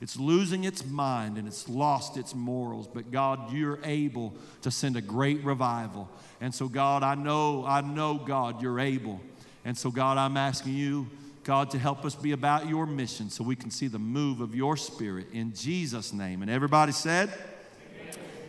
It's 0.00 0.18
losing 0.18 0.64
its 0.64 0.84
mind 0.84 1.38
and 1.38 1.48
it's 1.48 1.68
lost 1.68 2.16
its 2.16 2.34
morals. 2.34 2.86
But 2.86 3.10
God, 3.10 3.52
you're 3.52 3.80
able 3.82 4.34
to 4.62 4.70
send 4.70 4.96
a 4.96 5.00
great 5.00 5.42
revival. 5.42 6.08
And 6.40 6.54
so, 6.54 6.68
God, 6.68 7.02
I 7.02 7.14
know, 7.14 7.64
I 7.66 7.80
know, 7.80 8.14
God, 8.14 8.62
you're 8.62 8.78
able. 8.78 9.20
And 9.64 9.76
so, 9.76 9.90
God, 9.90 10.18
I'm 10.18 10.36
asking 10.36 10.74
you, 10.74 11.08
God, 11.46 11.70
to 11.70 11.78
help 11.78 12.04
us 12.04 12.16
be 12.16 12.32
about 12.32 12.68
your 12.68 12.86
mission 12.86 13.30
so 13.30 13.44
we 13.44 13.54
can 13.54 13.70
see 13.70 13.86
the 13.86 14.00
move 14.00 14.40
of 14.40 14.52
your 14.52 14.76
spirit 14.76 15.28
in 15.32 15.54
Jesus' 15.54 16.12
name. 16.12 16.42
And 16.42 16.50
everybody 16.50 16.90
said, 16.90 17.32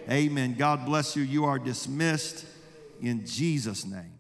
Amen. 0.10 0.56
God 0.56 0.84
bless 0.84 1.16
you. 1.16 1.22
You 1.22 1.46
are 1.46 1.60
dismissed 1.60 2.44
in 3.00 3.24
Jesus' 3.24 3.86
name. 3.86 4.17